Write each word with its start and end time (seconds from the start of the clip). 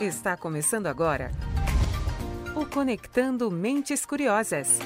Está 0.00 0.36
começando 0.36 0.86
agora 0.86 1.32
o 2.54 2.64
Conectando 2.64 3.50
Mentes 3.50 4.06
Curiosas. 4.06 4.78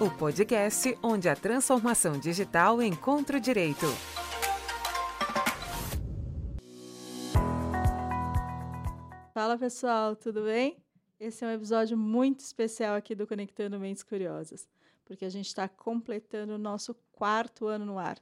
O 0.00 0.10
podcast 0.10 0.96
onde 1.02 1.28
a 1.28 1.36
transformação 1.36 2.18
digital 2.18 2.80
encontra 2.80 3.36
o 3.36 3.40
direito. 3.40 3.84
Fala 9.34 9.58
pessoal, 9.58 10.16
tudo 10.16 10.44
bem? 10.44 10.82
Esse 11.20 11.44
é 11.44 11.48
um 11.48 11.52
episódio 11.52 11.94
muito 11.98 12.40
especial 12.40 12.96
aqui 12.96 13.14
do 13.14 13.26
Conectando 13.26 13.78
Mentes 13.78 14.02
Curiosas, 14.02 14.66
porque 15.04 15.26
a 15.26 15.30
gente 15.30 15.48
está 15.48 15.68
completando 15.68 16.54
o 16.54 16.58
nosso 16.58 16.94
quarto 17.12 17.66
ano 17.66 17.84
no 17.84 17.98
ar. 17.98 18.16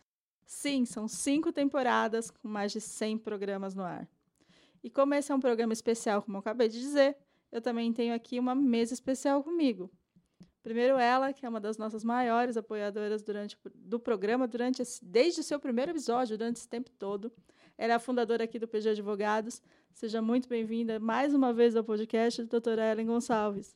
Sim, 0.45 0.85
são 0.85 1.07
cinco 1.07 1.53
temporadas 1.53 2.29
com 2.29 2.49
mais 2.49 2.73
de 2.73 2.81
100 2.81 3.19
programas 3.19 3.73
no 3.73 3.85
ar. 3.85 4.09
E 4.83 4.91
como 4.91 5.15
esse 5.15 5.31
é 5.31 5.35
um 5.35 5.41
programa 5.41 5.73
especial, 5.73 6.23
como 6.23 6.37
eu 6.37 6.41
acabei 6.41 6.69
de 6.69 6.81
dizer, 6.81 7.17
eu 7.53 7.61
também 7.61 7.93
tenho 7.93 8.15
aqui 8.15 8.39
uma 8.39 8.55
mesa 8.55 8.95
especial 8.95 9.43
comigo. 9.43 9.91
Primeiro 10.63 10.99
ela, 10.99 11.33
que 11.33 11.45
é 11.45 11.49
uma 11.49 11.61
das 11.61 11.79
nossas 11.79 12.05
maiores 12.05 12.57
apoiadoras 12.57 13.23
durante, 13.23 13.57
do 13.75 13.99
programa, 13.99 14.47
durante 14.47 14.83
esse, 14.83 15.03
desde 15.05 15.41
o 15.41 15.45
seu 15.45 15.59
primeiro 15.59 15.91
episódio, 15.93 16.37
durante 16.37 16.57
esse 16.57 16.69
tempo 16.69 16.91
todo. 16.99 17.33
Ela 17.79 17.95
é 17.95 17.97
a 17.97 17.99
fundadora 17.99 18.45
aqui 18.45 18.59
do 18.59 18.69
PG 18.69 18.91
Advogados. 18.91 19.63
Seja 19.95 20.21
muito 20.21 20.49
bem-vinda 20.49 21.01
mais 21.01 21.35
uma 21.35 21.53
vez 21.53 21.75
ao 21.75 21.83
podcast, 21.83 22.45
doutora 22.45 22.91
Ellen 22.93 23.07
Gonçalves. 23.07 23.75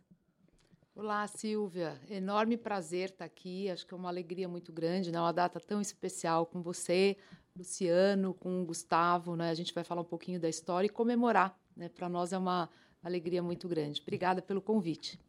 Olá, 0.95 1.27
Silvia. 1.27 1.98
Enorme 2.09 2.57
prazer 2.57 3.09
estar 3.09 3.25
aqui. 3.25 3.69
Acho 3.71 3.87
que 3.87 3.95
é 3.95 3.97
uma 3.97 4.09
alegria 4.09 4.47
muito 4.47 4.73
grande, 4.73 5.11
né? 5.11 5.19
Uma 5.19 5.33
data 5.33 5.59
tão 5.59 5.81
especial 5.81 6.47
com 6.47 6.62
você, 6.62 7.17
Luciano, 7.57 8.35
com 8.35 8.63
o 8.63 8.65
Gustavo, 8.65 9.37
né? 9.37 9.49
A 9.49 9.55
gente 9.55 9.73
vai 9.73 9.85
falar 9.85 10.01
um 10.01 10.05
pouquinho 10.05 10.41
da 10.41 10.49
história 10.49 10.87
e 10.87 10.91
comemorar, 10.91 11.57
né? 11.77 11.89
Para 11.89 12.09
nós 12.09 12.33
é 12.33 12.39
uma 12.39 12.69
alegria 13.03 13.41
muito 13.41 13.69
grande. 13.69 14.03
Obrigada 14.03 14.42
pelo 14.42 14.61
convite. 14.61 15.20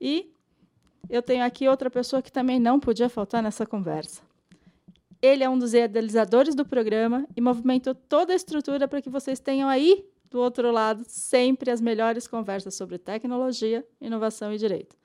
E 0.00 0.32
eu 1.08 1.22
tenho 1.22 1.44
aqui 1.44 1.68
outra 1.68 1.88
pessoa 1.88 2.20
que 2.20 2.32
também 2.32 2.58
não 2.58 2.80
podia 2.80 3.08
faltar 3.08 3.40
nessa 3.40 3.64
conversa. 3.64 4.22
Ele 5.20 5.44
é 5.44 5.48
um 5.48 5.56
dos 5.56 5.72
idealizadores 5.72 6.56
do 6.56 6.64
programa 6.64 7.28
e 7.36 7.40
movimentou 7.40 7.94
toda 7.94 8.32
a 8.32 8.36
estrutura 8.36 8.88
para 8.88 9.00
que 9.00 9.08
vocês 9.08 9.38
tenham 9.38 9.68
aí 9.68 10.04
do 10.28 10.40
outro 10.40 10.72
lado 10.72 11.04
sempre 11.06 11.70
as 11.70 11.80
melhores 11.80 12.26
conversas 12.26 12.74
sobre 12.74 12.98
tecnologia, 12.98 13.86
inovação 14.00 14.52
e 14.52 14.58
direito. 14.58 14.96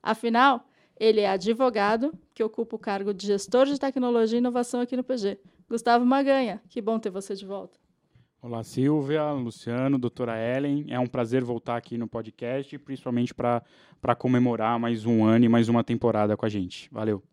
Afinal, 0.00 0.64
ele 0.96 1.22
é 1.22 1.28
advogado 1.28 2.16
que 2.32 2.44
ocupa 2.44 2.76
o 2.76 2.78
cargo 2.78 3.12
de 3.12 3.26
gestor 3.26 3.66
de 3.66 3.80
tecnologia 3.80 4.36
e 4.36 4.38
inovação 4.38 4.80
aqui 4.80 4.96
no 4.96 5.02
PG. 5.02 5.40
Gustavo 5.74 6.06
Maganha, 6.06 6.62
que 6.68 6.80
bom 6.80 7.00
ter 7.00 7.10
você 7.10 7.34
de 7.34 7.44
volta. 7.44 7.80
Olá, 8.40 8.62
Silvia, 8.62 9.32
Luciano, 9.32 9.98
doutora 9.98 10.38
Ellen. 10.38 10.86
É 10.88 11.00
um 11.00 11.06
prazer 11.08 11.42
voltar 11.42 11.76
aqui 11.76 11.98
no 11.98 12.06
podcast, 12.06 12.78
principalmente 12.78 13.34
para 13.34 14.14
comemorar 14.16 14.78
mais 14.78 15.04
um 15.04 15.24
ano 15.24 15.46
e 15.46 15.48
mais 15.48 15.68
uma 15.68 15.82
temporada 15.82 16.36
com 16.36 16.46
a 16.46 16.48
gente. 16.48 16.88
Valeu. 16.92 17.24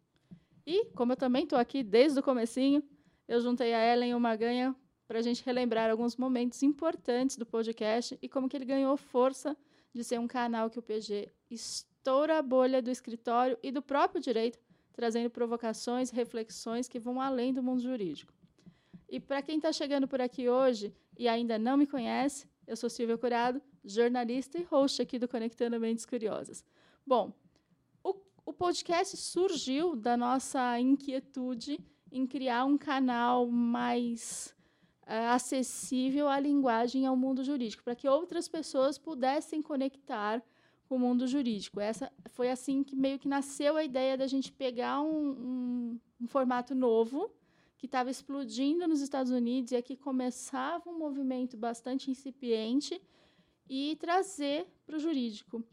E, 0.65 0.85
como 0.95 1.11
eu 1.11 1.15
também 1.15 1.43
estou 1.43 1.59
aqui 1.59 1.83
desde 1.83 2.19
o 2.19 2.23
comecinho, 2.23 2.81
eu 3.27 3.39
juntei 3.39 3.75
a 3.75 3.93
Ellen 3.93 4.09
e 4.09 4.15
o 4.15 4.19
Maganha 4.19 4.75
para 5.07 5.19
a 5.19 5.21
gente 5.21 5.45
relembrar 5.45 5.91
alguns 5.91 6.17
momentos 6.17 6.63
importantes 6.63 7.37
do 7.37 7.45
podcast 7.45 8.17
e 8.23 8.27
como 8.27 8.49
que 8.49 8.57
ele 8.57 8.65
ganhou 8.65 8.97
força 8.97 9.55
de 9.93 10.03
ser 10.03 10.19
um 10.19 10.27
canal 10.27 10.67
que 10.67 10.79
o 10.79 10.81
PG 10.81 11.29
estoura 11.47 12.39
a 12.39 12.41
bolha 12.41 12.81
do 12.81 12.89
escritório 12.89 13.55
e 13.61 13.71
do 13.71 13.83
próprio 13.83 14.19
direito 14.19 14.57
trazendo 14.93 15.29
provocações, 15.29 16.09
reflexões 16.09 16.87
que 16.87 16.99
vão 16.99 17.19
além 17.19 17.53
do 17.53 17.63
mundo 17.63 17.81
jurídico. 17.81 18.33
E 19.09 19.19
para 19.19 19.41
quem 19.41 19.57
está 19.57 19.71
chegando 19.71 20.07
por 20.07 20.21
aqui 20.21 20.47
hoje 20.47 20.93
e 21.17 21.27
ainda 21.27 21.59
não 21.59 21.75
me 21.77 21.85
conhece, 21.85 22.47
eu 22.65 22.75
sou 22.77 22.89
Silvia 22.89 23.17
Curado, 23.17 23.61
jornalista 23.83 24.57
e 24.57 24.63
host 24.63 25.01
aqui 25.01 25.19
do 25.19 25.27
Conectando 25.27 25.79
Mentes 25.79 26.05
Curiosas. 26.05 26.63
Bom, 27.05 27.33
o, 28.03 28.15
o 28.45 28.53
podcast 28.53 29.17
surgiu 29.17 29.95
da 29.95 30.15
nossa 30.15 30.79
inquietude 30.79 31.77
em 32.11 32.25
criar 32.25 32.65
um 32.65 32.77
canal 32.77 33.47
mais 33.47 34.55
uh, 35.03 35.33
acessível 35.33 36.27
à 36.27 36.39
linguagem 36.39 37.03
e 37.03 37.05
ao 37.05 37.15
mundo 37.15 37.43
jurídico, 37.43 37.83
para 37.83 37.95
que 37.95 38.07
outras 38.07 38.47
pessoas 38.47 38.97
pudessem 38.97 39.61
conectar 39.61 40.43
o 40.95 40.99
mundo 40.99 41.27
jurídico. 41.27 41.79
Essa 41.79 42.11
foi 42.27 42.49
assim 42.49 42.83
que 42.83 42.95
meio 42.95 43.19
que 43.19 43.27
nasceu 43.27 43.77
a 43.77 43.83
ideia 43.83 44.17
da 44.17 44.27
gente 44.27 44.51
pegar 44.51 45.01
um, 45.01 45.29
um, 45.29 45.99
um 46.21 46.27
formato 46.27 46.73
novo 46.73 47.31
que 47.77 47.87
estava 47.87 48.11
explodindo 48.11 48.87
nos 48.87 49.01
Estados 49.01 49.31
Unidos 49.31 49.71
e 49.71 49.75
aqui 49.75 49.95
começava 49.95 50.89
um 50.89 50.97
movimento 50.97 51.57
bastante 51.57 52.11
incipiente 52.11 53.01
e 53.67 53.95
trazer 53.99 54.67
para 54.85 54.97
o 54.97 54.99
jurídico. 54.99 55.63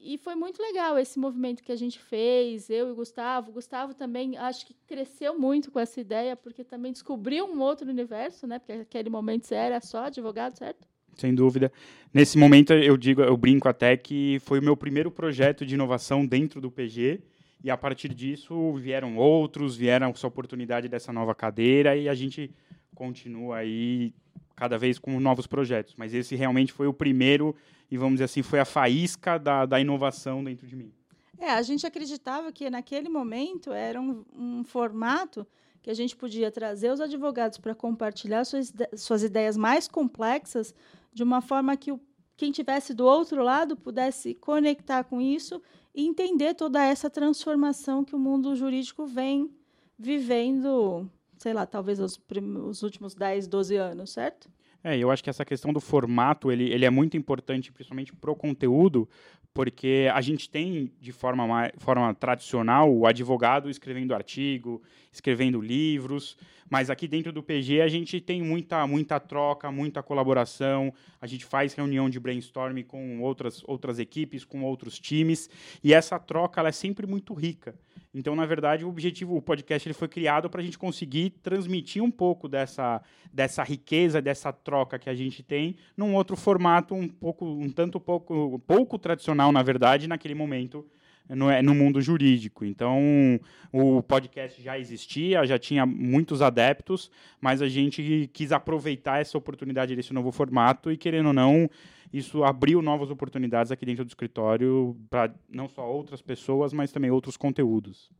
E 0.00 0.16
foi 0.16 0.36
muito 0.36 0.62
legal 0.62 0.96
esse 0.96 1.18
movimento 1.18 1.62
que 1.62 1.72
a 1.72 1.76
gente 1.76 1.98
fez, 1.98 2.70
eu 2.70 2.88
e 2.88 2.92
o 2.92 2.94
Gustavo. 2.94 3.50
O 3.50 3.54
Gustavo 3.54 3.94
também 3.94 4.36
acho 4.36 4.64
que 4.64 4.74
cresceu 4.86 5.36
muito 5.36 5.72
com 5.72 5.80
essa 5.80 6.00
ideia, 6.00 6.36
porque 6.36 6.62
também 6.62 6.92
descobriu 6.92 7.46
um 7.46 7.60
outro 7.60 7.90
universo, 7.90 8.46
né? 8.46 8.60
Porque 8.60 8.76
naquele 8.76 9.10
momento 9.10 9.46
você 9.46 9.56
era 9.56 9.80
só 9.80 10.04
advogado, 10.04 10.56
certo? 10.56 10.87
Sem 11.20 11.34
dúvida. 11.34 11.72
Nesse 12.12 12.38
momento 12.38 12.72
eu 12.72 12.96
digo, 12.96 13.20
eu 13.20 13.36
brinco 13.36 13.68
até 13.68 13.96
que 13.96 14.38
foi 14.40 14.60
o 14.60 14.62
meu 14.62 14.76
primeiro 14.76 15.10
projeto 15.10 15.66
de 15.66 15.74
inovação 15.74 16.26
dentro 16.26 16.60
do 16.60 16.70
PG 16.70 17.20
e 17.62 17.70
a 17.70 17.76
partir 17.76 18.14
disso 18.14 18.74
vieram 18.74 19.16
outros, 19.16 19.76
vieram 19.76 20.10
essa 20.10 20.26
oportunidade 20.26 20.88
dessa 20.88 21.12
nova 21.12 21.34
cadeira 21.34 21.96
e 21.96 22.08
a 22.08 22.14
gente 22.14 22.50
continua 22.94 23.58
aí 23.58 24.14
cada 24.54 24.78
vez 24.78 24.98
com 24.98 25.18
novos 25.20 25.46
projetos. 25.46 25.94
Mas 25.96 26.14
esse 26.14 26.34
realmente 26.34 26.72
foi 26.72 26.86
o 26.86 26.92
primeiro 26.92 27.54
e 27.90 27.96
vamos 27.96 28.14
dizer 28.14 28.24
assim 28.24 28.42
foi 28.42 28.60
a 28.60 28.64
faísca 28.64 29.38
da, 29.38 29.66
da 29.66 29.80
inovação 29.80 30.42
dentro 30.42 30.66
de 30.66 30.76
mim. 30.76 30.92
É, 31.38 31.50
a 31.50 31.62
gente 31.62 31.86
acreditava 31.86 32.50
que 32.52 32.68
naquele 32.68 33.08
momento 33.08 33.72
era 33.72 34.00
um, 34.00 34.24
um 34.36 34.64
formato 34.64 35.46
que 35.80 35.90
a 35.90 35.94
gente 35.94 36.16
podia 36.16 36.50
trazer 36.50 36.90
os 36.90 37.00
advogados 37.00 37.58
para 37.58 37.74
compartilhar 37.74 38.44
suas, 38.44 38.72
suas 38.96 39.22
ideias 39.22 39.56
mais 39.56 39.86
complexas 39.86 40.74
de 41.18 41.24
uma 41.24 41.40
forma 41.40 41.76
que 41.76 41.90
o, 41.90 42.00
quem 42.36 42.52
tivesse 42.52 42.94
do 42.94 43.04
outro 43.04 43.42
lado 43.42 43.76
pudesse 43.76 44.34
conectar 44.34 45.02
com 45.02 45.20
isso 45.20 45.60
e 45.92 46.06
entender 46.06 46.54
toda 46.54 46.80
essa 46.80 47.10
transformação 47.10 48.04
que 48.04 48.14
o 48.14 48.18
mundo 48.20 48.54
jurídico 48.54 49.04
vem 49.04 49.50
vivendo, 49.98 51.10
sei 51.36 51.52
lá, 51.52 51.66
talvez 51.66 51.98
os, 51.98 52.20
os 52.68 52.84
últimos 52.84 53.16
10, 53.16 53.48
12 53.48 53.74
anos, 53.74 54.10
certo? 54.10 54.48
É, 54.88 54.96
eu 54.96 55.10
acho 55.10 55.22
que 55.22 55.28
essa 55.28 55.44
questão 55.44 55.70
do 55.70 55.80
formato, 55.80 56.50
ele, 56.50 56.72
ele 56.72 56.86
é 56.86 56.88
muito 56.88 57.14
importante, 57.14 57.70
principalmente 57.70 58.10
para 58.14 58.30
o 58.30 58.34
conteúdo, 58.34 59.06
porque 59.52 60.08
a 60.14 60.20
gente 60.22 60.48
tem, 60.48 60.90
de 60.98 61.12
forma, 61.12 61.46
mais, 61.46 61.72
forma 61.76 62.14
tradicional, 62.14 62.90
o 62.90 63.06
advogado 63.06 63.68
escrevendo 63.68 64.14
artigo, 64.14 64.82
escrevendo 65.12 65.60
livros, 65.60 66.38
mas 66.70 66.88
aqui 66.88 67.06
dentro 67.06 67.32
do 67.32 67.42
PG 67.42 67.82
a 67.82 67.88
gente 67.88 68.18
tem 68.18 68.40
muita, 68.40 68.86
muita 68.86 69.20
troca, 69.20 69.70
muita 69.70 70.02
colaboração, 70.02 70.90
a 71.20 71.26
gente 71.26 71.44
faz 71.44 71.74
reunião 71.74 72.08
de 72.08 72.18
brainstorming 72.18 72.84
com 72.84 73.20
outras, 73.20 73.62
outras 73.66 73.98
equipes, 73.98 74.42
com 74.42 74.62
outros 74.62 74.98
times, 74.98 75.50
e 75.84 75.92
essa 75.92 76.18
troca 76.18 76.60
ela 76.60 76.70
é 76.70 76.72
sempre 76.72 77.06
muito 77.06 77.34
rica. 77.34 77.74
Então, 78.18 78.34
na 78.34 78.44
verdade, 78.44 78.84
o 78.84 78.88
objetivo, 78.88 79.36
o 79.36 79.40
podcast 79.40 79.86
ele 79.86 79.94
foi 79.94 80.08
criado 80.08 80.50
para 80.50 80.60
a 80.60 80.64
gente 80.64 80.76
conseguir 80.76 81.30
transmitir 81.40 82.02
um 82.02 82.10
pouco 82.10 82.48
dessa, 82.48 83.00
dessa 83.32 83.62
riqueza, 83.62 84.20
dessa 84.20 84.52
troca 84.52 84.98
que 84.98 85.08
a 85.08 85.14
gente 85.14 85.40
tem, 85.40 85.76
num 85.96 86.16
outro 86.16 86.36
formato 86.36 86.96
um 86.96 87.06
pouco, 87.06 87.46
um 87.46 87.70
tanto 87.70 88.00
pouco, 88.00 88.58
pouco 88.66 88.98
tradicional, 88.98 89.52
na 89.52 89.62
verdade, 89.62 90.08
naquele 90.08 90.34
momento 90.34 90.84
no, 91.28 91.62
no 91.62 91.74
mundo 91.74 92.00
jurídico. 92.00 92.64
Então, 92.64 93.40
o 93.72 94.02
podcast 94.02 94.62
já 94.62 94.78
existia, 94.78 95.46
já 95.46 95.58
tinha 95.58 95.84
muitos 95.84 96.42
adeptos, 96.42 97.10
mas 97.40 97.60
a 97.62 97.68
gente 97.68 98.30
quis 98.32 98.52
aproveitar 98.52 99.20
essa 99.20 99.36
oportunidade 99.36 99.94
desse 99.94 100.12
novo 100.12 100.32
formato 100.32 100.90
e, 100.90 100.96
querendo 100.96 101.26
ou 101.26 101.32
não, 101.32 101.68
isso 102.12 102.42
abriu 102.44 102.80
novas 102.80 103.10
oportunidades 103.10 103.70
aqui 103.70 103.84
dentro 103.84 104.04
do 104.04 104.08
escritório 104.08 104.96
para 105.10 105.32
não 105.48 105.68
só 105.68 105.86
outras 105.90 106.22
pessoas, 106.22 106.72
mas 106.72 106.92
também 106.92 107.10
outros 107.10 107.36
conteúdos. 107.36 108.10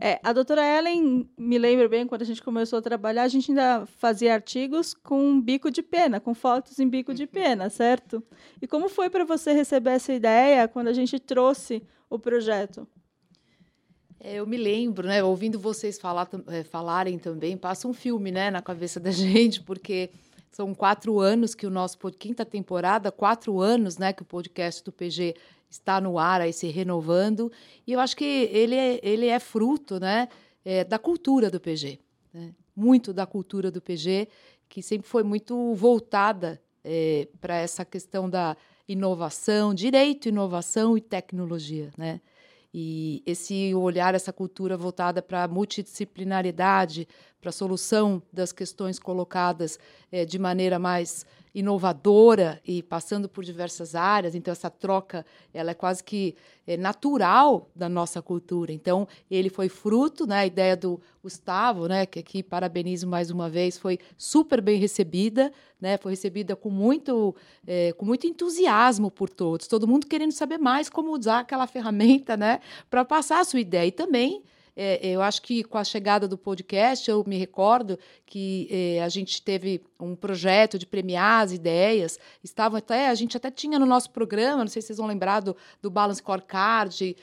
É, 0.00 0.18
a 0.22 0.32
doutora 0.32 0.62
Ellen, 0.62 1.28
me 1.36 1.58
lembro 1.58 1.88
bem, 1.88 2.06
quando 2.06 2.22
a 2.22 2.24
gente 2.24 2.42
começou 2.42 2.78
a 2.78 2.82
trabalhar, 2.82 3.24
a 3.24 3.28
gente 3.28 3.50
ainda 3.50 3.86
fazia 3.86 4.34
artigos 4.34 4.94
com 4.94 5.40
bico 5.40 5.70
de 5.70 5.82
pena, 5.82 6.18
com 6.18 6.34
fotos 6.34 6.78
em 6.78 6.88
bico 6.88 7.12
de 7.12 7.26
pena, 7.26 7.68
certo? 7.68 8.22
E 8.60 8.66
como 8.66 8.88
foi 8.88 9.10
para 9.10 9.24
você 9.24 9.52
receber 9.52 9.90
essa 9.90 10.12
ideia 10.12 10.66
quando 10.66 10.88
a 10.88 10.92
gente 10.92 11.18
trouxe 11.18 11.82
o 12.14 12.18
projeto? 12.18 12.86
É, 14.20 14.34
eu 14.34 14.46
me 14.46 14.56
lembro, 14.56 15.08
né, 15.08 15.22
ouvindo 15.22 15.58
vocês 15.58 15.98
falar, 15.98 16.28
é, 16.46 16.62
falarem 16.62 17.18
também, 17.18 17.56
passa 17.56 17.88
um 17.88 17.92
filme 17.92 18.30
né, 18.30 18.50
na 18.50 18.62
cabeça 18.62 19.00
da 19.00 19.10
gente, 19.12 19.60
porque 19.60 20.10
são 20.50 20.74
quatro 20.74 21.18
anos 21.18 21.54
que 21.54 21.66
o 21.66 21.70
nosso 21.70 21.98
quinta 22.12 22.44
temporada, 22.44 23.10
quatro 23.10 23.60
anos, 23.60 23.98
né, 23.98 24.12
que 24.12 24.22
o 24.22 24.24
podcast 24.24 24.84
do 24.84 24.92
PG 24.92 25.34
está 25.68 26.00
no 26.00 26.18
ar, 26.18 26.40
aí 26.40 26.52
se 26.52 26.68
renovando. 26.68 27.50
E 27.86 27.92
eu 27.92 27.98
acho 27.98 28.16
que 28.16 28.24
ele 28.24 28.76
é, 28.76 29.00
ele 29.02 29.26
é 29.26 29.40
fruto, 29.40 29.98
né, 29.98 30.28
é, 30.64 30.84
da 30.84 30.98
cultura 30.98 31.50
do 31.50 31.58
PG, 31.58 31.98
né? 32.32 32.54
muito 32.76 33.12
da 33.12 33.26
cultura 33.26 33.70
do 33.70 33.80
PG, 33.80 34.28
que 34.68 34.82
sempre 34.82 35.08
foi 35.08 35.22
muito 35.22 35.74
voltada 35.74 36.62
é, 36.84 37.28
para 37.40 37.56
essa 37.56 37.84
questão 37.84 38.28
da 38.28 38.56
inovação, 38.92 39.74
direito, 39.74 40.28
inovação 40.28 40.96
e 40.96 41.00
tecnologia, 41.00 41.90
né? 41.96 42.20
E 42.74 43.22
esse 43.26 43.74
olhar, 43.74 44.14
essa 44.14 44.32
cultura 44.32 44.78
voltada 44.78 45.20
para 45.20 45.44
a 45.44 45.48
multidisciplinariedade, 45.48 47.06
para 47.42 47.50
a 47.50 47.52
solução 47.52 48.22
das 48.32 48.52
questões 48.52 49.00
colocadas 49.00 49.76
é, 50.12 50.24
de 50.24 50.38
maneira 50.38 50.78
mais 50.78 51.26
inovadora 51.52 52.62
e 52.64 52.84
passando 52.84 53.28
por 53.28 53.44
diversas 53.44 53.96
áreas. 53.96 54.36
Então 54.36 54.52
essa 54.52 54.70
troca 54.70 55.26
ela 55.52 55.72
é 55.72 55.74
quase 55.74 56.04
que 56.04 56.36
é, 56.64 56.76
natural 56.76 57.68
da 57.74 57.88
nossa 57.88 58.22
cultura. 58.22 58.72
Então 58.72 59.08
ele 59.28 59.50
foi 59.50 59.68
fruto, 59.68 60.24
né, 60.24 60.36
a 60.36 60.46
ideia 60.46 60.76
do 60.76 61.00
Gustavo, 61.20 61.88
né, 61.88 62.06
que 62.06 62.20
aqui 62.20 62.44
parabenizo 62.44 63.08
mais 63.08 63.28
uma 63.28 63.50
vez, 63.50 63.76
foi 63.76 63.98
super 64.16 64.60
bem 64.60 64.78
recebida, 64.78 65.52
né, 65.80 65.98
foi 65.98 66.12
recebida 66.12 66.54
com 66.54 66.70
muito 66.70 67.34
é, 67.66 67.92
com 67.94 68.06
muito 68.06 68.24
entusiasmo 68.24 69.10
por 69.10 69.28
todos, 69.28 69.66
todo 69.66 69.88
mundo 69.88 70.06
querendo 70.06 70.32
saber 70.32 70.58
mais 70.58 70.88
como 70.88 71.10
usar 71.10 71.40
aquela 71.40 71.66
ferramenta, 71.68 72.36
né, 72.36 72.60
para 72.88 73.04
passar 73.04 73.40
a 73.40 73.44
sua 73.44 73.58
ideia 73.58 73.88
e 73.88 73.92
também 73.92 74.44
é, 74.74 75.06
eu 75.06 75.20
acho 75.20 75.42
que 75.42 75.62
com 75.62 75.78
a 75.78 75.84
chegada 75.84 76.26
do 76.26 76.38
podcast, 76.38 77.10
eu 77.10 77.22
me 77.26 77.36
recordo 77.36 77.98
que 78.24 78.68
é, 78.70 79.02
a 79.02 79.08
gente 79.08 79.42
teve 79.42 79.80
um 80.04 80.16
projeto 80.16 80.78
de 80.78 80.86
premiar 80.86 81.44
as 81.44 81.52
ideias. 81.52 82.18
Estavam 82.42 82.78
até, 82.78 83.08
a 83.08 83.14
gente 83.14 83.36
até 83.36 83.50
tinha 83.50 83.78
no 83.78 83.86
nosso 83.86 84.10
programa, 84.10 84.64
não 84.64 84.68
sei 84.68 84.82
se 84.82 84.88
vocês 84.88 84.98
vão 84.98 85.06
lembrar 85.06 85.40
do, 85.40 85.56
do 85.80 85.90
Balance 85.90 86.18
Scorecard, 86.18 87.16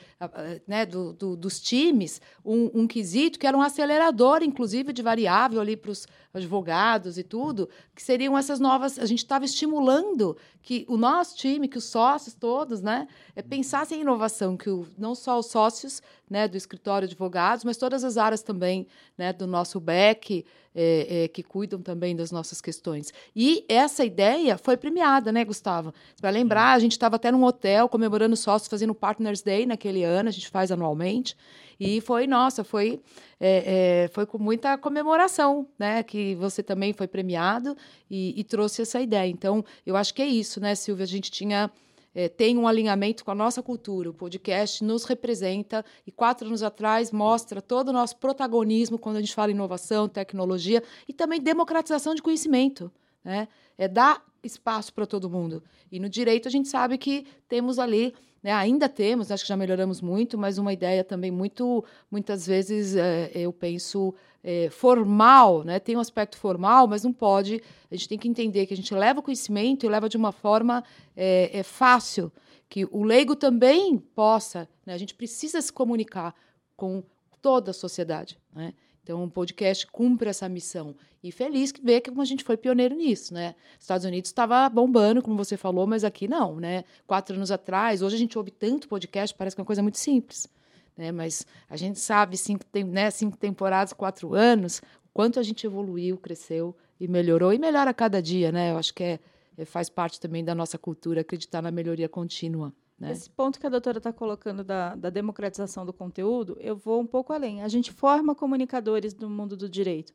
né, 0.67 0.85
do, 0.85 1.13
do, 1.13 1.35
dos 1.35 1.59
times, 1.59 2.21
um, 2.43 2.81
um 2.81 2.87
quesito 2.87 3.39
que 3.39 3.47
era 3.47 3.57
um 3.57 3.61
acelerador, 3.61 4.43
inclusive, 4.43 4.91
de 4.91 5.01
variável 5.01 5.61
ali 5.61 5.77
para 5.77 5.91
os 5.91 6.07
advogados 6.33 7.17
e 7.17 7.23
tudo, 7.23 7.69
que 7.95 8.01
seriam 8.01 8.37
essas 8.37 8.59
novas. 8.59 8.99
A 8.99 9.05
gente 9.05 9.19
estava 9.19 9.45
estimulando 9.45 10.37
que 10.61 10.85
o 10.87 10.97
nosso 10.97 11.35
time, 11.35 11.67
que 11.67 11.77
os 11.77 11.85
sócios 11.85 12.35
todos, 12.35 12.81
né, 12.81 13.07
é, 13.35 13.41
pensassem 13.41 13.97
em 13.97 14.01
inovação, 14.01 14.55
que 14.55 14.69
o, 14.69 14.87
não 14.97 15.15
só 15.15 15.39
os 15.39 15.47
sócios 15.47 16.01
né, 16.29 16.47
do 16.47 16.55
escritório 16.57 17.07
de 17.07 17.13
advogados, 17.13 17.63
mas 17.63 17.77
todas 17.77 18.03
as 18.03 18.17
áreas 18.17 18.43
também 18.43 18.87
né, 19.17 19.33
do 19.33 19.47
nosso 19.47 19.79
back, 19.79 20.45
é, 20.73 21.23
é, 21.23 21.27
que 21.27 21.43
cuidam 21.43 21.81
também 21.81 22.15
das 22.15 22.31
nossas 22.31 22.61
questões. 22.61 23.13
E 23.35 23.65
essa 23.67 24.05
ideia 24.05 24.57
foi 24.57 24.77
premiada, 24.77 25.31
né, 25.31 25.43
Gustavo? 25.43 25.93
Vai 26.21 26.31
lembrar, 26.31 26.73
a 26.73 26.79
gente 26.79 26.93
estava 26.93 27.15
até 27.15 27.31
num 27.31 27.43
hotel 27.43 27.89
comemorando 27.89 28.35
sócios, 28.35 28.69
fazendo 28.69 28.93
Partners 28.93 29.41
Day 29.41 29.65
naquele 29.65 30.03
ano, 30.03 30.29
a 30.29 30.31
gente 30.31 30.49
faz 30.49 30.71
anualmente. 30.71 31.35
E 31.79 32.01
foi, 32.01 32.27
nossa, 32.27 32.63
foi, 32.63 32.99
é, 33.39 34.03
é, 34.03 34.07
foi 34.09 34.25
com 34.25 34.37
muita 34.37 34.77
comemoração, 34.77 35.65
né? 35.77 36.03
Que 36.03 36.35
você 36.35 36.61
também 36.61 36.91
foi 36.91 37.07
premiado 37.07 37.75
e, 38.11 38.37
e 38.37 38.43
trouxe 38.43 38.81
essa 38.81 38.99
ideia. 38.99 39.29
Então, 39.29 39.63
eu 39.85 39.95
acho 39.95 40.13
que 40.13 40.21
é 40.21 40.27
isso, 40.27 40.59
né, 40.59 40.75
Silvia? 40.75 41.05
A 41.05 41.07
gente 41.07 41.31
tinha 41.31 41.71
é, 42.19 42.27
tem 42.27 42.57
um 42.57 42.67
alinhamento 42.67 43.23
com 43.23 43.31
a 43.31 43.35
nossa 43.35 43.63
cultura. 43.63 44.09
O 44.09 44.13
podcast 44.13 44.83
nos 44.83 45.05
representa 45.05 45.85
e 46.05 46.11
quatro 46.11 46.47
anos 46.47 46.61
atrás 46.61 47.13
mostra 47.13 47.61
todo 47.61 47.89
o 47.89 47.93
nosso 47.93 48.17
protagonismo 48.17 48.99
quando 48.99 49.15
a 49.15 49.19
gente 49.21 49.33
fala 49.33 49.51
inovação, 49.51 50.09
tecnologia 50.09 50.83
e 51.07 51.13
também 51.13 51.39
democratização 51.39 52.13
de 52.13 52.21
conhecimento. 52.21 52.91
Né? 53.23 53.47
É 53.77 53.87
dar 53.87 54.21
espaço 54.43 54.93
para 54.93 55.05
todo 55.05 55.29
mundo. 55.29 55.63
E 55.91 55.99
no 55.99 56.09
direito 56.09 56.47
a 56.47 56.51
gente 56.51 56.67
sabe 56.67 56.97
que 56.97 57.25
temos 57.47 57.79
ali, 57.79 58.13
né, 58.41 58.51
ainda 58.51 58.87
temos, 58.87 59.31
acho 59.31 59.43
que 59.43 59.49
já 59.49 59.57
melhoramos 59.57 60.01
muito, 60.01 60.37
mas 60.37 60.57
uma 60.57 60.71
ideia 60.71 61.03
também 61.03 61.31
muito, 61.31 61.83
muitas 62.09 62.47
vezes, 62.47 62.95
é, 62.95 63.31
eu 63.33 63.51
penso, 63.51 64.13
é, 64.43 64.69
formal, 64.69 65.63
né? 65.63 65.79
tem 65.79 65.97
um 65.97 65.99
aspecto 65.99 66.37
formal, 66.37 66.87
mas 66.87 67.03
não 67.03 67.11
pode. 67.11 67.61
A 67.91 67.95
gente 67.95 68.07
tem 68.07 68.17
que 68.17 68.27
entender 68.27 68.65
que 68.65 68.73
a 68.73 68.77
gente 68.77 68.93
leva 68.93 69.19
o 69.19 69.23
conhecimento 69.23 69.85
e 69.85 69.89
leva 69.89 70.07
de 70.07 70.17
uma 70.17 70.31
forma 70.31 70.83
é, 71.15 71.49
é 71.59 71.63
fácil, 71.63 72.31
que 72.69 72.85
o 72.91 73.03
leigo 73.03 73.35
também 73.35 73.97
possa. 73.97 74.69
Né? 74.85 74.93
A 74.93 74.97
gente 74.97 75.13
precisa 75.13 75.61
se 75.61 75.71
comunicar 75.73 76.33
com 76.75 77.03
toda 77.41 77.71
a 77.71 77.73
sociedade. 77.73 78.39
Né? 78.53 78.73
Então, 79.09 79.23
o 79.23 79.27
podcast 79.27 79.87
cumpre 79.87 80.29
essa 80.29 80.47
missão. 80.47 80.95
E 81.23 81.31
feliz 81.31 81.71
que 81.71 81.81
ver 81.81 81.99
que 81.99 82.11
a 82.11 82.25
gente 82.25 82.43
foi 82.43 82.55
pioneiro 82.55 82.93
nisso, 82.93 83.33
né? 83.33 83.55
Estados 83.79 84.05
Unidos 84.05 84.29
estava 84.29 84.69
bombando, 84.69 85.19
como 85.23 85.35
você 85.35 85.57
falou, 85.57 85.87
mas 85.87 86.03
aqui 86.03 86.27
não, 86.27 86.59
né? 86.59 86.83
Quatro 87.07 87.35
anos 87.35 87.49
atrás, 87.49 88.03
hoje 88.03 88.15
a 88.15 88.19
gente 88.19 88.37
ouve 88.37 88.51
tanto 88.51 88.87
podcast, 88.87 89.35
parece 89.35 89.55
que 89.55 89.61
é 89.61 89.63
uma 89.63 89.65
coisa 89.65 89.81
muito 89.81 89.97
simples. 89.97 90.47
Né? 90.95 91.11
Mas 91.11 91.43
a 91.67 91.75
gente 91.75 91.99
sabe, 91.99 92.37
cinco, 92.37 92.63
né, 92.85 93.09
cinco 93.09 93.35
temporadas, 93.35 93.93
quatro 93.93 94.35
anos, 94.35 94.77
o 95.03 95.09
quanto 95.11 95.39
a 95.39 95.43
gente 95.43 95.65
evoluiu, 95.65 96.15
cresceu 96.15 96.75
e 96.99 97.07
melhorou, 97.07 97.51
e 97.51 97.57
melhora 97.57 97.89
a 97.89 97.95
cada 97.95 98.21
dia, 98.21 98.51
né? 98.51 98.73
Eu 98.73 98.77
acho 98.77 98.93
que 98.93 99.03
é, 99.03 99.19
é 99.57 99.65
faz 99.65 99.89
parte 99.89 100.19
também 100.19 100.45
da 100.45 100.53
nossa 100.53 100.77
cultura 100.77 101.21
acreditar 101.21 101.63
na 101.63 101.71
melhoria 101.71 102.07
contínua. 102.07 102.71
Né? 102.99 103.11
Esse 103.11 103.29
ponto 103.29 103.59
que 103.59 103.65
a 103.65 103.69
doutora 103.69 103.99
está 103.99 104.11
colocando 104.11 104.63
da, 104.63 104.93
da, 104.95 105.09
democratização 105.09 105.85
do 105.85 105.93
conteúdo, 105.93 106.57
eu 106.59 106.75
vou 106.75 106.99
um 106.99 107.07
pouco 107.07 107.31
além. 107.31 107.61
A 107.61 107.67
gente 107.67 107.93
forma 107.93 108.35
comunicadores 108.35 109.13
do 109.13 109.29
mundo 109.29 109.55
do 109.55 109.69
direito. 109.69 110.13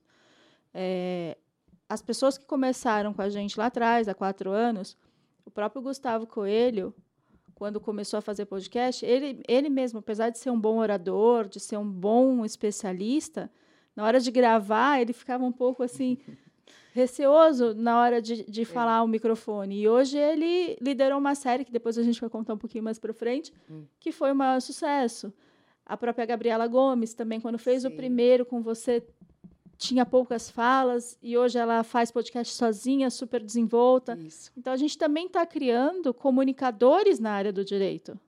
É, 0.73 1.39
as 1.89 2.03
pessoas 2.03 2.37
que 2.37 2.45
começaram 2.45 3.15
com 3.15 3.23
a 3.23 3.29
gente 3.31 3.59
lá 3.59 3.67
atrás, 3.67 4.07
há 4.07 4.15
quatro 4.15 4.51
anos, 4.51 4.97
o 5.47 5.51
próprio 5.51 5.81
Gustavo 5.81 6.27
Coelho, 6.27 6.95
quando 7.55 7.81
começou 7.81 8.19
a 8.19 8.23
fazer 8.23 8.45
podcast, 8.45 9.07
ele, 9.07 9.43
ele 9.49 9.71
mesmo, 9.71 10.01
apesar 10.01 10.29
de 10.29 10.39
ser 10.39 10.51
um 10.51 10.61
bom 10.61 10.79
orador, 10.79 11.49
de 11.49 11.61
ser 11.61 11.79
um 11.79 11.89
bom 11.89 12.45
especialista, 12.45 13.51
na 13.97 14.05
hora 14.05 14.21
de 14.21 14.31
gravar, 14.31 15.01
ele 15.01 15.13
ficava 15.13 15.45
um 15.45 15.53
pouco 15.53 15.83
assim 15.83 16.19
receoso 16.93 17.75
na 17.75 17.99
hora 18.01 18.23
de, 18.23 18.45
de 18.45 18.63
é. 18.63 18.65
falar 18.65 19.03
o 19.03 19.09
microfone. 19.09 19.81
E 19.81 19.89
hoje 19.89 20.17
ele 20.17 20.77
liderou 20.81 21.19
uma 21.19 21.35
série 21.35 21.65
que 21.65 21.73
depois 21.73 21.99
a 21.99 22.03
gente 22.03 22.21
vai 22.21 22.31
contar 22.31 22.55
um 22.55 22.59
pouquinho 22.59 22.85
mais 22.85 22.99
para 22.99 23.13
frente, 23.13 23.53
hum. 23.71 23.85
que 23.99 24.13
foi 24.13 24.33
um 24.33 24.37
maior 24.37 24.61
sucesso. 24.61 25.33
A 25.85 25.97
própria 25.97 26.25
Gabriela 26.25 26.67
Gomes 26.67 27.13
também, 27.13 27.41
quando 27.41 27.59
fez 27.59 27.83
Sim. 27.83 27.89
o 27.89 27.91
primeiro 27.91 28.47
com 28.47 28.63
você, 28.63 29.03
tinha 29.77 30.07
poucas 30.07 30.51
falas 30.51 31.19
e 31.23 31.37
hoje 31.37 31.59
ela 31.59 31.83
faz 31.83 32.11
podcast 32.11 32.55
sozinha, 32.55 33.11
super 33.11 33.43
desenvolta. 33.43 34.17
Isso. 34.19 34.53
Então 34.57 34.73
a 34.73 34.77
gente 34.77 34.97
também 34.97 35.27
está 35.27 35.45
criando 35.45 36.15
comunicadores 36.15 37.19
na 37.19 37.33
área 37.33 37.53
do 37.53 37.65
direito. 37.65 38.19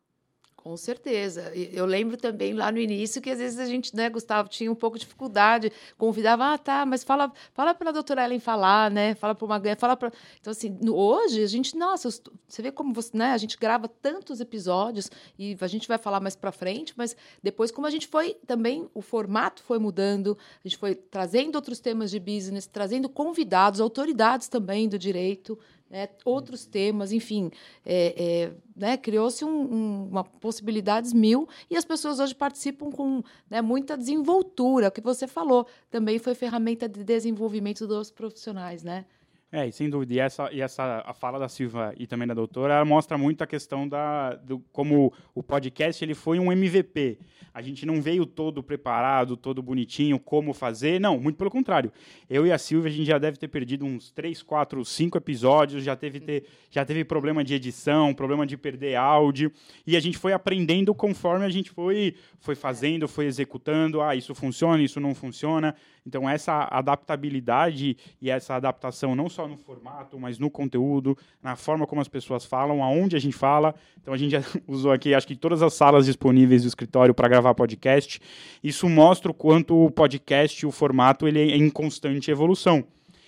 Com 0.66 0.76
certeza. 0.76 1.52
Eu 1.54 1.86
lembro 1.86 2.16
também 2.16 2.52
lá 2.52 2.72
no 2.72 2.78
início 2.80 3.22
que 3.22 3.30
às 3.30 3.38
vezes 3.38 3.56
a 3.60 3.66
gente, 3.66 3.94
né, 3.94 4.10
Gustavo, 4.10 4.48
tinha 4.48 4.68
um 4.68 4.74
pouco 4.74 4.98
de 4.98 5.04
dificuldade, 5.04 5.70
convidava, 5.96 6.54
ah, 6.54 6.58
tá, 6.58 6.84
mas 6.84 7.04
fala, 7.04 7.32
fala 7.54 7.72
para 7.72 7.90
a 7.90 7.92
doutora 7.92 8.24
Ellen 8.24 8.40
falar, 8.40 8.90
né? 8.90 9.14
Fala 9.14 9.32
para 9.32 9.44
uma 9.44 9.62
fala 9.76 9.96
para. 9.96 10.10
Então, 10.40 10.50
assim, 10.50 10.76
hoje 10.90 11.40
a 11.40 11.46
gente, 11.46 11.76
nossa, 11.76 12.10
você 12.10 12.62
vê 12.62 12.72
como 12.72 12.92
você, 12.92 13.16
né? 13.16 13.26
A 13.26 13.38
gente 13.38 13.56
grava 13.56 13.86
tantos 13.86 14.40
episódios 14.40 15.08
e 15.38 15.56
a 15.60 15.68
gente 15.68 15.86
vai 15.86 15.98
falar 15.98 16.18
mais 16.18 16.34
para 16.34 16.50
frente, 16.50 16.92
mas 16.96 17.16
depois, 17.40 17.70
como 17.70 17.86
a 17.86 17.90
gente 17.90 18.08
foi 18.08 18.34
também, 18.44 18.90
o 18.92 19.00
formato 19.00 19.62
foi 19.62 19.78
mudando, 19.78 20.36
a 20.64 20.66
gente 20.66 20.78
foi 20.78 20.96
trazendo 20.96 21.54
outros 21.54 21.78
temas 21.78 22.10
de 22.10 22.18
business, 22.18 22.66
trazendo 22.66 23.08
convidados, 23.08 23.80
autoridades 23.80 24.48
também 24.48 24.88
do 24.88 24.98
direito 24.98 25.56
né, 25.90 26.08
outros 26.24 26.66
temas, 26.66 27.12
enfim, 27.12 27.50
é, 27.84 28.14
é, 28.16 28.52
né, 28.74 28.96
criou-se 28.96 29.44
um, 29.44 29.48
um, 29.48 30.08
uma 30.08 30.24
possibilidades 30.24 31.12
mil 31.12 31.48
e 31.70 31.76
as 31.76 31.84
pessoas 31.84 32.18
hoje 32.18 32.34
participam 32.34 32.90
com 32.90 33.22
né, 33.48 33.62
muita 33.62 33.96
desenvoltura. 33.96 34.88
O 34.88 34.90
que 34.90 35.00
você 35.00 35.26
falou 35.26 35.66
também 35.90 36.18
foi 36.18 36.34
ferramenta 36.34 36.88
de 36.88 37.04
desenvolvimento 37.04 37.86
dos 37.86 38.10
profissionais, 38.10 38.82
né? 38.82 39.04
É, 39.52 39.66
e 39.68 39.72
sem 39.72 39.88
dúvida. 39.88 40.12
E 40.12 40.18
essa, 40.18 40.52
e 40.52 40.60
essa 40.60 41.04
a 41.06 41.14
fala 41.14 41.38
da 41.38 41.48
Silva 41.48 41.94
e 41.96 42.06
também 42.06 42.26
da 42.26 42.34
doutora 42.34 42.84
mostra 42.84 43.16
muito 43.16 43.42
a 43.42 43.46
questão 43.46 43.88
da 43.88 44.34
do, 44.34 44.58
como 44.72 45.12
o 45.34 45.42
podcast 45.42 46.04
ele 46.04 46.14
foi 46.14 46.38
um 46.40 46.50
MVP. 46.50 47.18
A 47.54 47.62
gente 47.62 47.86
não 47.86 48.02
veio 48.02 48.26
todo 48.26 48.62
preparado, 48.62 49.34
todo 49.34 49.62
bonitinho, 49.62 50.18
como 50.18 50.52
fazer. 50.52 51.00
Não, 51.00 51.18
muito 51.18 51.36
pelo 51.36 51.50
contrário. 51.50 51.90
Eu 52.28 52.46
e 52.46 52.52
a 52.52 52.58
Silvia, 52.58 52.90
a 52.90 52.92
gente 52.92 53.06
já 53.06 53.16
deve 53.16 53.38
ter 53.38 53.48
perdido 53.48 53.86
uns 53.86 54.10
3, 54.10 54.42
4, 54.42 54.84
5 54.84 55.16
episódios, 55.16 55.82
já 55.82 55.96
teve, 55.96 56.20
ter, 56.20 56.44
já 56.70 56.84
teve 56.84 57.02
problema 57.02 57.42
de 57.42 57.54
edição, 57.54 58.12
problema 58.12 58.46
de 58.46 58.58
perder 58.58 58.96
áudio. 58.96 59.50
E 59.86 59.96
a 59.96 60.00
gente 60.00 60.18
foi 60.18 60.34
aprendendo 60.34 60.94
conforme 60.94 61.46
a 61.46 61.48
gente 61.48 61.70
foi, 61.70 62.14
foi 62.40 62.54
fazendo, 62.54 63.08
foi 63.08 63.24
executando. 63.24 64.02
Ah, 64.02 64.14
isso 64.14 64.34
funciona, 64.34 64.82
isso 64.82 65.00
não 65.00 65.14
funciona. 65.14 65.74
Então, 66.06 66.28
essa 66.28 66.68
adaptabilidade 66.70 67.96
e 68.20 68.30
essa 68.30 68.54
adaptação, 68.54 69.16
não 69.16 69.28
só 69.28 69.35
no 69.44 69.56
formato, 69.56 70.18
mas 70.20 70.38
no 70.38 70.48
conteúdo, 70.48 71.18
na 71.42 71.56
forma 71.56 71.84
como 71.84 72.00
as 72.00 72.06
pessoas 72.06 72.44
falam, 72.44 72.82
aonde 72.82 73.16
a 73.16 73.18
gente 73.18 73.36
fala. 73.36 73.74
Então, 74.00 74.14
a 74.14 74.16
gente 74.16 74.30
já 74.30 74.42
usou 74.68 74.92
aqui, 74.92 75.14
acho 75.14 75.26
que 75.26 75.34
todas 75.34 75.62
as 75.62 75.74
salas 75.74 76.06
disponíveis 76.06 76.62
do 76.62 76.68
escritório 76.68 77.12
para 77.12 77.28
gravar 77.28 77.54
podcast. 77.54 78.20
Isso 78.62 78.88
mostra 78.88 79.30
o 79.30 79.34
quanto 79.34 79.74
o 79.76 79.90
podcast, 79.90 80.64
o 80.64 80.70
formato, 80.70 81.26
ele 81.26 81.40
é 81.40 81.56
em 81.56 81.68
constante 81.68 82.30
evolução. 82.30 82.84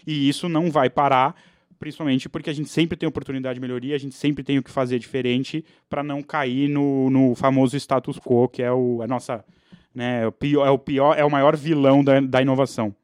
E 0.07 0.29
isso 0.29 0.49
não 0.49 0.71
vai 0.71 0.88
parar 0.88 1.35
principalmente 1.79 2.29
porque 2.29 2.50
a 2.50 2.53
gente 2.53 2.69
sempre 2.69 2.97
tem 2.97 3.09
oportunidade 3.09 3.55
de 3.55 3.61
melhoria, 3.61 3.95
a 3.95 3.99
gente 3.99 4.17
sempre 4.17 4.43
tem 4.43 4.59
o 4.59 4.62
que 4.65 4.71
fazer 4.71 4.99
diferente 4.99 5.65
para 5.88 6.03
não 6.03 6.25
cair 6.25 6.69
no, 6.69 7.09
no 7.09 7.37
famoso 7.37 7.77
status 7.77 8.19
quo, 8.19 8.49
que 8.49 8.61
é 8.61 8.73
o, 8.73 9.00
a 9.00 9.07
nossa 9.07 9.45
né? 9.99 10.23
É 10.23 10.27
o 10.27 10.33
pior, 10.33 10.67
é 10.67 10.71
o 10.71 10.79
pior, 10.79 11.19
é 11.19 11.25
o 11.25 11.31
maior 11.31 11.57
vilão 11.57 12.05
da, 12.05 12.21
da 12.21 12.41
inovação. 12.41 12.95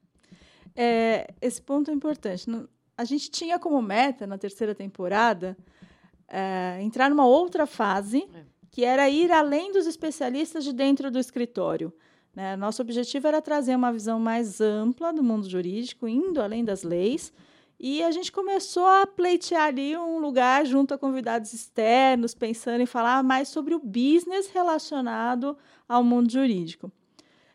É, 0.76 1.26
esse 1.40 1.60
ponto 1.60 1.90
é 1.90 1.94
importante. 1.94 2.48
A 2.96 3.04
gente 3.04 3.30
tinha 3.30 3.58
como 3.58 3.80
meta 3.82 4.26
na 4.26 4.38
terceira 4.38 4.74
temporada 4.74 5.56
é, 6.28 6.78
entrar 6.80 7.10
numa 7.10 7.26
outra 7.26 7.66
fase, 7.66 8.28
é. 8.34 8.42
que 8.70 8.84
era 8.84 9.08
ir 9.08 9.30
além 9.32 9.72
dos 9.72 9.86
especialistas 9.86 10.64
de 10.64 10.72
dentro 10.72 11.10
do 11.10 11.18
escritório. 11.18 11.92
Né? 12.34 12.56
Nosso 12.56 12.82
objetivo 12.82 13.28
era 13.28 13.40
trazer 13.40 13.76
uma 13.76 13.92
visão 13.92 14.18
mais 14.18 14.60
ampla 14.60 15.12
do 15.12 15.22
mundo 15.22 15.48
jurídico, 15.48 16.08
indo 16.08 16.40
além 16.40 16.64
das 16.64 16.82
leis. 16.82 17.32
E 17.78 18.02
a 18.02 18.10
gente 18.10 18.32
começou 18.32 18.86
a 18.86 19.06
pleitear 19.06 19.66
ali 19.66 19.96
um 19.96 20.18
lugar 20.18 20.64
junto 20.64 20.94
a 20.94 20.98
convidados 20.98 21.52
externos, 21.52 22.34
pensando 22.34 22.80
em 22.80 22.86
falar 22.86 23.22
mais 23.22 23.48
sobre 23.48 23.74
o 23.74 23.80
business 23.80 24.48
relacionado 24.48 25.56
ao 25.88 26.02
mundo 26.02 26.30
jurídico. 26.30 26.90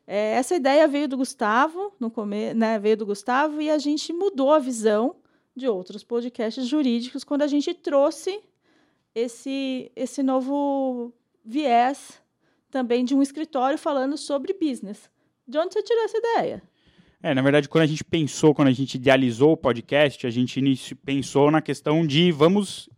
É, 0.06 0.34
essa 0.34 0.56
ideia 0.56 0.88
veio 0.88 1.08
do 1.08 1.18
Gustavo, 1.18 1.94
no 2.00 2.10
come, 2.10 2.54
né, 2.54 2.80
veio 2.80 2.98
do 2.98 3.06
Gustavo, 3.06 3.62
e 3.62 3.70
a 3.70 3.78
gente 3.78 4.12
mudou 4.12 4.52
a 4.52 4.60
visão 4.60 5.16
de 5.60 5.68
outros 5.68 6.04
podcasts 6.04 6.66
jurídicos 6.66 7.24
quando 7.24 7.44
a 7.44 7.48
gente 7.48 7.74
trouxe 7.74 8.40
esse, 9.14 9.92
esse 9.96 10.24
novo 10.24 11.14
viés 11.46 12.22
também 12.72 13.04
de 13.04 13.14
um 13.14 13.22
escritório 13.22 13.78
falando 13.78 14.18
sobre 14.18 14.54
business. 14.54 15.10
De 15.48 15.58
onde 15.58 15.74
você 15.74 15.84
tirou 15.84 16.04
essa 16.04 16.18
ideia? 16.18 16.64
É, 17.22 17.34
na 17.34 17.42
verdade, 17.42 17.68
quando 17.68 17.84
a 17.84 17.88
gente 17.88 18.04
pensou, 18.04 18.56
quando 18.56 18.70
a 18.70 18.74
gente 18.74 18.96
idealizou 18.96 19.52
o 19.52 19.58
podcast, 19.58 20.26
a 20.26 20.30
gente 20.30 20.96
pensou 20.96 21.52
na 21.52 21.62
questão 21.62 22.08
de 22.08 22.32
vamos 22.32 22.90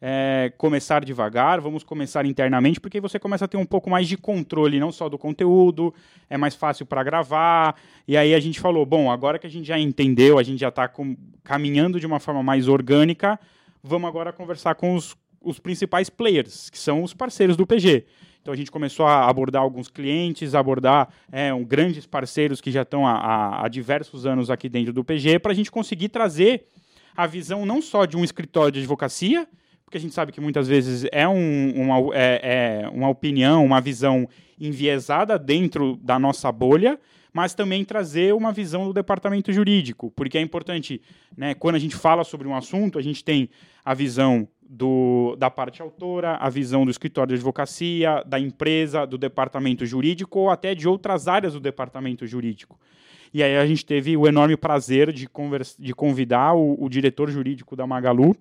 é, 0.00 0.52
começar 0.56 1.04
devagar, 1.04 1.60
vamos 1.60 1.82
começar 1.82 2.24
internamente, 2.24 2.80
porque 2.80 3.00
você 3.00 3.18
começa 3.18 3.44
a 3.44 3.48
ter 3.48 3.56
um 3.56 3.66
pouco 3.66 3.90
mais 3.90 4.06
de 4.06 4.16
controle, 4.16 4.78
não 4.78 4.92
só 4.92 5.08
do 5.08 5.18
conteúdo, 5.18 5.92
é 6.30 6.36
mais 6.36 6.54
fácil 6.54 6.86
para 6.86 7.02
gravar. 7.02 7.74
E 8.06 8.16
aí 8.16 8.34
a 8.34 8.40
gente 8.40 8.60
falou: 8.60 8.86
bom, 8.86 9.10
agora 9.10 9.38
que 9.38 9.46
a 9.46 9.50
gente 9.50 9.66
já 9.66 9.78
entendeu, 9.78 10.38
a 10.38 10.42
gente 10.42 10.60
já 10.60 10.68
está 10.68 10.90
caminhando 11.42 11.98
de 11.98 12.06
uma 12.06 12.20
forma 12.20 12.42
mais 12.42 12.68
orgânica, 12.68 13.38
vamos 13.82 14.08
agora 14.08 14.32
conversar 14.32 14.76
com 14.76 14.94
os, 14.94 15.16
os 15.40 15.58
principais 15.58 16.08
players, 16.08 16.70
que 16.70 16.78
são 16.78 17.02
os 17.02 17.12
parceiros 17.12 17.56
do 17.56 17.66
PG. 17.66 18.04
Então 18.40 18.54
a 18.54 18.56
gente 18.56 18.70
começou 18.70 19.04
a 19.04 19.28
abordar 19.28 19.60
alguns 19.60 19.88
clientes, 19.88 20.54
abordar 20.54 21.08
é, 21.30 21.52
um, 21.52 21.64
grandes 21.64 22.06
parceiros 22.06 22.60
que 22.60 22.70
já 22.70 22.82
estão 22.82 23.06
há, 23.06 23.64
há 23.64 23.68
diversos 23.68 24.24
anos 24.24 24.48
aqui 24.48 24.68
dentro 24.68 24.92
do 24.92 25.04
PG, 25.04 25.40
para 25.40 25.52
a 25.52 25.54
gente 25.54 25.70
conseguir 25.70 26.08
trazer 26.08 26.66
a 27.16 27.26
visão 27.26 27.66
não 27.66 27.82
só 27.82 28.06
de 28.06 28.16
um 28.16 28.22
escritório 28.22 28.70
de 28.70 28.78
advocacia, 28.78 29.46
porque 29.88 29.96
a 29.96 30.00
gente 30.00 30.12
sabe 30.12 30.32
que 30.32 30.40
muitas 30.40 30.68
vezes 30.68 31.08
é, 31.10 31.26
um, 31.26 31.72
uma, 31.74 32.14
é, 32.14 32.82
é 32.84 32.88
uma 32.90 33.08
opinião, 33.08 33.64
uma 33.64 33.80
visão 33.80 34.28
enviesada 34.60 35.38
dentro 35.38 35.96
da 36.02 36.18
nossa 36.18 36.52
bolha, 36.52 37.00
mas 37.32 37.54
também 37.54 37.86
trazer 37.86 38.34
uma 38.34 38.52
visão 38.52 38.84
do 38.84 38.92
departamento 38.92 39.50
jurídico, 39.50 40.10
porque 40.10 40.36
é 40.36 40.42
importante, 40.42 41.00
né, 41.34 41.54
quando 41.54 41.76
a 41.76 41.78
gente 41.78 41.96
fala 41.96 42.22
sobre 42.22 42.46
um 42.46 42.54
assunto, 42.54 42.98
a 42.98 43.02
gente 43.02 43.24
tem 43.24 43.48
a 43.82 43.94
visão 43.94 44.46
do, 44.60 45.34
da 45.38 45.50
parte 45.50 45.80
autora, 45.80 46.34
a 46.34 46.50
visão 46.50 46.84
do 46.84 46.90
escritório 46.90 47.28
de 47.28 47.36
advocacia, 47.36 48.22
da 48.26 48.38
empresa, 48.38 49.06
do 49.06 49.16
departamento 49.16 49.86
jurídico 49.86 50.40
ou 50.40 50.50
até 50.50 50.74
de 50.74 50.86
outras 50.86 51.26
áreas 51.28 51.54
do 51.54 51.60
departamento 51.60 52.26
jurídico. 52.26 52.78
E 53.32 53.42
aí 53.42 53.56
a 53.56 53.64
gente 53.64 53.86
teve 53.86 54.18
o 54.18 54.26
enorme 54.26 54.56
prazer 54.56 55.12
de, 55.12 55.26
de 55.78 55.94
convidar 55.94 56.52
o, 56.52 56.76
o 56.78 56.90
diretor 56.90 57.30
jurídico 57.30 57.74
da 57.74 57.86
Magalu. 57.86 58.36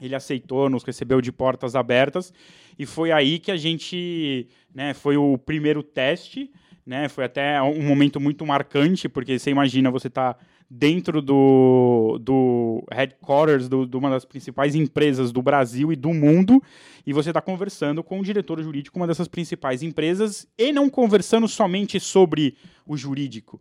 Ele 0.00 0.14
aceitou, 0.14 0.70
nos 0.70 0.82
recebeu 0.82 1.20
de 1.20 1.30
portas 1.30 1.74
abertas 1.74 2.32
e 2.78 2.86
foi 2.86 3.12
aí 3.12 3.38
que 3.38 3.50
a 3.50 3.56
gente, 3.56 4.48
né, 4.74 4.94
foi 4.94 5.16
o 5.16 5.36
primeiro 5.36 5.82
teste, 5.82 6.50
né, 6.86 7.08
foi 7.08 7.24
até 7.24 7.60
um 7.62 7.82
momento 7.82 8.18
muito 8.18 8.46
marcante 8.46 9.08
porque 9.08 9.38
você 9.38 9.50
imagina 9.50 9.90
você 9.90 10.08
tá 10.08 10.36
dentro 10.70 11.20
do, 11.20 12.16
do 12.20 12.84
headquarters 12.92 13.68
do, 13.68 13.84
de 13.84 13.96
uma 13.96 14.08
das 14.08 14.24
principais 14.24 14.76
empresas 14.76 15.32
do 15.32 15.42
Brasil 15.42 15.92
e 15.92 15.96
do 15.96 16.14
mundo, 16.14 16.62
e 17.04 17.12
você 17.12 17.30
está 17.30 17.40
conversando 17.40 18.04
com 18.04 18.20
o 18.20 18.22
diretor 18.22 18.62
jurídico 18.62 18.96
de 18.96 19.00
uma 19.00 19.06
dessas 19.08 19.26
principais 19.26 19.82
empresas, 19.82 20.46
e 20.56 20.70
não 20.70 20.88
conversando 20.88 21.48
somente 21.48 21.98
sobre 21.98 22.56
o 22.86 22.96
jurídico. 22.96 23.60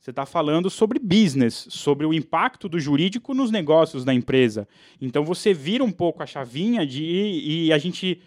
Você 0.00 0.10
está 0.10 0.24
falando 0.24 0.70
sobre 0.70 0.98
business, 0.98 1.66
sobre 1.70 2.06
o 2.06 2.14
impacto 2.14 2.68
do 2.68 2.78
jurídico 2.78 3.34
nos 3.34 3.50
negócios 3.50 4.04
da 4.04 4.14
empresa. 4.14 4.68
Então 5.00 5.24
você 5.24 5.52
vira 5.52 5.82
um 5.82 5.90
pouco 5.90 6.22
a 6.22 6.26
chavinha 6.26 6.86
de 6.86 7.02
e 7.02 7.72
a 7.72 7.78
gente 7.78 8.20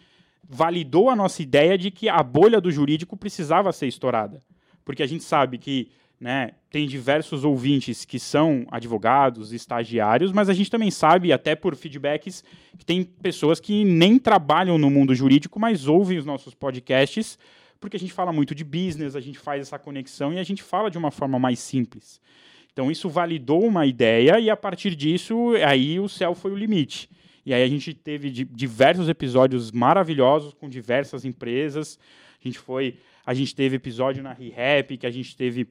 validou 0.47 1.09
a 1.09 1.15
nossa 1.15 1.41
ideia 1.41 1.77
de 1.77 1.89
que 1.89 2.09
a 2.09 2.21
bolha 2.21 2.59
do 2.59 2.71
jurídico 2.71 3.15
precisava 3.15 3.71
ser 3.71 3.87
estourada. 3.87 4.41
Porque 4.83 5.01
a 5.01 5.07
gente 5.07 5.23
sabe 5.23 5.57
que 5.57 5.89
né, 6.19 6.51
tem 6.69 6.87
diversos 6.87 7.43
ouvintes 7.43 8.05
que 8.05 8.19
são 8.19 8.67
advogados, 8.69 9.51
estagiários, 9.53 10.31
mas 10.31 10.49
a 10.49 10.53
gente 10.53 10.69
também 10.69 10.91
sabe, 10.91 11.33
até 11.33 11.55
por 11.55 11.75
feedbacks, 11.75 12.43
que 12.77 12.85
tem 12.85 13.03
pessoas 13.03 13.59
que 13.59 13.83
nem 13.83 14.19
trabalham 14.19 14.77
no 14.77 14.89
mundo 14.91 15.15
jurídico, 15.15 15.59
mas 15.59 15.87
ouvem 15.87 16.19
os 16.19 16.25
nossos 16.25 16.53
podcasts, 16.53 17.39
porque 17.81 17.97
a 17.97 17.99
gente 17.99 18.13
fala 18.13 18.31
muito 18.31 18.55
de 18.55 18.63
business, 18.63 19.15
a 19.15 19.19
gente 19.19 19.39
faz 19.39 19.61
essa 19.61 19.77
conexão 19.77 20.31
e 20.31 20.39
a 20.39 20.43
gente 20.43 20.63
fala 20.63 20.89
de 20.89 20.97
uma 20.97 21.11
forma 21.11 21.37
mais 21.37 21.59
simples. 21.59 22.21
Então 22.71 22.89
isso 22.89 23.09
validou 23.09 23.65
uma 23.65 23.85
ideia 23.85 24.39
e 24.39 24.49
a 24.49 24.55
partir 24.55 24.95
disso, 24.95 25.53
aí 25.67 25.99
o 25.99 26.07
céu 26.07 26.33
foi 26.33 26.51
o 26.51 26.55
limite. 26.55 27.09
E 27.43 27.53
aí 27.53 27.63
a 27.63 27.67
gente 27.67 27.93
teve 27.93 28.29
diversos 28.29 29.09
episódios 29.09 29.71
maravilhosos 29.71 30.53
com 30.53 30.69
diversas 30.69 31.25
empresas. 31.25 31.99
A 32.39 32.47
gente 32.47 32.59
foi, 32.59 32.97
a 33.25 33.33
gente 33.33 33.53
teve 33.55 33.75
episódio 33.75 34.21
na 34.21 34.31
ReHap, 34.31 34.95
que 34.95 35.07
a 35.07 35.11
gente 35.11 35.35
teve 35.35 35.67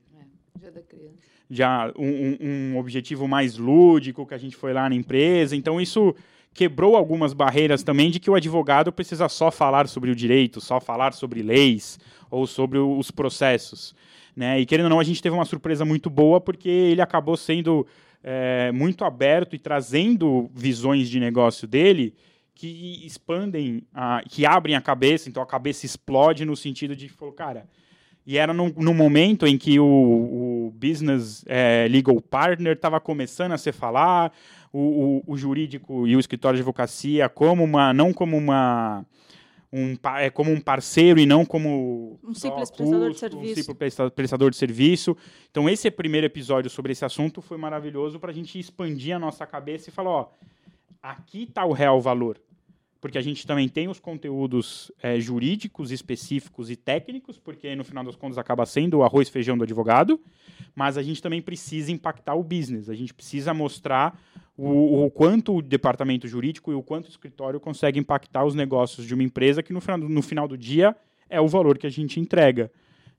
Dia 0.59 0.71
da 0.71 0.83
criança. 0.83 1.31
Já 1.49 1.93
um, 1.97 2.37
um, 2.41 2.79
objetivo 2.79 3.27
mais 3.27 3.57
lúdico 3.57 4.27
que 4.27 4.35
a 4.35 4.39
gente 4.39 4.57
foi 4.57 4.73
lá 4.73 4.89
na 4.89 4.95
empresa. 4.95 5.57
Então, 5.57 5.81
isso 5.81 6.15
quebrou 6.55 6.97
algumas 6.97 7.33
barreiras 7.33 7.83
também 7.83 8.11
de 8.11 8.19
que 8.19 8.31
o 8.31 8.35
advogado 8.35 8.93
precisa 8.93 9.29
só 9.29 9.51
falar 9.51 9.89
sobre 9.89 10.11
o 10.11 10.17
direito, 10.17 10.61
só 10.61 10.81
falar 10.81 11.13
sobre 11.13 11.43
leis 11.43 11.99
ou 12.31 12.47
sobre 12.47 12.79
os 12.79 13.11
processos. 13.11 13.95
Né? 14.35 14.61
E 14.61 14.67
querendo 14.67 14.85
ou 14.85 14.91
não, 14.91 15.01
a 15.01 15.05
gente 15.05 15.23
teve 15.23 15.35
uma 15.35 15.45
surpresa 15.45 15.85
muito 15.85 16.09
boa 16.09 16.41
porque 16.41 16.69
ele 16.69 17.01
acabou 17.01 17.37
sendo 17.37 17.87
é, 18.23 18.71
muito 18.73 19.05
aberto 19.05 19.55
e 19.55 19.59
trazendo 19.59 20.51
visões 20.55 21.09
de 21.09 21.19
negócio 21.21 21.67
dele 21.67 22.15
que 22.55 23.01
expandem, 23.07 23.83
a, 23.95 24.23
que 24.29 24.45
abrem 24.45 24.77
a 24.77 24.83
cabeça, 24.83 25.31
então 25.31 25.43
a 25.43 25.47
cabeça 25.47 25.87
explode 25.87 26.45
no 26.45 26.55
sentido 26.55 26.95
de, 26.95 27.09
falou, 27.09 27.33
cara, 27.33 27.67
e 28.27 28.37
era 28.37 28.53
no, 28.53 28.69
no 28.77 28.93
momento 28.93 29.47
em 29.47 29.57
que 29.57 29.81
o, 29.81 29.85
o 29.87 30.75
business 30.75 31.43
é, 31.49 31.89
legal 31.89 32.21
partner 32.21 32.75
estava 32.75 33.01
começando 33.01 33.53
a 33.53 33.59
se 33.59 33.73
falar, 33.73 34.31
o, 34.73 35.23
o, 35.27 35.33
o, 35.33 35.37
jurídico 35.37 36.07
e 36.07 36.15
o 36.15 36.21
escritório 36.21 36.57
de 36.57 36.63
advocacia 36.63 37.29
como 37.29 37.65
uma, 37.65 37.93
não 37.93 38.13
como 38.13 38.37
uma 38.37 39.05
um, 39.73 39.97
é 40.19 40.31
como 40.31 40.51
um 40.51 40.61
parceiro 40.61 41.21
e 41.21 41.27
não 41.27 41.45
como 41.45 42.19
um 42.25 42.35
simples 42.35 42.71
custo, 42.71 42.77
prestador 42.77 43.11
de 43.11 43.19
serviço. 43.19 43.53
Um 43.53 43.55
simples 43.55 44.13
prestador 44.15 44.51
de 44.51 44.57
serviço. 44.57 45.17
Então 45.51 45.69
esse 45.69 45.91
primeiro 45.91 46.27
episódio 46.27 46.71
sobre 46.71 46.93
esse 46.93 47.05
assunto 47.05 47.41
foi 47.41 47.57
maravilhoso 47.57 48.19
para 48.19 48.31
a 48.31 48.35
gente 48.35 48.59
expandir 48.59 49.15
a 49.15 49.19
nossa 49.19 49.47
cabeça 49.47 49.89
e 49.89 49.93
falar, 49.93 50.11
ó, 50.11 50.31
aqui 51.03 51.45
está 51.45 51.65
o 51.65 51.73
real 51.73 52.01
valor 52.01 52.39
porque 53.01 53.17
a 53.17 53.23
gente 53.23 53.47
também 53.47 53.69
tem 53.69 53.89
os 53.89 53.99
conteúdos 53.99 54.93
é, 55.03 55.19
jurídicos 55.19 55.91
específicos 55.91 56.71
e 56.71 56.77
técnicos, 56.77 57.39
porque 57.39 57.75
no 57.75 57.83
final 57.83 58.05
das 58.05 58.15
contas 58.15 58.37
acaba 58.37 58.67
sendo 58.67 58.99
o 58.99 59.03
arroz 59.03 59.29
e 59.29 59.33
feijão 59.33 59.57
do 59.57 59.65
advogado, 59.65 60.21
mas 60.75 60.99
a 60.99 61.03
gente 61.03 61.23
também 61.23 61.41
precisa 61.41 61.91
impactar 61.91 62.35
o 62.35 62.43
business, 62.43 62.91
a 62.91 62.95
gente 62.95 63.15
precisa 63.15 63.55
mostrar 63.55 64.21
o, 64.57 65.05
o 65.05 65.11
quanto 65.11 65.57
o 65.57 65.63
departamento 65.63 66.29
jurídico 66.29 66.71
e 66.71 66.75
o 66.75 66.83
quanto 66.83 67.07
o 67.07 67.11
escritório 67.11 67.59
consegue 67.59 67.99
impactar 67.99 68.45
os 68.45 68.55
negócios 68.55 69.07
de 69.07 69.15
uma 69.15 69.23
empresa 69.23 69.63
que 69.63 69.73
no 69.73 69.81
final, 69.81 69.99
no 69.99 70.23
final 70.23 70.47
do 70.47 70.59
dia 70.59 70.95
é 71.31 71.41
o 71.41 71.49
valor 71.49 71.79
que 71.79 71.87
a 71.87 71.91
gente 71.91 72.21
entrega. 72.21 72.71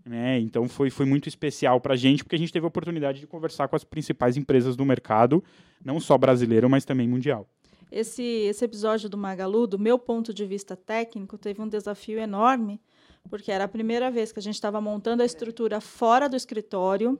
Né? 0.05 0.39
Então 0.39 0.67
foi, 0.67 0.89
foi 0.89 1.05
muito 1.05 1.27
especial 1.27 1.79
para 1.79 1.93
a 1.93 1.97
gente, 1.97 2.23
porque 2.23 2.35
a 2.35 2.39
gente 2.39 2.51
teve 2.53 2.65
a 2.65 2.67
oportunidade 2.67 3.19
de 3.19 3.27
conversar 3.27 3.67
com 3.67 3.75
as 3.75 3.83
principais 3.83 4.37
empresas 4.37 4.75
do 4.75 4.85
mercado, 4.85 5.43
não 5.83 5.99
só 5.99 6.17
brasileiro, 6.17 6.69
mas 6.69 6.85
também 6.85 7.07
mundial. 7.07 7.47
Esse, 7.91 8.23
esse 8.23 8.63
episódio 8.63 9.09
do 9.09 9.17
Magalu, 9.17 9.67
do 9.67 9.77
meu 9.77 9.99
ponto 9.99 10.33
de 10.33 10.45
vista 10.45 10.77
técnico, 10.77 11.37
teve 11.37 11.61
um 11.61 11.67
desafio 11.67 12.17
enorme, 12.17 12.81
porque 13.29 13.51
era 13.51 13.65
a 13.65 13.67
primeira 13.67 14.09
vez 14.09 14.31
que 14.31 14.39
a 14.39 14.41
gente 14.41 14.55
estava 14.55 14.79
montando 14.79 15.21
a 15.21 15.25
estrutura 15.25 15.81
fora 15.81 16.29
do 16.29 16.37
escritório. 16.37 17.19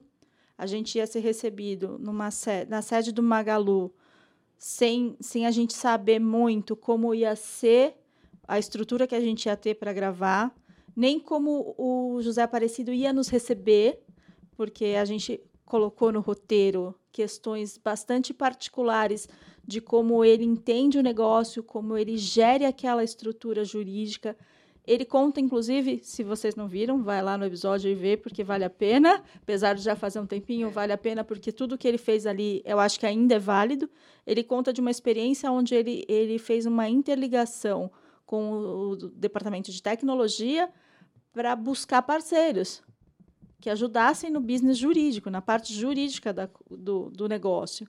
A 0.58 0.66
gente 0.66 0.98
ia 0.98 1.06
ser 1.06 1.20
recebido 1.20 1.98
numa 2.00 2.30
na 2.70 2.82
sede 2.82 3.12
do 3.12 3.22
Magalu, 3.22 3.94
sem, 4.58 5.18
sem 5.20 5.46
a 5.46 5.52
gente 5.52 5.74
saber 5.74 6.20
muito 6.20 6.76
como 6.76 7.14
ia 7.14 7.36
ser 7.36 7.96
a 8.48 8.58
estrutura 8.58 9.06
que 9.06 9.16
a 9.16 9.20
gente 9.20 9.48
ia 9.48 9.58
ter 9.58 9.76
para 9.76 9.92
gravar, 9.92 10.56
nem 10.96 11.20
como 11.20 11.76
o 11.78 12.22
José 12.22 12.44
Aparecido 12.44 12.94
ia 12.94 13.12
nos 13.12 13.28
receber, 13.28 14.02
porque 14.56 14.96
a 14.98 15.04
gente 15.04 15.42
colocou 15.66 16.12
no 16.12 16.22
roteiro 16.22 16.96
questões 17.12 17.78
bastante 17.78 18.34
particulares 18.34 19.28
de 19.66 19.80
como 19.80 20.24
ele 20.24 20.44
entende 20.44 20.98
o 20.98 21.04
negócio, 21.04 21.64
como 21.64 21.98
ele 21.98 22.18
gere 22.18 22.66
aquela 22.66 23.04
estrutura 23.04 23.64
jurídica. 23.64 24.36
Ele 24.86 25.06
conta, 25.06 25.40
inclusive, 25.40 26.02
se 26.04 26.24
vocês 26.24 26.56
não 26.56 26.68
viram, 26.68 27.04
vai 27.04 27.22
lá 27.22 27.38
no 27.38 27.46
episódio 27.46 27.90
e 27.90 27.94
vê, 27.94 28.18
porque 28.18 28.44
vale 28.44 28.64
a 28.64 28.70
pena. 28.70 29.24
Apesar 29.36 29.76
de 29.76 29.82
já 29.82 29.96
fazer 29.96 30.20
um 30.20 30.26
tempinho, 30.26 30.72
vale 30.72 30.92
a 30.92 30.98
pena, 30.98 31.24
porque 31.24 31.52
tudo 31.52 31.78
que 31.78 31.88
ele 31.88 32.00
fez 32.00 32.26
ali, 32.26 32.64
eu 32.66 32.80
acho 32.80 33.00
que 33.00 33.06
ainda 33.06 33.36
é 33.36 33.40
válido. 33.40 33.90
Ele 34.26 34.44
conta 34.44 34.74
de 34.74 34.82
uma 34.82 34.90
experiência 34.90 35.52
onde 35.52 35.76
ele, 35.76 36.04
ele 36.08 36.40
fez 36.40 36.66
uma 36.66 36.90
interligação 36.90 37.92
com 38.26 38.52
o 38.52 38.96
departamento 38.96 39.72
de 39.72 39.82
tecnologia 39.84 40.70
para 41.32 41.56
buscar 41.56 42.02
parceiros 42.02 42.82
que 43.60 43.70
ajudassem 43.70 44.32
no 44.32 44.42
business 44.42 44.78
jurídico, 44.78 45.30
na 45.30 45.42
parte 45.42 45.72
jurídica 45.74 46.34
da, 46.34 46.50
do, 46.70 47.12
do 47.12 47.30
negócio. 47.30 47.88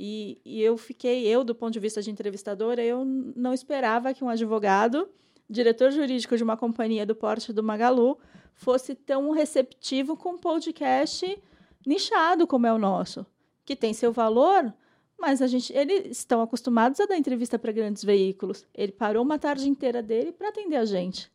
E, 0.00 0.40
e 0.44 0.62
eu 0.62 0.78
fiquei, 0.78 1.26
eu, 1.26 1.42
do 1.42 1.54
ponto 1.54 1.72
de 1.72 1.80
vista 1.80 2.00
de 2.00 2.10
entrevistadora, 2.10 2.82
eu 2.82 3.04
não 3.04 3.52
esperava 3.52 4.14
que 4.14 4.22
um 4.22 4.28
advogado 4.28 5.08
diretor 5.48 5.90
jurídico 5.90 6.36
de 6.36 6.42
uma 6.42 6.56
companhia 6.56 7.06
do 7.06 7.14
porte 7.14 7.52
do 7.52 7.62
Magalu, 7.62 8.18
fosse 8.54 8.94
tão 8.94 9.30
receptivo 9.30 10.16
com 10.16 10.30
um 10.30 10.38
podcast 10.38 11.40
nichado 11.86 12.46
como 12.46 12.66
é 12.66 12.72
o 12.72 12.78
nosso, 12.78 13.24
que 13.64 13.74
tem 13.74 13.94
seu 13.94 14.12
valor, 14.12 14.72
mas 15.18 15.40
a 15.40 15.46
gente, 15.46 15.72
eles 15.72 16.18
estão 16.18 16.42
acostumados 16.42 17.00
a 17.00 17.06
dar 17.06 17.16
entrevista 17.16 17.58
para 17.58 17.72
grandes 17.72 18.04
veículos. 18.04 18.66
Ele 18.74 18.92
parou 18.92 19.24
uma 19.24 19.38
tarde 19.38 19.68
inteira 19.68 20.02
dele 20.02 20.32
para 20.32 20.50
atender 20.50 20.76
a 20.76 20.84
gente. 20.84 21.30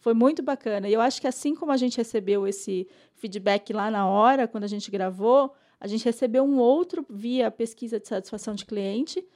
Foi 0.00 0.14
muito 0.14 0.42
bacana. 0.42 0.88
E 0.88 0.92
eu 0.92 1.00
acho 1.00 1.20
que 1.20 1.26
assim 1.26 1.54
como 1.54 1.72
a 1.72 1.76
gente 1.76 1.96
recebeu 1.96 2.46
esse 2.46 2.88
feedback 3.14 3.72
lá 3.72 3.90
na 3.90 4.08
hora, 4.08 4.46
quando 4.46 4.64
a 4.64 4.68
gente 4.68 4.90
gravou, 4.90 5.52
a 5.80 5.86
gente 5.86 6.04
recebeu 6.04 6.44
um 6.44 6.58
outro 6.58 7.04
via 7.08 7.50
pesquisa 7.50 8.00
de 8.00 8.08
satisfação 8.08 8.54
de 8.54 8.64
cliente, 8.64 9.26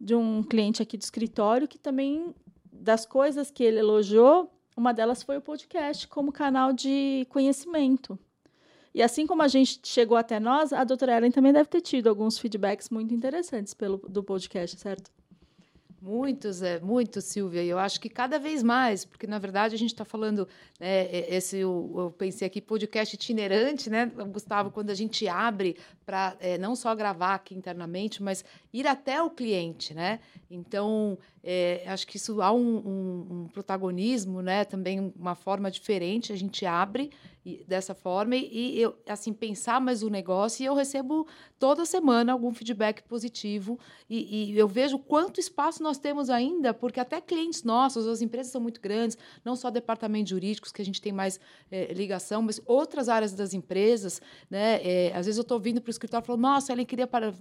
de 0.00 0.14
um 0.14 0.42
cliente 0.42 0.82
aqui 0.82 0.96
do 0.96 1.02
escritório, 1.02 1.68
que 1.68 1.78
também 1.78 2.34
das 2.72 3.04
coisas 3.04 3.50
que 3.50 3.62
ele 3.62 3.78
elogiou, 3.78 4.50
uma 4.76 4.94
delas 4.94 5.22
foi 5.22 5.36
o 5.36 5.42
podcast 5.42 6.08
como 6.08 6.32
canal 6.32 6.72
de 6.72 7.26
conhecimento. 7.28 8.18
E 8.94 9.02
assim 9.02 9.26
como 9.26 9.42
a 9.42 9.48
gente 9.48 9.80
chegou 9.84 10.16
até 10.16 10.40
nós, 10.40 10.72
a 10.72 10.82
doutora 10.84 11.16
Ellen 11.16 11.30
também 11.30 11.52
deve 11.52 11.68
ter 11.68 11.80
tido 11.80 12.08
alguns 12.08 12.38
feedbacks 12.38 12.88
muito 12.88 13.14
interessantes 13.14 13.74
pelo, 13.74 13.98
do 13.98 14.22
podcast, 14.22 14.78
certo? 14.78 15.10
Muitos, 16.02 16.62
é, 16.62 16.80
muitos, 16.80 17.24
Silvia. 17.24 17.62
E 17.62 17.68
eu 17.68 17.78
acho 17.78 18.00
que 18.00 18.08
cada 18.08 18.38
vez 18.38 18.62
mais, 18.62 19.04
porque 19.04 19.26
na 19.26 19.38
verdade 19.38 19.74
a 19.74 19.78
gente 19.78 19.92
está 19.92 20.04
falando, 20.04 20.48
né, 20.78 21.08
esse 21.28 21.58
eu, 21.58 21.92
eu, 21.94 22.10
pensei 22.10 22.46
aqui 22.46 22.58
podcast 22.58 23.14
itinerante, 23.14 23.90
né, 23.90 24.06
Gustavo, 24.06 24.70
quando 24.70 24.88
a 24.88 24.94
gente 24.94 25.28
abre 25.28 25.76
para 26.06 26.36
é, 26.40 26.56
não 26.56 26.74
só 26.74 26.94
gravar 26.94 27.34
aqui 27.34 27.54
internamente, 27.54 28.22
mas 28.22 28.42
ir 28.72 28.86
até 28.86 29.22
o 29.22 29.28
cliente, 29.28 29.92
né? 29.92 30.20
Então 30.50 31.18
é, 31.44 31.84
acho 31.86 32.06
que 32.06 32.16
isso 32.16 32.40
há 32.40 32.50
um, 32.50 32.76
um, 32.76 33.26
um, 33.30 33.48
protagonismo, 33.48 34.40
né? 34.40 34.64
Também 34.64 35.12
uma 35.16 35.34
forma 35.34 35.70
diferente. 35.70 36.32
A 36.32 36.36
gente 36.36 36.64
abre 36.64 37.10
dessa 37.66 37.94
forma 37.94 38.36
e, 38.36 38.76
e 38.76 38.82
eu 38.82 38.94
assim 39.08 39.32
pensar 39.32 39.80
mais 39.80 40.02
o 40.02 40.10
negócio 40.10 40.62
e 40.62 40.66
eu 40.66 40.74
recebo 40.74 41.26
toda 41.58 41.86
semana 41.86 42.32
algum 42.32 42.52
feedback 42.52 43.02
positivo 43.02 43.78
e, 44.08 44.52
e, 44.52 44.58
eu 44.58 44.68
vejo 44.68 44.98
quanto 44.98 45.40
espaço 45.40 45.82
nós 45.82 45.98
temos 45.98 46.28
ainda, 46.28 46.74
porque 46.74 47.00
até 47.00 47.20
clientes 47.20 47.62
nossos, 47.62 48.06
as 48.06 48.20
empresas 48.20 48.52
são 48.52 48.60
muito 48.60 48.80
grandes, 48.80 49.16
não 49.44 49.56
só 49.56 49.70
departamentos 49.70 50.30
jurídicos 50.30 50.70
que 50.70 50.82
a 50.82 50.84
gente 50.84 51.00
tem 51.00 51.12
mais 51.12 51.40
é, 51.70 51.92
ligação, 51.94 52.42
mas 52.42 52.60
outras 52.66 53.08
áreas 53.08 53.32
das 53.32 53.54
empresas, 53.54 54.20
né? 54.50 54.80
É, 54.82 55.12
às 55.14 55.26
vezes 55.26 55.38
eu 55.38 55.42
estou 55.42 55.58
vindo 55.58 55.80
para 55.80 55.88
o 55.88 55.90
escritório 55.90 56.24
e 56.24 56.26
falo, 56.26 56.38
nossa, 56.38 56.72
ele 56.72 56.84
queria 56.84 57.06
para 57.06 57.32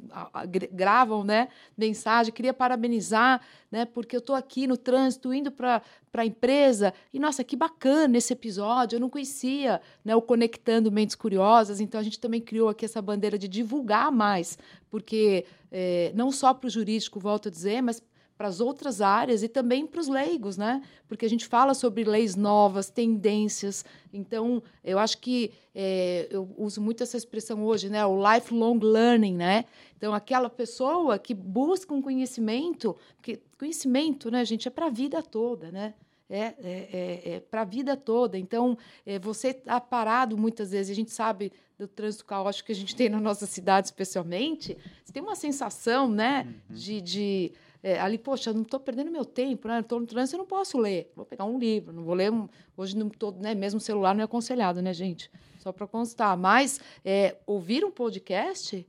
gravam, 0.72 1.24
né? 1.24 1.50
Mensagem, 1.78 2.32
queria 2.32 2.54
parabenizar, 2.54 3.42
né? 3.72 3.86
Porque 3.86 4.16
eu 4.16 4.20
estou 4.20 4.36
aqui 4.36 4.68
no 4.68 4.78
trânsito 4.78 5.34
indo 5.34 5.52
para 5.52 5.82
para 6.12 6.24
a 6.24 6.26
empresa. 6.26 6.94
E, 7.14 7.20
nossa, 7.20 7.44
que 7.44 7.56
bacana 7.56 8.18
esse 8.18 8.34
episódio, 8.34 8.96
eu 8.96 9.00
não 9.00 9.10
conhecia 9.10 9.82
né, 10.04 10.16
o 10.16 10.22
Conectando 10.22 10.92
Mentes 10.92 11.16
Curiosas, 11.16 11.80
então 11.80 12.00
a 12.00 12.04
gente 12.04 12.20
também 12.20 12.42
criou 12.42 12.70
aqui 12.70 12.86
essa 12.86 13.02
bandeira 13.02 13.38
de 13.38 13.48
divulgar 13.48 14.12
mais, 14.12 14.58
porque 14.90 15.46
é, 15.72 16.12
não 16.16 16.32
só 16.32 16.54
para 16.54 16.68
o 16.68 16.70
jurídico, 16.70 17.20
volto 17.20 17.48
a 17.48 17.52
dizer, 17.52 17.82
mas 17.82 18.02
para 18.40 18.48
as 18.48 18.62
outras 18.62 19.02
áreas 19.02 19.44
e 19.44 19.50
também 19.50 19.86
para 19.86 20.00
os 20.00 20.08
leigos, 20.08 20.56
né? 20.56 20.82
Porque 21.10 21.26
a 21.26 21.30
gente 21.30 21.46
fala 21.46 21.74
sobre 21.74 22.06
leis 22.06 22.38
novas, 22.38 22.90
tendências. 22.90 23.84
Então, 24.14 24.64
eu 24.82 24.98
acho 24.98 25.18
que 25.18 25.52
é, 25.76 26.26
eu 26.32 26.50
uso 26.58 26.80
muito 26.80 27.04
essa 27.04 27.18
expressão 27.18 27.66
hoje, 27.66 27.90
né? 27.90 28.06
O 28.06 28.16
lifelong 28.18 28.80
learning, 28.82 29.36
né? 29.36 29.66
Então, 29.98 30.14
aquela 30.14 30.50
pessoa 30.50 31.20
que 31.20 31.34
busca 31.34 31.94
um 31.94 32.02
conhecimento, 32.02 32.96
porque 33.18 33.42
conhecimento, 33.58 34.32
né, 34.32 34.46
gente, 34.46 34.70
é 34.70 34.72
para 34.72 34.86
a 34.86 34.90
vida 34.90 35.22
toda, 35.22 35.70
né? 35.70 35.94
É, 36.30 36.40
é, 36.40 36.54
é, 36.64 37.22
é 37.34 37.40
para 37.40 37.62
a 37.62 37.66
vida 37.66 37.98
toda. 37.98 38.38
Então, 38.38 38.78
é, 39.04 39.18
você 39.18 39.48
está 39.48 39.82
parado 39.82 40.38
muitas 40.38 40.70
vezes, 40.70 40.92
a 40.92 40.96
gente 40.96 41.12
sabe 41.12 41.52
do 41.78 41.88
trânsito 41.88 42.26
caótico 42.26 42.68
que 42.68 42.72
a 42.72 42.76
gente 42.76 42.96
tem 42.96 43.10
na 43.10 43.20
nossa 43.20 43.48
cidade, 43.48 43.88
especialmente, 43.88 44.78
você 45.04 45.12
tem 45.12 45.24
uma 45.24 45.36
sensação 45.36 46.08
né, 46.08 46.46
uhum. 46.46 46.76
de, 46.76 47.02
de 47.02 47.52
é, 47.82 48.00
ali, 48.00 48.18
poxa, 48.18 48.52
não 48.52 48.64
estou 48.64 48.80
perdendo 48.80 49.10
meu 49.10 49.24
tempo, 49.24 49.68
né? 49.68 49.80
Estou 49.80 50.00
no 50.00 50.06
trânsito, 50.06 50.36
eu 50.36 50.40
não 50.40 50.46
posso 50.46 50.78
ler. 50.78 51.12
Vou 51.16 51.26
pegar 51.26 51.46
um 51.46 51.58
livro, 51.58 51.94
não 51.94 52.04
vou 52.04 52.14
ler. 52.14 52.32
Um, 52.32 52.50
hoje, 52.76 52.98
não 52.98 53.10
tô, 53.10 53.32
né? 53.32 53.56
mesmo 53.56 53.80
celular 53.80 54.14
não 54.14 54.22
é 54.22 54.26
aconselhado, 54.26 54.82
né, 54.82 54.94
gente? 54.94 55.32
Só 55.60 55.72
para 55.72 55.88
constar. 55.88 56.38
Mas 56.38 56.80
é, 57.06 57.38
ouvir 57.48 57.86
um 57.86 57.92
podcast 57.92 58.86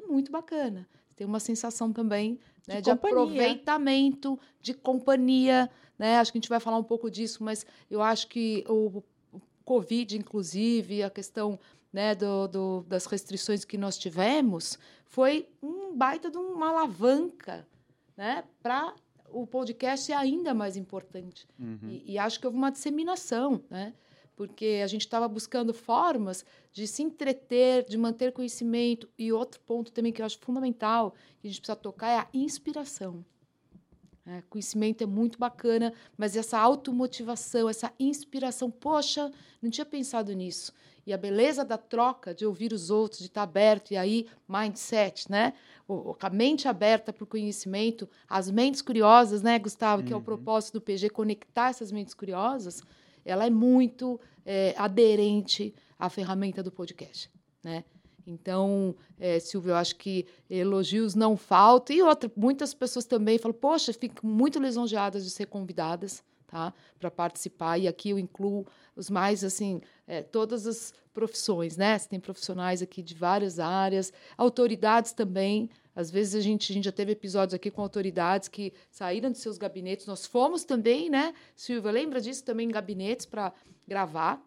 é 0.00 0.06
muito 0.06 0.30
bacana. 0.30 0.88
Tem 1.16 1.26
uma 1.26 1.40
sensação 1.40 1.92
também 1.92 2.38
né, 2.68 2.76
de, 2.76 2.82
de 2.82 2.90
aproveitamento, 2.90 4.38
de 4.60 4.74
companhia. 4.74 5.68
Né? 6.00 6.16
Acho 6.16 6.32
que 6.32 6.38
a 6.38 6.40
gente 6.40 6.48
vai 6.48 6.58
falar 6.58 6.78
um 6.78 6.82
pouco 6.82 7.10
disso, 7.10 7.44
mas 7.44 7.66
eu 7.90 8.00
acho 8.00 8.26
que 8.28 8.64
o, 8.66 9.02
o 9.34 9.40
Covid, 9.66 10.16
inclusive, 10.16 11.02
a 11.02 11.10
questão 11.10 11.60
né, 11.92 12.14
do, 12.14 12.48
do, 12.48 12.84
das 12.88 13.04
restrições 13.04 13.66
que 13.66 13.76
nós 13.76 13.98
tivemos, 13.98 14.78
foi 15.04 15.46
um 15.62 15.94
baita 15.94 16.30
de 16.30 16.38
uma 16.38 16.70
alavanca 16.70 17.68
né, 18.16 18.44
para 18.62 18.94
o 19.28 19.46
podcast 19.46 20.06
ser 20.06 20.14
ainda 20.14 20.54
mais 20.54 20.74
importante. 20.74 21.46
Uhum. 21.58 21.78
E, 21.82 22.14
e, 22.14 22.18
acho 22.18 22.40
que 22.40 22.46
houve 22.46 22.56
uma 22.56 22.70
disseminação, 22.70 23.62
né? 23.68 23.92
porque 24.34 24.80
a 24.82 24.86
gente 24.86 25.02
estava 25.02 25.28
buscando 25.28 25.74
formas 25.74 26.46
de 26.72 26.86
se 26.86 27.02
entreter, 27.02 27.84
de 27.84 27.98
manter 27.98 28.32
conhecimento. 28.32 29.06
E 29.18 29.30
outro 29.34 29.60
ponto 29.60 29.92
também 29.92 30.14
que 30.14 30.22
eu 30.22 30.24
acho 30.24 30.38
fundamental, 30.38 31.10
que 31.38 31.46
a 31.46 31.50
gente 31.50 31.60
precisa 31.60 31.76
tocar, 31.76 32.08
é 32.08 32.18
a 32.20 32.28
inspiração. 32.32 33.22
É, 34.30 34.42
conhecimento 34.48 35.02
é 35.02 35.06
muito 35.06 35.40
bacana, 35.40 35.92
mas 36.16 36.36
essa 36.36 36.56
automotivação, 36.56 37.68
essa 37.68 37.92
inspiração, 37.98 38.70
poxa, 38.70 39.28
não 39.60 39.68
tinha 39.68 39.84
pensado 39.84 40.32
nisso. 40.32 40.72
E 41.04 41.12
a 41.12 41.16
beleza 41.16 41.64
da 41.64 41.76
troca, 41.76 42.32
de 42.32 42.46
ouvir 42.46 42.72
os 42.72 42.90
outros, 42.90 43.18
de 43.18 43.26
estar 43.26 43.42
aberto, 43.42 43.90
e 43.90 43.96
aí, 43.96 44.28
mindset, 44.48 45.28
né? 45.28 45.52
a 46.20 46.30
mente 46.30 46.68
aberta 46.68 47.12
para 47.12 47.24
o 47.24 47.26
conhecimento, 47.26 48.08
as 48.28 48.48
mentes 48.48 48.80
curiosas, 48.80 49.42
né, 49.42 49.58
Gustavo, 49.58 50.02
uhum. 50.02 50.06
que 50.06 50.12
é 50.12 50.16
o 50.16 50.20
uhum. 50.20 50.24
propósito 50.24 50.74
do 50.74 50.80
PG, 50.80 51.10
conectar 51.10 51.70
essas 51.70 51.90
mentes 51.90 52.14
curiosas, 52.14 52.84
ela 53.24 53.44
é 53.44 53.50
muito 53.50 54.20
é, 54.46 54.72
aderente 54.78 55.74
à 55.98 56.08
ferramenta 56.08 56.62
do 56.62 56.70
podcast, 56.70 57.28
né? 57.64 57.82
Então, 58.30 58.94
é, 59.18 59.38
Silvio, 59.38 59.70
eu 59.70 59.76
acho 59.76 59.96
que 59.96 60.26
elogios 60.48 61.14
não 61.14 61.36
faltam. 61.36 61.94
E 61.94 62.02
outra, 62.02 62.30
muitas 62.36 62.72
pessoas 62.72 63.04
também 63.04 63.38
falam, 63.38 63.56
poxa, 63.56 63.92
fico 63.92 64.26
muito 64.26 64.58
lisonjeadas 64.58 65.24
de 65.24 65.30
ser 65.30 65.46
convidadas 65.46 66.22
tá, 66.46 66.72
para 66.98 67.10
participar. 67.10 67.78
E 67.78 67.88
aqui 67.88 68.10
eu 68.10 68.18
incluo 68.18 68.66
os 68.96 69.10
mais, 69.10 69.44
assim, 69.44 69.80
é, 70.06 70.22
todas 70.22 70.66
as 70.66 70.92
profissões, 71.12 71.76
né? 71.76 71.98
Você 71.98 72.08
tem 72.08 72.20
profissionais 72.20 72.82
aqui 72.82 73.02
de 73.02 73.14
várias 73.14 73.58
áreas, 73.58 74.12
autoridades 74.36 75.12
também. 75.12 75.68
Às 75.94 76.10
vezes 76.10 76.34
a 76.34 76.40
gente, 76.40 76.72
a 76.72 76.74
gente 76.74 76.84
já 76.84 76.92
teve 76.92 77.12
episódios 77.12 77.54
aqui 77.54 77.70
com 77.70 77.82
autoridades 77.82 78.48
que 78.48 78.72
saíram 78.90 79.30
de 79.30 79.38
seus 79.38 79.58
gabinetes. 79.58 80.06
Nós 80.06 80.26
fomos 80.26 80.64
também, 80.64 81.10
né, 81.10 81.34
Silvia? 81.56 81.90
Lembra 81.90 82.20
disso 82.20 82.44
também 82.44 82.68
em 82.68 82.70
gabinetes 82.70 83.26
para 83.26 83.52
gravar. 83.86 84.40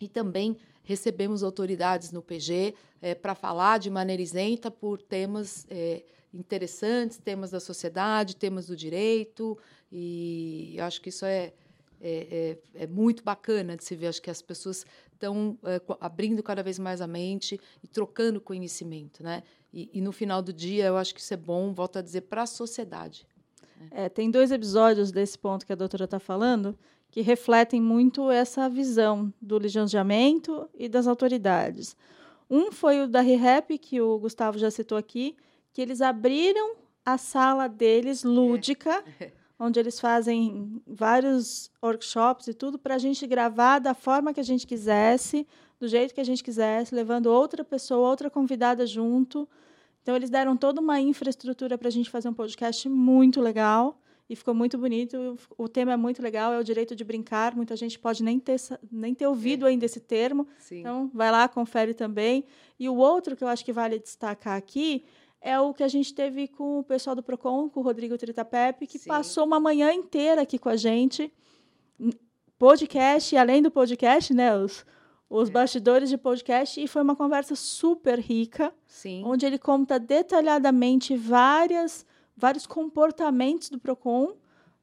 E 0.00 0.06
também 0.06 0.56
recebemos 0.88 1.42
autoridades 1.42 2.12
no 2.12 2.22
PG 2.22 2.74
é, 3.02 3.14
para 3.14 3.34
falar 3.34 3.76
de 3.76 3.90
maneira 3.90 4.22
isenta 4.22 4.70
por 4.70 5.02
temas 5.02 5.66
é, 5.68 6.02
interessantes, 6.32 7.18
temas 7.18 7.50
da 7.50 7.60
sociedade, 7.60 8.34
temas 8.34 8.68
do 8.68 8.74
direito. 8.74 9.58
E 9.92 10.78
acho 10.80 11.02
que 11.02 11.10
isso 11.10 11.26
é, 11.26 11.52
é, 12.00 12.56
é, 12.74 12.84
é, 12.84 12.86
muito 12.86 13.22
bacana 13.22 13.76
de 13.76 13.84
se 13.84 13.94
ver. 13.94 14.06
Acho 14.06 14.22
que 14.22 14.30
as 14.30 14.40
pessoas 14.40 14.86
estão 15.12 15.58
é, 15.62 15.78
abrindo 16.00 16.42
cada 16.42 16.62
vez 16.62 16.78
mais 16.78 17.02
a 17.02 17.06
mente 17.06 17.60
e 17.82 17.86
trocando 17.86 18.40
conhecimento, 18.40 19.22
né? 19.22 19.42
E, 19.70 19.90
e, 19.92 20.00
no 20.00 20.10
final 20.10 20.40
do 20.40 20.54
dia, 20.54 20.86
eu 20.86 20.96
acho 20.96 21.14
que 21.14 21.20
isso 21.20 21.34
é 21.34 21.36
bom, 21.36 21.74
volto 21.74 21.98
a 21.98 22.02
dizer, 22.02 22.22
para 22.22 22.44
a 22.44 22.46
sociedade. 22.46 23.26
É, 23.90 24.08
tem 24.08 24.30
dois 24.30 24.50
episódios 24.50 25.12
desse 25.12 25.38
ponto 25.38 25.66
que 25.66 25.72
a 25.72 25.76
doutora 25.76 26.06
está 26.06 26.18
falando 26.18 26.78
que 27.10 27.20
refletem 27.20 27.80
muito 27.80 28.30
essa 28.30 28.68
visão 28.68 29.32
do 29.40 29.58
licenciamento 29.58 30.68
e 30.74 30.88
das 30.88 31.06
autoridades. 31.06 31.96
Um 32.50 32.72
foi 32.72 33.02
o 33.02 33.08
da 33.08 33.20
ReHap, 33.20 33.76
que 33.78 34.00
o 34.00 34.18
Gustavo 34.18 34.58
já 34.58 34.70
citou 34.70 34.96
aqui, 34.96 35.36
que 35.72 35.82
eles 35.82 36.00
abriram 36.00 36.76
a 37.04 37.18
sala 37.18 37.68
deles 37.68 38.24
lúdica, 38.24 39.02
é. 39.20 39.32
onde 39.58 39.80
eles 39.80 39.98
fazem 39.98 40.80
vários 40.86 41.70
workshops 41.82 42.46
e 42.46 42.54
tudo 42.54 42.78
para 42.78 42.94
a 42.94 42.98
gente 42.98 43.26
gravar 43.26 43.80
da 43.80 43.92
forma 43.92 44.32
que 44.32 44.40
a 44.40 44.44
gente 44.44 44.66
quisesse, 44.66 45.46
do 45.80 45.88
jeito 45.88 46.14
que 46.14 46.20
a 46.20 46.24
gente 46.24 46.44
quisesse, 46.44 46.94
levando 46.94 47.26
outra 47.26 47.64
pessoa, 47.64 48.08
outra 48.08 48.30
convidada 48.30 48.86
junto. 48.86 49.48
Então, 50.02 50.14
eles 50.14 50.30
deram 50.30 50.56
toda 50.56 50.80
uma 50.80 51.00
infraestrutura 51.00 51.76
para 51.76 51.88
a 51.88 51.90
gente 51.90 52.08
fazer 52.08 52.28
um 52.28 52.34
podcast 52.34 52.88
muito 52.88 53.40
legal 53.40 53.98
e 54.28 54.36
ficou 54.36 54.52
muito 54.52 54.76
bonito. 54.76 55.38
O 55.56 55.68
tema 55.68 55.92
é 55.92 55.96
muito 55.96 56.22
legal, 56.22 56.52
é 56.52 56.58
o 56.58 56.64
direito 56.64 56.94
de 56.94 57.02
brincar. 57.02 57.56
Muita 57.56 57.74
gente 57.74 57.98
pode 57.98 58.22
nem 58.22 58.38
ter, 58.38 58.60
nem 58.92 59.14
ter 59.14 59.26
ouvido 59.26 59.66
é. 59.66 59.70
ainda 59.70 59.86
esse 59.86 60.00
termo. 60.00 60.46
Sim. 60.58 60.80
Então, 60.80 61.10
vai 61.14 61.30
lá, 61.30 61.48
confere 61.48 61.94
também. 61.94 62.44
E 62.78 62.88
o 62.88 62.96
outro 62.96 63.34
que 63.34 63.42
eu 63.42 63.48
acho 63.48 63.64
que 63.64 63.72
vale 63.72 63.98
destacar 63.98 64.56
aqui 64.56 65.04
é 65.40 65.58
o 65.58 65.72
que 65.72 65.82
a 65.82 65.88
gente 65.88 66.12
teve 66.12 66.48
com 66.48 66.80
o 66.80 66.84
pessoal 66.84 67.16
do 67.16 67.22
Procon, 67.22 67.70
com 67.70 67.80
o 67.80 67.82
Rodrigo 67.82 68.18
Tritapepe, 68.18 68.86
que 68.86 68.98
Sim. 68.98 69.08
passou 69.08 69.44
uma 69.46 69.60
manhã 69.60 69.92
inteira 69.92 70.42
aqui 70.42 70.58
com 70.58 70.68
a 70.68 70.76
gente. 70.76 71.32
Podcast, 72.58 73.36
além 73.36 73.62
do 73.62 73.70
podcast, 73.70 74.34
né? 74.34 74.56
Os, 74.56 74.84
os 75.30 75.48
é. 75.48 75.52
bastidores 75.52 76.10
de 76.10 76.18
podcast, 76.18 76.82
e 76.82 76.88
foi 76.88 77.02
uma 77.02 77.14
conversa 77.14 77.54
super 77.54 78.18
rica, 78.18 78.74
Sim. 78.86 79.22
onde 79.24 79.46
ele 79.46 79.58
conta 79.58 79.98
detalhadamente 79.98 81.16
várias, 81.16 82.04
vários 82.38 82.66
comportamentos 82.66 83.68
do 83.68 83.78
PROCON 83.78 84.34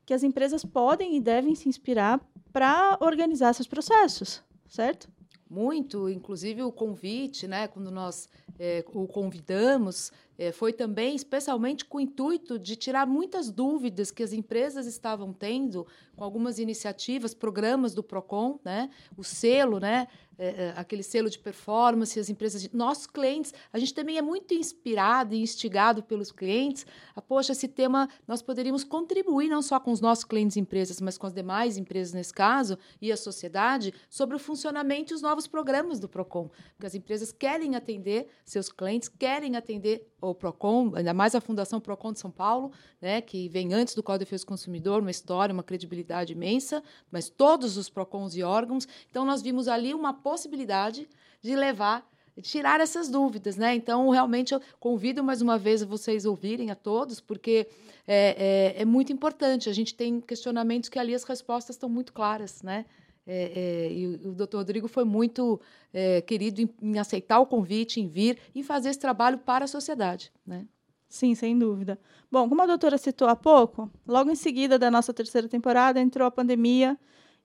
que 0.06 0.14
as 0.14 0.24
empresas 0.24 0.64
podem 0.64 1.16
e 1.16 1.22
devem 1.22 1.56
se 1.56 1.68
inspirar 1.68 2.22
para 2.54 2.98
organizar 3.02 3.54
seus 3.54 3.68
processos, 3.68 4.44
certo? 4.68 5.10
Muito, 5.50 6.10
inclusive 6.10 6.64
o 6.64 6.72
convite, 6.72 7.48
né, 7.48 7.68
quando 7.68 7.90
nós 7.90 8.28
é, 8.60 8.84
o 8.94 9.08
convidamos, 9.08 10.12
é, 10.38 10.52
foi 10.52 10.74
também 10.74 11.16
especialmente 11.16 11.86
com 11.86 11.98
o 11.98 12.02
intuito 12.02 12.58
de 12.60 12.76
tirar 12.76 13.06
muitas 13.06 13.50
dúvidas 13.50 14.12
que 14.12 14.24
as 14.24 14.34
empresas 14.34 14.86
estavam 14.86 15.32
tendo 15.32 15.86
com 16.16 16.24
algumas 16.24 16.60
iniciativas, 16.60 17.34
programas 17.34 17.94
do 17.94 18.04
Procon, 18.04 18.60
né? 18.64 18.90
O 19.16 19.24
selo, 19.24 19.80
né? 19.80 20.08
É, 20.38 20.48
é, 20.48 20.74
aquele 20.76 21.04
selo 21.04 21.30
de 21.30 21.40
performance, 21.40 22.20
as 22.20 22.30
empresas, 22.30 22.70
nossos 22.74 23.08
clientes, 23.08 23.54
a 23.72 23.80
gente 23.80 23.94
também 23.94 24.18
é 24.18 24.22
muito 24.22 24.54
inspirado 24.54 25.34
e 25.34 25.42
instigado 25.42 26.04
pelos 26.04 26.32
clientes. 26.32 26.86
A, 27.16 27.22
poxa, 27.22 27.54
esse 27.54 27.68
tema 27.68 28.10
nós 28.28 28.42
poderíamos 28.42 28.84
contribuir 28.84 29.50
não 29.50 29.62
só 29.62 29.80
com 29.80 29.92
os 29.92 30.02
nossos 30.02 30.26
clientes 30.26 30.58
e 30.58 30.60
empresas, 30.60 31.00
mas 31.00 31.18
com 31.18 31.26
as 31.28 31.34
demais 31.34 31.78
empresas 31.78 32.14
nesse 32.14 32.34
caso 32.34 32.78
e 33.02 33.12
a 33.12 33.18
sociedade 33.18 33.94
sobre 34.10 34.36
o 34.36 34.40
funcionamento 34.40 35.14
e 35.14 35.16
os 35.16 35.22
novos 35.22 35.48
programas 35.48 36.00
do 36.00 36.10
Procon, 36.10 36.50
porque 36.74 36.86
as 36.86 36.96
empresas 36.96 37.32
querem 37.32 37.76
atender 37.76 38.28
seus 38.44 38.70
clientes, 38.70 39.08
querem 39.08 39.56
atender 39.56 40.12
o 40.22 40.34
Procon, 40.34 40.92
ainda 40.96 41.14
mais 41.14 41.36
a 41.36 41.42
Fundação 41.42 41.80
Procon 41.80 42.12
de 42.12 42.20
São 42.20 42.32
Paulo, 42.32 42.72
né, 43.02 43.22
que 43.22 43.48
vem 43.50 43.74
antes 43.74 43.96
do 43.96 44.04
Código 44.04 44.20
de 44.20 44.26
Defesa 44.26 44.44
do 44.44 44.48
Consumidor, 44.48 45.02
uma 45.02 45.12
história, 45.12 45.54
uma 45.54 45.64
credibilidade 45.64 46.34
imensa, 46.34 46.84
mas 47.12 47.30
todos 47.30 47.78
os 47.78 47.90
PROCONs 47.90 48.36
e 48.36 48.44
órgãos. 48.44 48.88
Então, 49.10 49.26
nós 49.26 49.42
vimos 49.42 49.68
ali 49.68 49.94
uma 49.94 50.14
possibilidade 50.26 51.08
de 51.40 51.56
levar, 51.56 52.04
tirar 52.42 52.82
essas 52.82 53.10
dúvidas. 53.10 53.58
Né? 53.58 53.76
Então, 53.76 54.10
realmente, 54.10 54.56
eu 54.56 54.62
convido 54.80 55.24
mais 55.24 55.40
uma 55.40 55.56
vez 55.56 55.84
vocês 55.84 56.26
ouvirem 56.26 56.72
a 56.72 56.76
todos, 56.76 57.22
porque 57.22 57.68
é, 58.08 58.74
é, 58.78 58.82
é 58.82 58.86
muito 58.86 59.14
importante. 59.14 59.70
A 59.70 59.74
gente 59.74 59.94
tem 59.94 60.20
questionamentos 60.20 60.90
que 60.90 60.98
ali 60.98 61.14
as 61.14 61.24
respostas 61.24 61.76
estão 61.76 61.88
muito 61.88 62.12
claras. 62.12 62.64
Né? 62.64 62.88
É, 63.28 63.52
é, 63.88 63.94
e 63.94 64.08
o, 64.08 64.30
o 64.30 64.34
doutor 64.34 64.58
Rodrigo 64.58 64.88
foi 64.88 65.04
muito 65.04 65.62
é, 65.94 66.22
querido 66.22 66.60
em, 66.60 66.70
em, 66.82 66.98
aceitar 66.98 67.40
o 67.40 67.46
convite, 67.46 68.02
em 68.02 68.08
vir 68.08 68.40
e 68.56 68.64
fazer 68.64 68.90
esse 68.90 69.00
trabalho 69.00 69.38
para 69.38 69.66
a 69.66 69.68
sociedade. 69.68 70.32
Né? 70.44 70.66
Sim, 71.08 71.36
sem 71.36 71.56
dúvida. 71.56 72.00
Bom, 72.32 72.50
como 72.50 72.64
a 72.64 72.66
doutora 72.66 72.98
citou 72.98 73.28
há 73.28 73.36
pouco, 73.36 73.92
logo 74.08 74.32
em 74.32 74.36
seguida 74.36 74.80
da 74.80 74.90
nossa 74.90 75.14
terceira 75.14 75.48
temporada 75.48 76.02
entrou 76.02 76.28
a 76.28 76.32
pandemia 76.32 76.98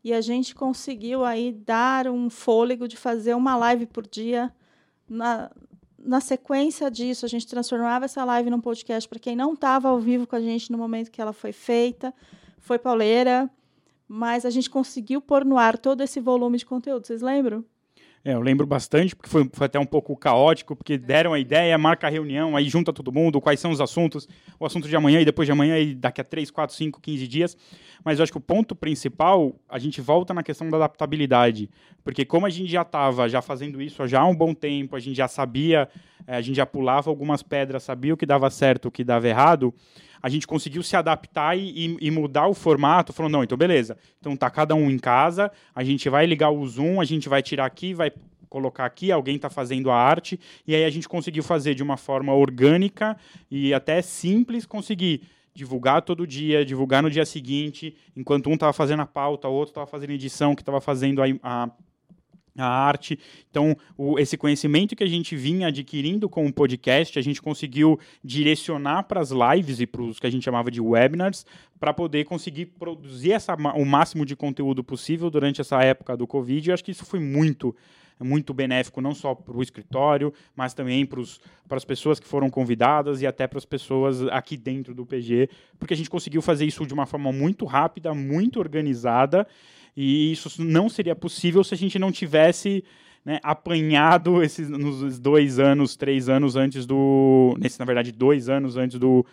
e 0.02 0.12
a 0.12 0.20
gente 0.20 0.54
conseguiu 0.54 1.24
aí 1.24 1.52
dar 1.52 2.08
um 2.08 2.30
fôlego 2.30 2.88
de 2.88 2.96
fazer 2.96 3.34
uma 3.34 3.56
live 3.56 3.86
por 3.86 4.06
dia. 4.06 4.52
Na, 5.08 5.50
na 5.98 6.20
sequência 6.20 6.90
disso, 6.90 7.26
a 7.26 7.28
gente 7.28 7.46
transformava 7.46 8.06
essa 8.06 8.24
live 8.24 8.48
num 8.48 8.60
podcast 8.60 9.08
para 9.08 9.18
quem 9.18 9.36
não 9.36 9.52
estava 9.52 9.88
ao 9.88 10.00
vivo 10.00 10.26
com 10.26 10.36
a 10.36 10.40
gente 10.40 10.72
no 10.72 10.78
momento 10.78 11.10
que 11.10 11.20
ela 11.20 11.32
foi 11.32 11.52
feita. 11.52 12.14
Foi 12.58 12.78
pauleira, 12.78 13.50
mas 14.08 14.46
a 14.46 14.50
gente 14.50 14.70
conseguiu 14.70 15.20
pôr 15.20 15.44
no 15.44 15.58
ar 15.58 15.76
todo 15.76 16.02
esse 16.02 16.18
volume 16.18 16.56
de 16.56 16.66
conteúdo. 16.66 17.06
Vocês 17.06 17.20
lembram? 17.20 17.64
É, 18.22 18.34
eu 18.34 18.40
lembro 18.40 18.66
bastante, 18.66 19.16
porque 19.16 19.30
foi, 19.30 19.48
foi, 19.50 19.64
até 19.64 19.78
um 19.78 19.86
pouco 19.86 20.14
caótico, 20.14 20.76
porque 20.76 20.98
deram 20.98 21.32
a 21.32 21.38
ideia, 21.38 21.78
marca 21.78 22.06
a 22.06 22.10
reunião, 22.10 22.54
aí 22.54 22.68
junta 22.68 22.92
todo 22.92 23.10
mundo, 23.10 23.40
quais 23.40 23.58
são 23.58 23.70
os 23.70 23.80
assuntos, 23.80 24.28
o 24.58 24.66
assunto 24.66 24.86
de 24.86 24.94
amanhã 24.94 25.22
e 25.22 25.24
depois 25.24 25.46
de 25.46 25.52
amanhã 25.52 25.78
e 25.78 25.94
daqui 25.94 26.20
a 26.20 26.24
3, 26.24 26.50
4, 26.50 26.76
5, 26.76 27.00
15 27.00 27.26
dias. 27.26 27.56
Mas 28.04 28.18
eu 28.18 28.22
acho 28.22 28.32
que 28.32 28.36
o 28.36 28.40
ponto 28.40 28.74
principal, 28.74 29.54
a 29.66 29.78
gente 29.78 30.02
volta 30.02 30.34
na 30.34 30.42
questão 30.42 30.68
da 30.68 30.76
adaptabilidade, 30.76 31.70
porque 32.04 32.26
como 32.26 32.44
a 32.44 32.50
gente 32.50 32.70
já 32.70 32.82
estava 32.82 33.26
já 33.26 33.40
fazendo 33.40 33.80
isso 33.80 34.06
já 34.06 34.20
há 34.20 34.26
um 34.26 34.36
bom 34.36 34.52
tempo, 34.52 34.96
a 34.96 35.00
gente 35.00 35.16
já 35.16 35.28
sabia, 35.28 35.88
é, 36.26 36.36
a 36.36 36.40
gente 36.42 36.56
já 36.56 36.66
pulava 36.66 37.08
algumas 37.08 37.42
pedras, 37.42 37.84
sabia 37.84 38.12
o 38.12 38.16
que 38.18 38.26
dava 38.26 38.50
certo, 38.50 38.88
o 38.88 38.90
que 38.90 39.02
dava 39.02 39.26
errado, 39.28 39.74
a 40.22 40.28
gente 40.28 40.46
conseguiu 40.46 40.82
se 40.82 40.96
adaptar 40.96 41.56
e, 41.58 41.96
e, 42.00 42.10
mudar 42.10 42.46
o 42.46 42.54
formato, 42.54 43.12
falou, 43.12 43.30
não, 43.30 43.42
então 43.42 43.56
beleza, 43.56 43.96
então 44.20 44.36
tá 44.36 44.50
cada 44.50 44.74
um 44.74 44.90
em 44.90 44.98
casa, 44.98 45.50
a 45.74 45.82
gente 45.82 46.08
vai 46.08 46.26
ligar 46.26 46.50
o 46.50 46.66
Zoom, 46.66 47.00
a 47.00 47.04
gente 47.04 47.28
vai 47.28 47.42
tirar 47.42 47.66
aqui, 47.66 47.94
vai 47.94 48.12
colocar 48.48 48.84
aqui, 48.84 49.12
alguém 49.12 49.36
está 49.36 49.48
fazendo 49.48 49.90
a 49.90 49.96
arte, 49.96 50.38
e 50.66 50.74
aí 50.74 50.84
a 50.84 50.90
gente 50.90 51.08
conseguiu 51.08 51.42
fazer 51.42 51.74
de 51.74 51.82
uma 51.82 51.96
forma 51.96 52.34
orgânica 52.34 53.16
e 53.50 53.72
até 53.72 54.02
simples, 54.02 54.66
conseguir 54.66 55.22
divulgar 55.54 56.02
todo 56.02 56.26
dia, 56.26 56.64
divulgar 56.64 57.02
no 57.02 57.10
dia 57.10 57.24
seguinte, 57.24 57.96
enquanto 58.16 58.48
um 58.48 58.54
estava 58.54 58.72
fazendo 58.72 59.00
a 59.00 59.06
pauta, 59.06 59.48
o 59.48 59.52
outro 59.52 59.70
estava 59.70 59.86
fazendo 59.86 60.10
edição, 60.10 60.54
que 60.54 60.62
estava 60.62 60.80
fazendo 60.80 61.22
a, 61.22 61.26
a 61.42 61.70
a 62.56 62.66
arte. 62.66 63.18
Então, 63.50 63.76
o, 63.96 64.18
esse 64.18 64.36
conhecimento 64.36 64.96
que 64.96 65.04
a 65.04 65.08
gente 65.08 65.36
vinha 65.36 65.68
adquirindo 65.68 66.28
com 66.28 66.46
o 66.46 66.52
podcast, 66.52 67.18
a 67.18 67.22
gente 67.22 67.40
conseguiu 67.40 67.98
direcionar 68.22 69.04
para 69.04 69.20
as 69.20 69.30
lives 69.30 69.80
e 69.80 69.86
para 69.86 70.02
os 70.02 70.18
que 70.18 70.26
a 70.26 70.30
gente 70.30 70.44
chamava 70.44 70.70
de 70.70 70.80
webinars, 70.80 71.46
para 71.78 71.94
poder 71.94 72.24
conseguir 72.24 72.66
produzir 72.66 73.32
essa, 73.32 73.54
o 73.54 73.84
máximo 73.84 74.26
de 74.26 74.36
conteúdo 74.36 74.84
possível 74.84 75.30
durante 75.30 75.60
essa 75.60 75.82
época 75.82 76.16
do 76.16 76.26
Covid. 76.26 76.68
Eu 76.68 76.74
acho 76.74 76.84
que 76.84 76.90
isso 76.90 77.04
foi 77.04 77.20
muito 77.20 77.74
muito 78.24 78.52
benéfico 78.52 79.00
não 79.00 79.14
só 79.14 79.34
para 79.34 79.56
o 79.56 79.62
escritório, 79.62 80.32
mas 80.54 80.74
também 80.74 81.06
para 81.06 81.76
as 81.76 81.84
pessoas 81.84 82.20
que 82.20 82.26
foram 82.26 82.50
convidadas 82.50 83.22
e 83.22 83.26
até 83.26 83.46
para 83.46 83.58
as 83.58 83.64
pessoas 83.64 84.22
aqui 84.28 84.56
dentro 84.56 84.94
do 84.94 85.06
PG, 85.06 85.48
porque 85.78 85.94
a 85.94 85.96
gente 85.96 86.10
conseguiu 86.10 86.42
fazer 86.42 86.66
isso 86.66 86.86
de 86.86 86.92
uma 86.92 87.06
forma 87.06 87.32
muito 87.32 87.64
rápida, 87.64 88.12
muito 88.12 88.58
organizada 88.60 89.46
e 89.96 90.32
isso 90.32 90.62
não 90.62 90.88
seria 90.88 91.14
possível 91.14 91.62
se 91.64 91.74
a 91.74 91.76
gente 91.76 91.98
não 91.98 92.12
tivesse 92.12 92.84
né, 93.24 93.38
apanhado 93.42 94.42
esses 94.42 94.68
nos 94.68 95.18
dois 95.18 95.58
anos, 95.58 95.96
três 95.96 96.28
anos 96.28 96.56
antes 96.56 96.86
do. 96.86 97.54
Nesse, 97.58 97.78
na 97.78 97.84
verdade, 97.84 98.12
dois 98.12 98.48
anos 98.48 98.76
antes 98.76 98.98
do, 98.98 99.24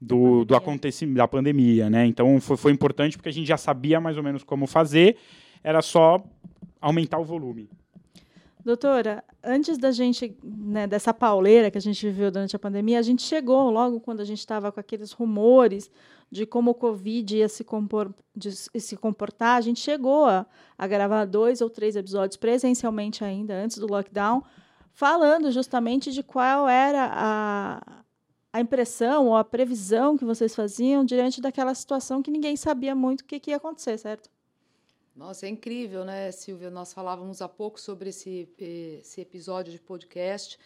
do, 0.00 0.44
do 0.44 0.56
acontecimento 0.56 1.16
da 1.16 1.28
pandemia, 1.28 1.88
né? 1.88 2.06
Então 2.06 2.40
foi, 2.40 2.56
foi 2.56 2.72
importante 2.72 3.16
porque 3.16 3.28
a 3.28 3.32
gente 3.32 3.46
já 3.46 3.56
sabia 3.56 4.00
mais 4.00 4.16
ou 4.16 4.22
menos 4.22 4.42
como 4.42 4.66
fazer, 4.66 5.16
era 5.62 5.82
só 5.82 6.22
aumentar 6.80 7.18
o 7.18 7.24
volume. 7.24 7.68
Doutora, 8.64 9.24
antes 9.42 9.78
da 9.78 9.90
gente, 9.90 10.36
né, 10.42 10.86
dessa 10.86 11.14
pauleira 11.14 11.70
que 11.70 11.78
a 11.78 11.80
gente 11.80 12.04
viveu 12.06 12.30
durante 12.30 12.54
a 12.54 12.58
pandemia, 12.58 12.98
a 12.98 13.02
gente 13.02 13.22
chegou 13.22 13.70
logo 13.70 14.00
quando 14.00 14.20
a 14.20 14.24
gente 14.24 14.40
estava 14.40 14.70
com 14.70 14.78
aqueles 14.78 15.12
rumores 15.12 15.90
de 16.30 16.44
como 16.44 16.72
o 16.72 16.74
Covid 16.74 17.36
ia 17.36 17.48
se, 17.48 17.64
compor, 17.64 18.14
de, 18.36 18.52
se 18.52 18.96
comportar, 18.96 19.56
a 19.56 19.60
gente 19.60 19.80
chegou 19.80 20.26
a, 20.26 20.46
a 20.76 20.86
gravar 20.86 21.24
dois 21.24 21.60
ou 21.60 21.70
três 21.70 21.96
episódios 21.96 22.36
presencialmente 22.36 23.24
ainda, 23.24 23.54
antes 23.54 23.78
do 23.78 23.86
lockdown, 23.86 24.42
falando 24.92 25.50
justamente 25.50 26.12
de 26.12 26.22
qual 26.22 26.68
era 26.68 27.10
a, 27.12 28.02
a 28.52 28.60
impressão 28.60 29.28
ou 29.28 29.36
a 29.36 29.44
previsão 29.44 30.16
que 30.16 30.24
vocês 30.24 30.54
faziam 30.54 31.04
diante 31.04 31.40
daquela 31.40 31.74
situação 31.74 32.22
que 32.22 32.30
ninguém 32.30 32.56
sabia 32.56 32.94
muito 32.94 33.22
o 33.22 33.24
que, 33.24 33.40
que 33.40 33.50
ia 33.50 33.56
acontecer, 33.56 33.96
certo? 33.98 34.30
Nossa, 35.18 35.46
é 35.46 35.48
incrível, 35.48 36.04
né, 36.04 36.30
Silvia? 36.30 36.70
Nós 36.70 36.92
falávamos 36.92 37.42
há 37.42 37.48
pouco 37.48 37.80
sobre 37.80 38.10
esse, 38.10 38.48
esse 38.56 39.20
episódio 39.20 39.72
de 39.72 39.80
podcast. 39.80 40.56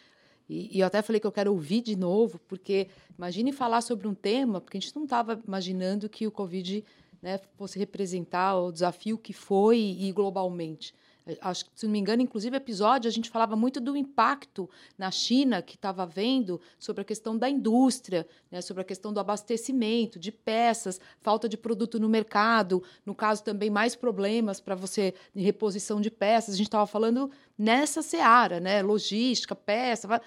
E, 0.49 0.77
e, 0.77 0.81
eu 0.81 0.87
até 0.87 1.03
falei 1.03 1.21
que 1.21 1.27
eu 1.27 1.33
quero 1.33 1.53
ouvir 1.53 1.81
de 1.81 1.97
novo, 1.97 2.39
porque 2.49 2.89
imagine 3.17 3.53
falar 3.53 3.81
sobre 3.81 4.07
um 4.07 4.15
tema, 4.15 4.61
porque 4.61 4.79
a 4.79 4.81
gente 4.81 4.95
não 4.95 5.05
estava 5.05 5.41
imaginando 5.47 6.09
que 6.09 6.27
o 6.27 6.31
Covid 6.31 6.85
né, 7.23 7.39
fosse 7.57 7.79
representar 7.79 8.57
o 8.57 8.73
desafio 8.73 9.17
que 9.17 9.33
foi 9.33 9.79
e 9.79 10.13
globalmente. 10.13 10.95
Acho 11.41 11.67
que, 11.67 11.71
se 11.77 11.87
não 11.87 11.93
me 11.93 12.01
engano, 12.01 12.21
inclusive, 12.21 12.57
episódio, 12.57 13.09
a 13.09 13.13
gente 13.13 13.31
falava 13.31 13.55
muito 13.55 13.81
do 13.81 13.97
impacto 13.97 14.69
na 14.99 15.09
China 15.09 15.63
que 15.63 15.77
estava 15.77 16.05
vendo 16.05 16.61
sobre 16.81 17.03
a 17.03 17.05
questão 17.05 17.39
da 17.39 17.49
indústria, 17.49 18.27
né, 18.51 18.61
sobre 18.61 18.81
a 18.81 18.85
questão 18.85 19.13
do 19.13 19.21
abastecimento, 19.21 20.19
de 20.19 20.33
peças, 20.33 21.01
falta 21.21 21.49
de 21.49 21.57
produto 21.57 22.01
no 22.01 22.09
mercado, 22.09 22.83
no 23.07 23.15
caso 23.15 23.45
também 23.45 23.71
mais 23.71 23.95
problemas 23.95 24.61
para 24.61 24.75
você 24.75 25.15
de 25.33 25.43
reposição 25.43 26.01
de 26.01 26.11
peças. 26.11 26.55
A 26.55 26.59
gente 26.59 26.67
estava 26.67 26.87
falando 26.87 27.31
nessa 27.59 28.03
seara, 28.03 28.61
né? 28.61 28.83
Logística, 28.83 29.55
peça. 29.55 30.21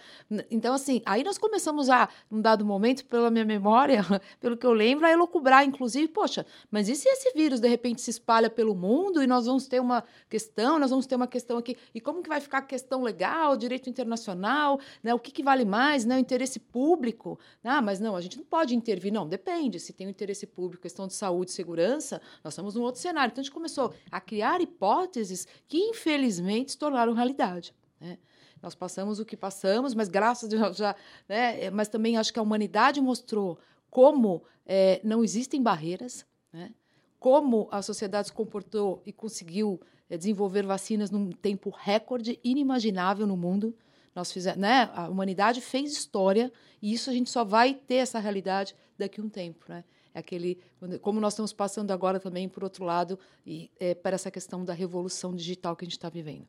Então, 0.50 0.74
assim, 0.74 1.02
aí 1.06 1.24
nós 1.24 1.38
começamos 1.38 1.90
a, 1.90 2.08
num 2.30 2.42
dado 2.42 2.66
momento, 2.66 3.06
pela 3.06 3.30
minha 3.30 3.46
memória, 3.46 4.04
pelo 4.40 4.58
que 4.58 4.66
eu 4.66 4.74
lembro, 4.74 5.06
a 5.06 5.12
elocubrar, 5.12 5.64
inclusive, 5.66 6.08
poxa, 6.08 6.46
mas 6.70 6.90
e 6.90 6.96
se 6.96 7.08
esse 7.10 7.34
vírus 7.34 7.60
de 7.60 7.68
repente 7.68 8.02
se 8.02 8.10
espalha 8.10 8.50
pelo 8.50 8.76
mundo 8.76 9.22
e 9.22 9.28
nós 9.28 9.46
vamos 9.46 9.68
ter 9.68 9.80
uma 9.80 10.04
questão, 10.30 10.80
nós 10.80 10.90
vamos 10.90 11.06
ter 11.06 11.16
uma 11.16 11.28
questão 11.28 11.58
aqui, 11.58 11.78
e 11.94 12.02
como 12.02 12.22
que 12.22 12.30
vai 12.30 12.40
ficar 12.40 12.60
a 12.60 12.62
questão 12.62 13.04
legal, 13.04 13.58
direito 13.58 13.90
internacional, 13.90 14.80
né? 15.04 15.14
O 15.14 15.20
que, 15.20 15.32
que 15.32 15.44
vale 15.44 15.66
mais, 15.66 16.06
né? 16.06 16.16
O 16.16 16.20
interesse 16.20 16.60
público. 16.60 17.40
Ah, 17.64 17.82
mas 17.82 18.00
não, 18.00 18.16
a 18.16 18.22
gente 18.22 18.38
não 18.38 18.46
pode 18.46 18.76
intervir, 18.76 19.12
não, 19.12 19.28
depende. 19.28 19.80
Se 19.80 19.94
tem 19.94 20.08
o 20.08 20.10
interesse 20.10 20.46
público, 20.46 20.82
questão 20.82 21.08
de 21.08 21.14
saúde 21.14 21.52
segurança, 21.52 22.22
nós 22.44 22.54
estamos 22.54 22.76
num 22.76 22.82
outro 22.82 23.02
cenário. 23.02 23.32
Então 23.32 23.42
a 23.42 23.44
gente 23.44 23.54
começou 23.54 23.94
a 24.12 24.22
criar 24.22 24.62
hipóteses 24.62 25.48
que, 25.68 25.78
infelizmente, 25.78 26.72
se 26.72 26.78
tornaram 26.78 27.14
realidade. 27.26 27.74
Né? 28.00 28.18
Nós 28.62 28.76
passamos 28.76 29.20
o 29.20 29.26
que 29.26 29.38
passamos, 29.38 29.94
mas 29.94 30.08
graças 30.08 30.46
a 30.46 30.58
Deus 30.58 30.78
já. 30.78 30.96
Né? 31.28 31.70
Mas 31.70 31.88
também 31.88 32.18
acho 32.18 32.32
que 32.32 32.40
a 32.40 32.42
humanidade 32.42 33.02
mostrou 33.02 33.60
como 33.90 34.44
é, 34.66 35.00
não 35.04 35.24
existem 35.24 35.62
barreiras, 35.62 36.26
né? 36.52 36.72
como 37.20 37.68
a 37.72 37.82
sociedade 37.82 38.28
se 38.28 38.34
comportou 38.34 39.02
e 39.06 39.14
conseguiu 39.14 39.80
é, 40.10 40.18
desenvolver 40.18 40.66
vacinas 40.66 41.10
num 41.10 41.32
tempo 41.32 41.70
recorde, 41.70 42.40
inimaginável 42.44 43.26
no 43.26 43.38
mundo. 43.38 43.76
Nós 44.14 44.32
fizemos, 44.32 44.60
né? 44.60 44.90
A 44.94 45.10
humanidade 45.10 45.60
fez 45.60 45.92
história 45.92 46.52
e 46.82 46.94
isso 46.94 47.10
a 47.10 47.14
gente 47.14 47.30
só 47.30 47.44
vai 47.44 47.74
ter 47.74 47.96
essa 47.96 48.20
realidade 48.20 48.76
daqui 48.98 49.20
a 49.20 49.24
um 49.24 49.30
tempo, 49.30 49.66
né? 49.68 49.84
É 50.14 50.20
aquele, 50.20 50.58
como 51.02 51.20
nós 51.20 51.34
estamos 51.34 51.52
passando 51.52 51.92
agora 51.92 52.22
também 52.22 52.48
por 52.48 52.64
outro 52.64 52.86
lado 52.86 53.20
e 53.46 53.70
é, 53.78 53.94
para 53.94 54.16
essa 54.16 54.32
questão 54.32 54.64
da 54.64 54.74
revolução 54.74 55.36
digital 55.36 55.76
que 55.76 55.84
a 55.84 55.88
gente 55.88 55.98
está 55.98 56.08
vivendo. 56.08 56.48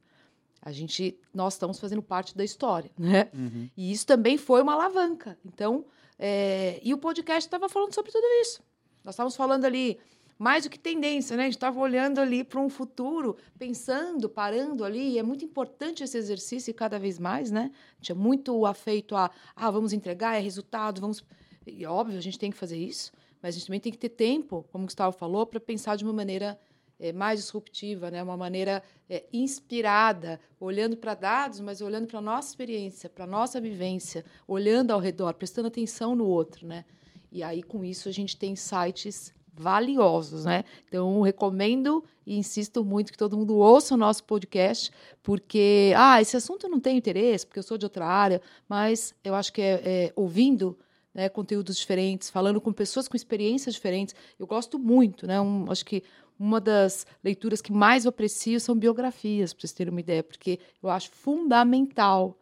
A 0.67 0.73
gente, 0.73 1.17
nós 1.33 1.55
estamos 1.55 1.79
fazendo 1.79 2.03
parte 2.03 2.37
da 2.37 2.43
história, 2.43 2.91
né? 2.99 3.31
Uhum. 3.33 3.71
E 3.77 3.93
isso 3.93 4.05
também 4.05 4.37
foi 4.37 4.61
uma 4.61 4.73
alavanca. 4.73 5.39
Então, 5.45 5.85
é, 6.19 6.81
e 6.83 6.93
o 6.93 6.99
podcast 6.99 7.47
estava 7.47 7.69
falando 7.69 7.95
sobre 7.95 8.11
tudo 8.11 8.27
isso. 8.43 8.61
Nós 9.05 9.15
estávamos 9.15 9.37
falando 9.37 9.65
ali 9.65 9.97
mais 10.37 10.65
do 10.65 10.71
que 10.71 10.77
tendência, 10.77 11.37
né? 11.37 11.45
A 11.45 11.47
gente 11.47 11.55
estava 11.55 11.79
olhando 11.79 12.21
ali 12.21 12.43
para 12.43 12.59
um 12.59 12.69
futuro, 12.69 13.37
pensando, 13.57 14.29
parando 14.29 14.85
ali. 14.85 15.13
E 15.13 15.19
é 15.21 15.23
muito 15.23 15.45
importante 15.45 16.03
esse 16.03 16.19
exercício 16.19 16.75
cada 16.75 16.99
vez 16.99 17.17
mais, 17.17 17.49
né? 17.49 17.71
A 17.93 17.97
gente 17.99 18.11
é 18.11 18.15
muito 18.17 18.67
afeito 18.67 19.15
a, 19.15 19.31
ah, 19.55 19.71
vamos 19.71 19.93
entregar, 19.93 20.35
é 20.35 20.41
resultado, 20.41 21.01
vamos. 21.01 21.23
E 21.65 21.87
óbvio, 21.87 22.19
a 22.19 22.21
gente 22.21 22.41
tem 22.41 22.51
que 22.51 22.57
fazer 22.57 22.77
isso, 22.77 23.13
mas 23.41 23.55
a 23.55 23.59
gente 23.59 23.69
também 23.69 23.79
tem 23.79 23.93
que 23.93 23.99
ter 23.99 24.09
tempo, 24.09 24.67
como 24.73 24.83
o 24.83 24.87
Gustavo 24.89 25.17
falou, 25.17 25.47
para 25.47 25.61
pensar 25.61 25.95
de 25.95 26.03
uma 26.03 26.13
maneira 26.13 26.59
é, 26.99 27.13
mais 27.13 27.41
disruptiva, 27.41 28.11
né? 28.11 28.23
uma 28.23 28.37
maneira 28.37 28.83
é, 29.09 29.25
inspirada, 29.33 30.41
olhando 30.59 30.97
para 30.97 31.15
dados, 31.15 31.61
mas 31.61 31.81
olhando 31.81 32.07
para 32.07 32.19
a 32.19 32.23
nossa 32.23 32.49
experiência, 32.49 33.09
para 33.09 33.25
a 33.25 33.29
nossa 33.29 33.61
vivência, 33.61 34.25
olhando 34.47 34.91
ao 34.91 35.01
redor, 35.01 35.35
prestando 35.35 35.69
atenção 35.69 36.15
no 36.15 36.27
outro. 36.27 36.67
Né? 36.67 36.85
E 37.31 37.43
aí, 37.43 37.63
com 37.63 37.85
isso, 37.85 38.09
a 38.09 38.13
gente 38.13 38.37
tem 38.37 38.57
sites 38.57 39.35
valiosos. 39.53 40.45
Né? 40.45 40.65
Então, 40.89 41.21
recomendo 41.23 42.05
e 42.27 42.37
insisto 42.37 42.85
muito 42.85 43.13
que 43.13 43.19
todo 43.19 43.37
mundo 43.37 43.57
ouça 43.57 43.95
o 43.95 43.97
nosso 43.97 44.25
podcast, 44.25 44.91
porque, 45.23 45.93
ah, 45.97 46.21
esse 46.21 46.37
assunto 46.37 46.69
não 46.69 46.81
tenho 46.81 46.99
interesse, 46.99 47.47
porque 47.47 47.59
eu 47.59 47.63
sou 47.63 47.79
de 47.79 47.87
outra 47.87 48.05
área, 48.05 48.43
mas 48.69 49.15
eu 49.23 49.35
acho 49.35 49.53
que 49.53 49.63
é, 49.63 49.81
é 49.85 50.13
ouvindo 50.17 50.77
né, 51.15 51.31
conteúdos 51.31 51.79
diferentes, 51.79 52.29
falando 52.29 52.61
com 52.61 52.73
pessoas 52.73 53.09
com 53.09 53.17
experiências 53.17 53.75
diferentes. 53.75 54.15
Eu 54.39 54.47
gosto 54.47 54.79
muito, 54.79 55.27
né? 55.27 55.41
Um, 55.41 55.65
acho 55.71 55.85
que 55.85 56.03
uma 56.39 56.61
das 56.61 57.07
leituras 57.23 57.63
que 57.63 57.73
mais 57.73 58.05
eu 58.05 58.11
aprecio 58.11 58.61
são 58.61 58.77
biografias, 58.77 59.53
para 59.53 59.61
vocês 59.61 59.73
terem 59.73 59.91
uma 59.91 60.01
ideia, 60.01 60.23
porque 60.23 60.59
eu 60.83 60.91
acho 60.91 61.11
fundamental 61.11 62.39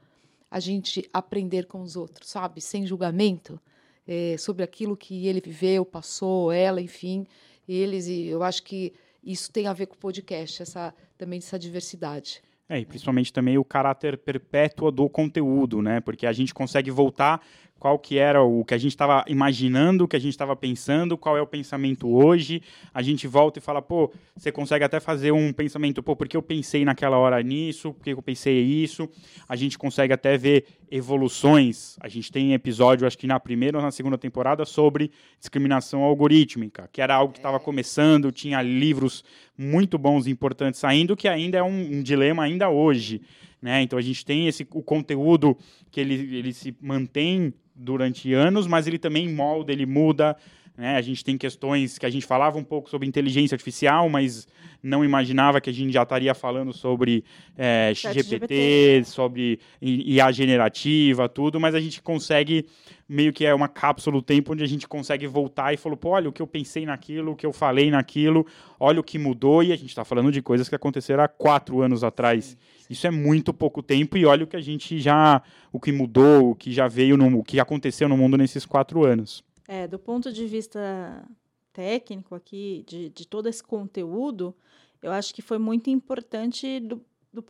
a 0.50 0.60
gente 0.60 1.08
aprender 1.12 1.66
com 1.66 1.82
os 1.82 1.96
outros, 1.96 2.30
sabe? 2.30 2.60
Sem 2.60 2.86
julgamento, 2.86 3.60
é, 4.06 4.36
sobre 4.38 4.62
aquilo 4.62 4.96
que 4.96 5.26
ele 5.26 5.40
viveu, 5.40 5.84
passou, 5.84 6.52
ela, 6.52 6.80
enfim, 6.80 7.26
eles. 7.68 8.06
E 8.06 8.26
eu 8.26 8.42
acho 8.42 8.62
que 8.62 8.92
isso 9.22 9.50
tem 9.50 9.66
a 9.66 9.72
ver 9.72 9.86
com 9.86 9.94
o 9.94 9.98
podcast, 9.98 10.62
essa, 10.62 10.94
também 11.16 11.38
essa 11.38 11.58
diversidade. 11.58 12.42
É, 12.68 12.78
e 12.78 12.84
principalmente 12.84 13.32
também 13.32 13.58
o 13.58 13.64
caráter 13.64 14.16
perpétuo 14.16 14.90
do 14.90 15.08
conteúdo, 15.08 15.82
né? 15.82 16.00
Porque 16.00 16.26
a 16.26 16.32
gente 16.32 16.54
consegue 16.54 16.90
voltar 16.90 17.44
qual 17.78 17.98
que 17.98 18.16
era 18.16 18.42
o 18.42 18.64
que 18.64 18.72
a 18.72 18.78
gente 18.78 18.92
estava 18.92 19.24
imaginando, 19.28 20.04
o 20.04 20.08
que 20.08 20.16
a 20.16 20.18
gente 20.18 20.32
estava 20.32 20.56
pensando, 20.56 21.18
qual 21.18 21.36
é 21.36 21.42
o 21.42 21.46
pensamento 21.46 22.08
hoje. 22.08 22.62
A 22.94 23.02
gente 23.02 23.26
volta 23.26 23.58
e 23.58 23.62
fala, 23.62 23.82
pô, 23.82 24.10
você 24.34 24.50
consegue 24.50 24.84
até 24.84 25.00
fazer 25.00 25.32
um 25.32 25.52
pensamento, 25.52 26.02
pô, 26.02 26.16
porque 26.16 26.36
eu 26.36 26.42
pensei 26.42 26.84
naquela 26.84 27.18
hora 27.18 27.42
nisso, 27.42 27.92
porque 27.92 28.14
eu 28.14 28.22
pensei 28.22 28.58
isso. 28.62 29.08
A 29.46 29.54
gente 29.54 29.76
consegue 29.76 30.14
até 30.14 30.38
ver 30.38 30.64
evoluções. 30.90 31.96
A 32.00 32.08
gente 32.08 32.32
tem 32.32 32.54
episódio, 32.54 33.06
acho 33.06 33.18
que 33.18 33.26
na 33.26 33.38
primeira 33.38 33.76
ou 33.76 33.82
na 33.82 33.90
segunda 33.90 34.16
temporada, 34.16 34.64
sobre 34.64 35.10
discriminação 35.38 36.02
algorítmica, 36.02 36.88
que 36.90 37.02
era 37.02 37.14
algo 37.14 37.32
que 37.32 37.38
estava 37.38 37.56
é. 37.58 37.60
começando, 37.60 38.32
tinha 38.32 38.62
livros 38.62 39.24
muito 39.58 39.98
bons 39.98 40.26
e 40.26 40.30
importantes 40.30 40.80
saindo, 40.80 41.16
que 41.16 41.28
ainda 41.28 41.58
é 41.58 41.62
um, 41.62 41.98
um 41.98 42.02
dilema 42.02 42.44
ainda 42.44 42.70
hoje. 42.70 43.20
Né? 43.60 43.82
Então 43.82 43.98
a 43.98 44.02
gente 44.02 44.24
tem 44.24 44.46
esse 44.46 44.66
o 44.70 44.82
conteúdo 44.82 45.56
que 45.90 45.98
ele, 45.98 46.14
ele 46.36 46.52
se 46.52 46.76
mantém 46.80 47.52
durante 47.74 48.32
anos, 48.32 48.66
mas 48.66 48.86
ele 48.86 48.98
também 48.98 49.28
molda, 49.28 49.72
ele 49.72 49.86
muda. 49.86 50.36
Né? 50.76 50.96
A 50.96 51.00
gente 51.00 51.24
tem 51.24 51.38
questões 51.38 51.98
que 51.98 52.06
a 52.06 52.10
gente 52.10 52.26
falava 52.26 52.58
um 52.58 52.64
pouco 52.64 52.90
sobre 52.90 53.06
inteligência 53.06 53.54
artificial, 53.54 54.08
mas 54.08 54.46
não 54.82 55.04
imaginava 55.04 55.60
que 55.60 55.70
a 55.70 55.72
gente 55.72 55.92
já 55.92 56.02
estaria 56.02 56.34
falando 56.34 56.72
sobre 56.72 57.24
é, 57.56 57.92
GPT, 57.94 59.04
sobre 59.04 59.60
IA 59.80 60.32
generativa, 60.32 61.28
tudo, 61.28 61.60
mas 61.60 61.76
a 61.76 61.80
gente 61.80 62.02
consegue, 62.02 62.66
meio 63.08 63.32
que 63.32 63.46
é 63.46 63.54
uma 63.54 63.68
cápsula 63.68 64.16
do 64.16 64.22
tempo 64.22 64.52
onde 64.52 64.64
a 64.64 64.66
gente 64.66 64.88
consegue 64.88 65.28
voltar 65.28 65.72
e 65.72 65.76
falou, 65.76 65.96
pô, 65.96 66.10
olha 66.10 66.28
o 66.28 66.32
que 66.32 66.42
eu 66.42 66.46
pensei 66.46 66.84
naquilo, 66.84 67.32
o 67.32 67.36
que 67.36 67.46
eu 67.46 67.52
falei 67.52 67.90
naquilo, 67.90 68.44
olha 68.78 68.98
o 68.98 69.04
que 69.04 69.16
mudou, 69.16 69.62
e 69.62 69.72
a 69.72 69.76
gente 69.76 69.90
está 69.90 70.04
falando 70.04 70.32
de 70.32 70.42
coisas 70.42 70.68
que 70.68 70.74
aconteceram 70.74 71.22
há 71.22 71.28
quatro 71.28 71.80
anos 71.80 72.02
atrás. 72.02 72.58
Isso 72.90 73.06
é 73.06 73.10
muito 73.10 73.54
pouco 73.54 73.80
tempo 73.80 74.18
e 74.18 74.26
olha 74.26 74.44
o 74.44 74.46
que 74.46 74.56
a 74.56 74.60
gente 74.60 74.98
já, 74.98 75.40
o 75.72 75.78
que 75.78 75.92
mudou, 75.92 76.50
o 76.50 76.54
que 76.54 76.72
já 76.72 76.88
veio, 76.88 77.16
no, 77.16 77.38
o 77.38 77.44
que 77.44 77.60
aconteceu 77.60 78.08
no 78.08 78.16
mundo 78.16 78.36
nesses 78.36 78.66
quatro 78.66 79.04
anos. 79.04 79.42
É, 79.66 79.86
do 79.88 79.98
ponto 79.98 80.32
de 80.32 80.46
vista 80.46 81.26
técnico 81.72 82.34
aqui, 82.34 82.84
de, 82.86 83.08
de 83.10 83.26
todo 83.26 83.48
esse 83.48 83.62
conteúdo, 83.62 84.54
eu 85.02 85.10
acho 85.10 85.34
que 85.34 85.42
foi 85.42 85.58
muito 85.58 85.90
importante 85.90 86.80
do, 86.80 87.00
do 87.32 87.44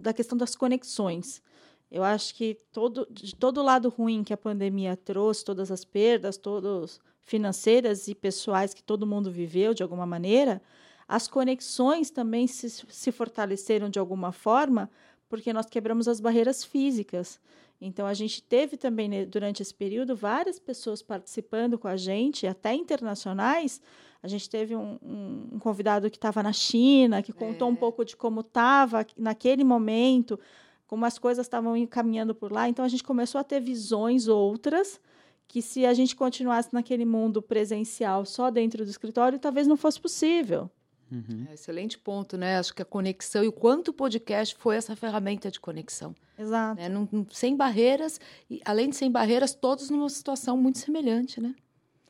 da 0.00 0.12
questão 0.12 0.36
das 0.36 0.54
conexões. 0.54 1.42
Eu 1.90 2.02
acho 2.02 2.34
que 2.34 2.58
todo, 2.72 3.06
de 3.10 3.34
todo 3.34 3.62
lado 3.62 3.88
ruim 3.88 4.24
que 4.24 4.32
a 4.32 4.36
pandemia 4.36 4.96
trouxe, 4.96 5.44
todas 5.44 5.70
as 5.70 5.84
perdas, 5.84 6.36
todas 6.36 7.00
financeiras 7.22 8.08
e 8.08 8.14
pessoais 8.14 8.74
que 8.74 8.82
todo 8.82 9.06
mundo 9.06 9.30
viveu 9.30 9.72
de 9.72 9.82
alguma 9.82 10.04
maneira, 10.04 10.60
as 11.06 11.28
conexões 11.28 12.10
também 12.10 12.46
se, 12.46 12.68
se 12.68 13.12
fortaleceram 13.12 13.88
de 13.88 13.98
alguma 13.98 14.32
forma, 14.32 14.90
porque 15.28 15.52
nós 15.52 15.66
quebramos 15.66 16.08
as 16.08 16.20
barreiras 16.20 16.64
físicas. 16.64 17.40
Então, 17.86 18.06
a 18.06 18.14
gente 18.14 18.42
teve 18.42 18.78
também, 18.78 19.08
né, 19.08 19.26
durante 19.26 19.60
esse 19.60 19.74
período, 19.74 20.16
várias 20.16 20.58
pessoas 20.58 21.02
participando 21.02 21.78
com 21.78 21.86
a 21.86 21.98
gente, 21.98 22.46
até 22.46 22.72
internacionais. 22.72 23.78
A 24.22 24.26
gente 24.26 24.48
teve 24.48 24.74
um, 24.74 24.98
um, 25.02 25.48
um 25.52 25.58
convidado 25.58 26.10
que 26.10 26.16
estava 26.16 26.42
na 26.42 26.52
China, 26.52 27.22
que 27.22 27.30
contou 27.30 27.68
é. 27.68 27.70
um 27.70 27.76
pouco 27.76 28.02
de 28.02 28.16
como 28.16 28.40
estava 28.40 29.06
naquele 29.18 29.62
momento, 29.64 30.40
como 30.86 31.04
as 31.04 31.18
coisas 31.18 31.44
estavam 31.44 31.86
caminhando 31.86 32.34
por 32.34 32.50
lá. 32.50 32.70
Então, 32.70 32.82
a 32.82 32.88
gente 32.88 33.04
começou 33.04 33.38
a 33.38 33.44
ter 33.44 33.60
visões 33.60 34.28
outras 34.28 34.98
que 35.46 35.60
se 35.60 35.84
a 35.84 35.92
gente 35.92 36.16
continuasse 36.16 36.72
naquele 36.72 37.04
mundo 37.04 37.42
presencial 37.42 38.24
só 38.24 38.50
dentro 38.50 38.82
do 38.82 38.90
escritório, 38.90 39.38
talvez 39.38 39.66
não 39.66 39.76
fosse 39.76 40.00
possível. 40.00 40.70
Uhum. 41.10 41.46
É, 41.50 41.54
excelente 41.54 41.98
ponto, 41.98 42.36
né? 42.36 42.58
Acho 42.58 42.74
que 42.74 42.82
a 42.82 42.84
conexão 42.84 43.44
e 43.44 43.48
o 43.48 43.52
quanto 43.52 43.88
o 43.88 43.92
podcast 43.92 44.56
foi 44.58 44.76
essa 44.76 44.96
ferramenta 44.96 45.50
de 45.50 45.60
conexão. 45.60 46.14
Exato. 46.38 46.80
Né? 46.80 46.88
Num, 46.88 47.08
num, 47.10 47.26
sem 47.30 47.56
barreiras, 47.56 48.20
e 48.50 48.60
além 48.64 48.90
de 48.90 48.96
sem 48.96 49.10
barreiras, 49.10 49.54
todos 49.54 49.90
numa 49.90 50.08
situação 50.08 50.56
muito 50.56 50.78
semelhante, 50.78 51.40
né? 51.40 51.54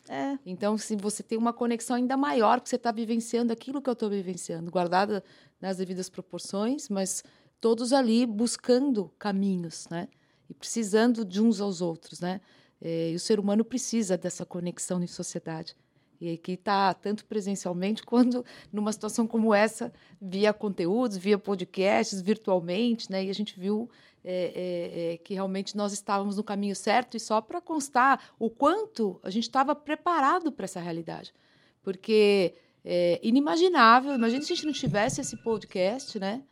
É. 0.09 0.39
Então, 0.45 0.77
se 0.77 0.97
você 0.97 1.23
tem 1.23 1.39
uma 1.39 1.53
conexão 1.53 1.97
ainda 1.97 2.17
maior, 2.17 2.61
porque 2.61 2.69
você 2.69 2.77
está 2.77 2.93
vivenciando 2.93 3.53
aquilo 3.53 3.81
que 3.81 3.89
eu 3.89 3.95
estou 3.95 4.11
vivenciando, 4.11 4.71
guardada 4.71 5.25
nas 5.61 5.79
devidas 5.79 6.11
proporções, 6.11 6.89
mas 6.89 7.23
todos 7.61 7.93
ali 7.93 8.27
buscando 8.27 9.11
caminhos, 9.19 9.89
né? 9.91 10.09
E 10.49 10.53
precisando 10.53 11.25
de 11.25 11.41
uns 11.41 11.61
aos 11.61 11.81
outros, 11.81 12.21
né? 12.21 12.41
É, 12.81 13.13
e 13.13 13.15
o 13.15 13.21
ser 13.21 13.41
humano 13.41 13.65
precisa 13.65 14.19
dessa 14.19 14.45
conexão 14.45 15.03
em 15.03 15.07
sociedade 15.07 15.75
e 16.21 16.37
que 16.37 16.53
está 16.53 16.93
tanto 16.95 17.25
presencialmente 17.25 18.03
quanto 18.07 18.45
numa 18.73 18.93
situação 18.93 19.27
como 19.27 19.55
essa, 19.55 19.93
via 20.21 20.53
conteúdos, 20.53 21.17
via 21.17 21.39
podcasts, 21.39 22.21
virtualmente, 22.21 23.11
né? 23.11 23.25
E 23.25 23.31
a 23.31 23.35
gente 23.35 23.59
viu 23.59 23.89
é, 24.25 24.33
é, 24.33 25.13
é, 25.15 25.17
que 25.19 25.35
realmente 25.35 25.77
nós 25.77 25.93
estávamos 25.93 26.37
no 26.37 26.43
caminho 26.43 26.75
certo 26.75 27.17
e 27.17 27.21
só 27.21 27.41
para 27.41 27.61
constar 27.61 28.31
o 28.39 28.49
quanto 28.49 29.21
a 29.23 29.29
gente 29.29 29.45
estava 29.45 29.75
preparado 29.75 30.51
para 30.51 30.65
essa 30.65 30.81
realidade, 30.81 31.35
porque 31.83 32.55
é 32.85 33.19
inimaginável. 33.23 34.15
Imagina 34.15 34.43
se 34.43 34.53
a 34.53 34.57
gente 34.57 34.67
não 34.67 34.73
tivesse 34.73 35.21
esse 35.21 35.37
podcast, 35.43 36.19
né? 36.19 36.43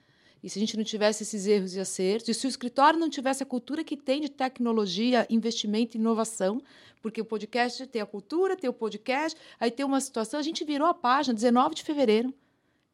E 0.42 0.50
se 0.50 0.58
a 0.58 0.60
gente 0.60 0.76
não 0.76 0.82
tivesse 0.82 1.22
esses 1.22 1.46
erros 1.46 1.74
e 1.74 1.80
acertos, 1.80 2.28
e 2.28 2.34
se 2.34 2.46
o 2.46 2.48
escritório 2.48 2.98
não 2.98 3.08
tivesse 3.08 3.42
a 3.42 3.46
cultura 3.46 3.84
que 3.84 3.96
tem 3.96 4.20
de 4.20 4.28
tecnologia, 4.28 5.24
investimento 5.30 5.96
e 5.96 6.00
inovação, 6.00 6.60
porque 7.00 7.20
o 7.20 7.24
podcast 7.24 7.86
tem 7.86 8.02
a 8.02 8.06
cultura, 8.06 8.56
tem 8.56 8.68
o 8.68 8.72
podcast, 8.72 9.38
aí 9.60 9.70
tem 9.70 9.86
uma 9.86 10.00
situação, 10.00 10.40
a 10.40 10.42
gente 10.42 10.64
virou 10.64 10.88
a 10.88 10.94
página, 10.94 11.34
19 11.34 11.76
de 11.76 11.84
fevereiro, 11.84 12.34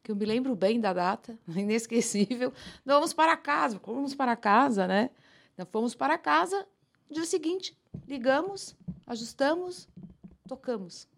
que 0.03 0.11
eu 0.11 0.15
me 0.15 0.25
lembro 0.25 0.55
bem 0.55 0.79
da 0.79 0.93
data, 0.93 1.37
inesquecível. 1.49 2.53
Não, 2.85 2.95
vamos 2.95 3.13
para 3.13 3.35
casa, 3.35 3.81
vamos 3.83 4.13
para 4.13 4.35
casa, 4.35 4.87
né? 4.87 5.09
Fomos 5.71 5.93
para 5.93 6.17
casa, 6.17 6.65
dia 7.09 7.25
seguinte, 7.25 7.75
ligamos, 8.07 8.75
ajustamos, 9.05 9.89
tocamos. 10.47 11.08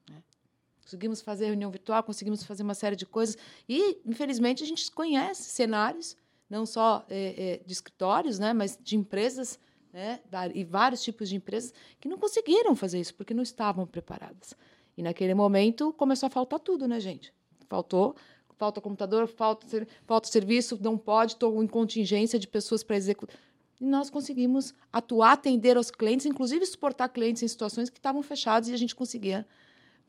Conseguimos 0.92 1.22
fazer 1.22 1.46
reunião 1.46 1.72
virtual, 1.72 2.04
conseguimos 2.04 2.44
fazer 2.44 2.64
uma 2.64 2.74
série 2.74 2.98
de 2.98 3.06
coisas. 3.06 3.38
E, 3.68 4.02
infelizmente, 4.06 4.62
a 4.62 4.68
gente 4.68 4.92
conhece 4.92 5.44
cenários, 5.44 6.18
não 6.50 6.66
só 6.66 7.06
é, 7.10 7.62
é, 7.62 7.64
de 7.66 7.72
escritórios, 7.72 8.38
né, 8.38 8.52
mas 8.52 8.78
de 8.82 8.98
empresas, 8.98 9.58
né, 9.94 10.20
e 10.54 10.66
vários 10.66 11.02
tipos 11.02 11.30
de 11.30 11.38
empresas, 11.38 11.74
que 11.98 12.10
não 12.10 12.18
conseguiram 12.18 12.76
fazer 12.76 13.00
isso, 13.00 13.16
porque 13.16 13.34
não 13.34 13.42
estavam 13.42 13.88
preparadas. 13.88 14.54
E, 14.98 15.02
naquele 15.02 15.34
momento, 15.34 15.94
começou 15.94 16.28
a 16.28 16.30
faltar 16.30 16.60
tudo, 16.60 16.90
né, 16.90 17.00
gente? 17.00 17.34
Faltou 17.70 18.14
falta 18.58 18.82
computador, 18.82 19.28
falta, 19.28 19.66
falta 20.06 20.28
serviço, 20.28 20.78
não 20.82 20.98
pode, 20.98 21.32
estou 21.32 21.64
em 21.64 21.68
contingência 21.68 22.38
de 22.38 22.48
pessoas 22.48 22.84
para 22.84 22.98
executar. 22.98 23.36
E 23.80 23.86
nós 23.86 24.10
conseguimos 24.10 24.76
atuar, 24.92 25.32
atender 25.32 25.78
aos 25.78 25.90
clientes, 25.90 26.28
inclusive 26.28 26.64
suportar 26.68 27.10
clientes 27.10 27.42
em 27.42 27.48
situações 27.48 27.90
que 27.90 27.98
estavam 27.98 28.22
fechadas 28.22 28.70
e 28.70 28.74
a 28.74 28.78
gente 28.78 28.94
conseguia 28.94 29.48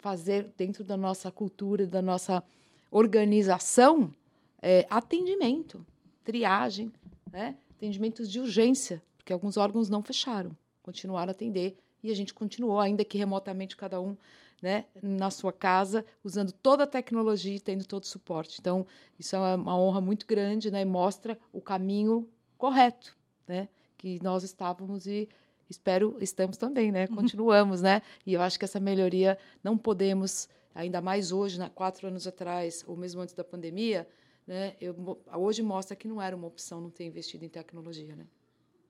fazer 0.02 0.52
dentro 0.56 0.82
da 0.82 0.96
nossa 0.96 1.30
cultura, 1.30 1.86
da 1.86 2.02
nossa 2.02 2.42
organização, 2.90 4.12
é, 4.60 4.84
atendimento, 4.90 5.86
triagem, 6.24 6.92
né? 7.30 7.56
atendimentos 7.70 8.28
de 8.30 8.40
urgência, 8.40 9.00
porque 9.16 9.32
alguns 9.32 9.56
órgãos 9.56 9.88
não 9.88 10.02
fecharam, 10.02 10.54
continuaram 10.82 11.30
a 11.30 11.30
atender 11.30 11.76
e 12.02 12.10
a 12.10 12.14
gente 12.14 12.34
continuou, 12.34 12.80
ainda 12.80 13.04
que 13.04 13.16
remotamente 13.16 13.76
cada 13.76 14.00
um 14.00 14.16
né, 14.60 14.86
na 15.00 15.30
sua 15.30 15.52
casa, 15.52 16.04
usando 16.22 16.52
toda 16.52 16.82
a 16.82 16.86
tecnologia 16.86 17.54
e 17.54 17.60
tendo 17.60 17.84
todo 17.84 18.02
o 18.02 18.06
suporte. 18.06 18.58
Então, 18.60 18.84
isso 19.18 19.36
é 19.36 19.54
uma 19.54 19.78
honra 19.78 20.00
muito 20.00 20.26
grande 20.26 20.70
né, 20.70 20.82
e 20.82 20.84
mostra 20.84 21.38
o 21.52 21.60
caminho 21.60 22.28
correto 22.58 23.16
né, 23.46 23.68
que 23.96 24.20
nós 24.22 24.42
estávamos 24.42 25.06
e 25.06 25.28
espero 25.72 26.16
estamos 26.20 26.56
também, 26.56 26.92
né? 26.92 27.06
Uhum. 27.11 27.16
Continuamos, 27.16 27.82
né? 27.82 28.02
E 28.24 28.35
eu 28.35 28.42
acho 28.42 28.58
que 28.58 28.64
essa 28.64 28.78
melhoria 28.78 29.37
não 29.64 29.76
podemos, 29.76 30.48
ainda 30.74 31.00
mais 31.00 31.32
hoje, 31.32 31.58
né, 31.58 31.70
quatro 31.74 32.06
anos 32.06 32.26
atrás, 32.26 32.85
ou 32.87 32.96
mesmo 32.96 33.20
antes 33.20 33.35
da 33.35 33.42
pandemia, 33.42 34.06
né? 34.46 34.74
Eu, 34.80 34.94
hoje 35.35 35.62
mostra 35.62 35.96
que 35.96 36.06
não 36.06 36.20
era 36.20 36.37
uma 36.37 36.46
opção 36.46 36.80
não 36.80 36.90
ter 36.90 37.04
investido 37.04 37.44
em 37.44 37.48
tecnologia, 37.48 38.14
né? 38.14 38.26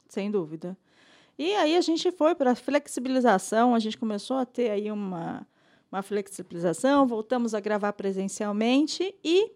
Sem 0.09 0.31
dúvida. 0.31 0.77
E 1.39 1.55
aí 1.55 1.77
a 1.77 1.81
gente 1.81 2.11
foi 2.13 2.35
para 2.35 2.51
a 2.51 2.55
flexibilização, 2.55 3.75
a 3.75 3.79
gente 3.79 3.97
começou 3.97 4.37
a 4.37 4.45
ter 4.45 4.71
aí 4.71 4.91
uma, 4.91 5.47
uma 5.91 6.03
flexibilização, 6.03 7.07
voltamos 7.07 7.55
a 7.55 7.61
gravar 7.61 7.95
presencialmente 7.95 9.15
e 9.25 9.51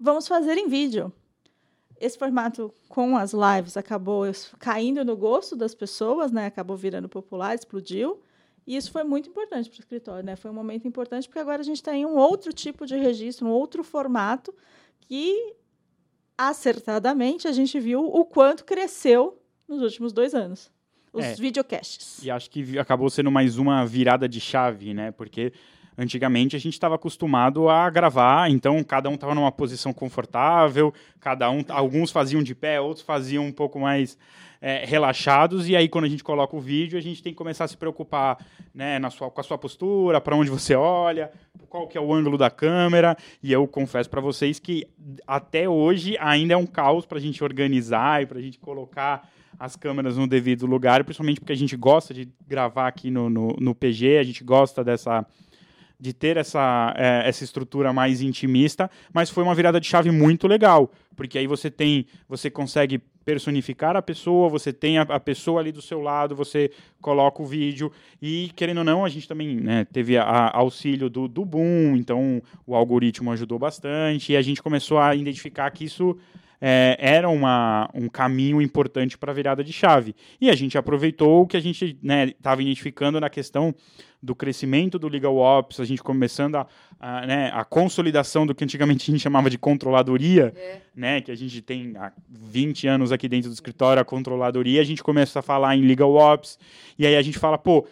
vamos 0.00 0.26
fazer 0.26 0.58
em 0.58 0.66
vídeo 0.66 1.12
esse 2.00 2.18
formato 2.18 2.72
com 2.88 3.16
as 3.16 3.32
lives 3.32 3.76
acabou 3.76 4.24
caindo 4.58 5.04
no 5.04 5.16
gosto 5.16 5.56
das 5.56 5.74
pessoas, 5.74 6.32
né? 6.32 6.46
Acabou 6.46 6.76
virando 6.76 7.08
popular, 7.08 7.54
explodiu. 7.54 8.20
E 8.66 8.76
isso 8.76 8.92
foi 8.92 9.02
muito 9.02 9.30
importante 9.30 9.70
para 9.70 9.78
o 9.78 9.80
escritório, 9.80 10.24
né? 10.24 10.36
Foi 10.36 10.50
um 10.50 10.54
momento 10.54 10.86
importante 10.86 11.26
porque 11.26 11.38
agora 11.38 11.60
a 11.60 11.64
gente 11.64 11.82
tem 11.82 12.04
um 12.04 12.16
outro 12.16 12.52
tipo 12.52 12.84
de 12.84 12.96
registro, 12.96 13.46
um 13.46 13.50
outro 13.50 13.82
formato 13.82 14.54
que 15.00 15.54
acertadamente 16.36 17.48
a 17.48 17.52
gente 17.52 17.80
viu 17.80 18.04
o 18.04 18.24
quanto 18.24 18.64
cresceu 18.64 19.42
nos 19.66 19.82
últimos 19.82 20.12
dois 20.12 20.34
anos. 20.34 20.70
Os 21.12 21.24
é, 21.24 21.34
videocasts. 21.34 22.22
E 22.22 22.30
acho 22.30 22.50
que 22.50 22.78
acabou 22.78 23.08
sendo 23.08 23.30
mais 23.30 23.56
uma 23.56 23.84
virada 23.86 24.28
de 24.28 24.40
chave, 24.40 24.92
né? 24.92 25.10
Porque 25.10 25.52
Antigamente 26.00 26.54
a 26.54 26.60
gente 26.60 26.74
estava 26.74 26.94
acostumado 26.94 27.68
a 27.68 27.90
gravar, 27.90 28.48
então 28.48 28.84
cada 28.84 29.08
um 29.08 29.14
estava 29.14 29.34
numa 29.34 29.50
posição 29.50 29.92
confortável, 29.92 30.94
cada 31.18 31.50
um, 31.50 31.64
alguns 31.68 32.12
faziam 32.12 32.40
de 32.40 32.54
pé, 32.54 32.80
outros 32.80 33.04
faziam 33.04 33.44
um 33.44 33.50
pouco 33.50 33.80
mais 33.80 34.16
é, 34.60 34.84
relaxados, 34.86 35.68
e 35.68 35.74
aí 35.74 35.88
quando 35.88 36.04
a 36.04 36.08
gente 36.08 36.22
coloca 36.22 36.54
o 36.54 36.60
vídeo, 36.60 36.96
a 36.96 37.02
gente 37.02 37.20
tem 37.20 37.32
que 37.32 37.36
começar 37.36 37.64
a 37.64 37.68
se 37.68 37.76
preocupar 37.76 38.38
né, 38.72 39.00
na 39.00 39.10
sua, 39.10 39.28
com 39.28 39.40
a 39.40 39.42
sua 39.42 39.58
postura, 39.58 40.20
para 40.20 40.36
onde 40.36 40.48
você 40.48 40.76
olha, 40.76 41.32
qual 41.68 41.88
que 41.88 41.98
é 41.98 42.00
o 42.00 42.14
ângulo 42.14 42.38
da 42.38 42.48
câmera, 42.48 43.16
e 43.42 43.52
eu 43.52 43.66
confesso 43.66 44.08
para 44.08 44.20
vocês 44.20 44.60
que 44.60 44.86
até 45.26 45.68
hoje 45.68 46.16
ainda 46.20 46.54
é 46.54 46.56
um 46.56 46.66
caos 46.66 47.06
para 47.06 47.18
a 47.18 47.20
gente 47.20 47.42
organizar 47.42 48.22
e 48.22 48.26
para 48.26 48.38
a 48.38 48.42
gente 48.42 48.60
colocar 48.60 49.28
as 49.58 49.74
câmeras 49.74 50.16
no 50.16 50.28
devido 50.28 50.64
lugar, 50.64 51.02
principalmente 51.02 51.40
porque 51.40 51.52
a 51.52 51.56
gente 51.56 51.76
gosta 51.76 52.14
de 52.14 52.28
gravar 52.46 52.86
aqui 52.86 53.10
no, 53.10 53.28
no, 53.28 53.56
no 53.58 53.74
PG, 53.74 54.18
a 54.18 54.22
gente 54.22 54.44
gosta 54.44 54.84
dessa 54.84 55.26
de 56.00 56.12
ter 56.12 56.36
essa, 56.36 56.94
é, 56.96 57.28
essa 57.28 57.42
estrutura 57.42 57.92
mais 57.92 58.20
intimista, 58.20 58.90
mas 59.12 59.30
foi 59.30 59.42
uma 59.42 59.54
virada 59.54 59.80
de 59.80 59.86
chave 59.86 60.10
muito 60.10 60.46
legal, 60.46 60.90
porque 61.16 61.38
aí 61.38 61.46
você 61.46 61.70
tem, 61.70 62.06
você 62.28 62.48
consegue 62.50 63.00
personificar 63.24 63.96
a 63.96 64.00
pessoa, 64.00 64.48
você 64.48 64.72
tem 64.72 64.96
a, 64.96 65.02
a 65.02 65.20
pessoa 65.20 65.60
ali 65.60 65.70
do 65.70 65.82
seu 65.82 66.00
lado, 66.00 66.34
você 66.34 66.70
coloca 67.00 67.42
o 67.42 67.46
vídeo 67.46 67.92
e, 68.22 68.50
querendo 68.56 68.78
ou 68.78 68.84
não, 68.84 69.04
a 69.04 69.08
gente 69.08 69.28
também 69.28 69.56
né, 69.56 69.84
teve 69.84 70.16
a, 70.16 70.22
a 70.22 70.56
auxílio 70.56 71.10
do, 71.10 71.28
do 71.28 71.44
Boom, 71.44 71.96
então 71.96 72.40
o 72.66 72.74
algoritmo 72.74 73.30
ajudou 73.32 73.58
bastante 73.58 74.32
e 74.32 74.36
a 74.36 74.40
gente 74.40 74.62
começou 74.62 74.98
a 74.98 75.14
identificar 75.14 75.70
que 75.70 75.84
isso 75.84 76.16
é, 76.60 76.96
era 76.98 77.28
uma, 77.28 77.88
um 77.94 78.08
caminho 78.08 78.60
importante 78.60 79.16
para 79.16 79.32
a 79.32 79.34
virada 79.34 79.62
de 79.62 79.72
chave. 79.72 80.14
E 80.40 80.50
a 80.50 80.54
gente 80.54 80.76
aproveitou 80.76 81.42
o 81.42 81.46
que 81.46 81.56
a 81.56 81.60
gente 81.60 81.96
estava 82.02 82.56
né, 82.56 82.62
identificando 82.62 83.20
na 83.20 83.30
questão 83.30 83.74
do 84.20 84.34
crescimento 84.34 84.98
do 84.98 85.06
Legal 85.06 85.36
Ops, 85.36 85.78
a 85.78 85.84
gente 85.84 86.02
começando 86.02 86.56
a, 86.56 86.66
a, 86.98 87.24
né, 87.24 87.52
a 87.54 87.64
consolidação 87.64 88.44
do 88.44 88.54
que 88.54 88.64
antigamente 88.64 89.08
a 89.08 89.12
gente 89.12 89.22
chamava 89.22 89.48
de 89.48 89.56
controladoria, 89.56 90.52
é. 90.56 90.80
né, 90.94 91.20
que 91.20 91.30
a 91.30 91.36
gente 91.36 91.62
tem 91.62 91.96
há 91.96 92.12
20 92.28 92.88
anos 92.88 93.12
aqui 93.12 93.28
dentro 93.28 93.48
do 93.48 93.54
escritório, 93.54 94.02
a 94.02 94.04
controladoria, 94.04 94.80
a 94.80 94.84
gente 94.84 95.04
começa 95.04 95.38
a 95.38 95.42
falar 95.42 95.76
em 95.76 95.86
Legal 95.86 96.12
Ops, 96.12 96.58
e 96.98 97.06
aí 97.06 97.14
a 97.14 97.22
gente 97.22 97.38
fala, 97.38 97.56
pô, 97.56 97.86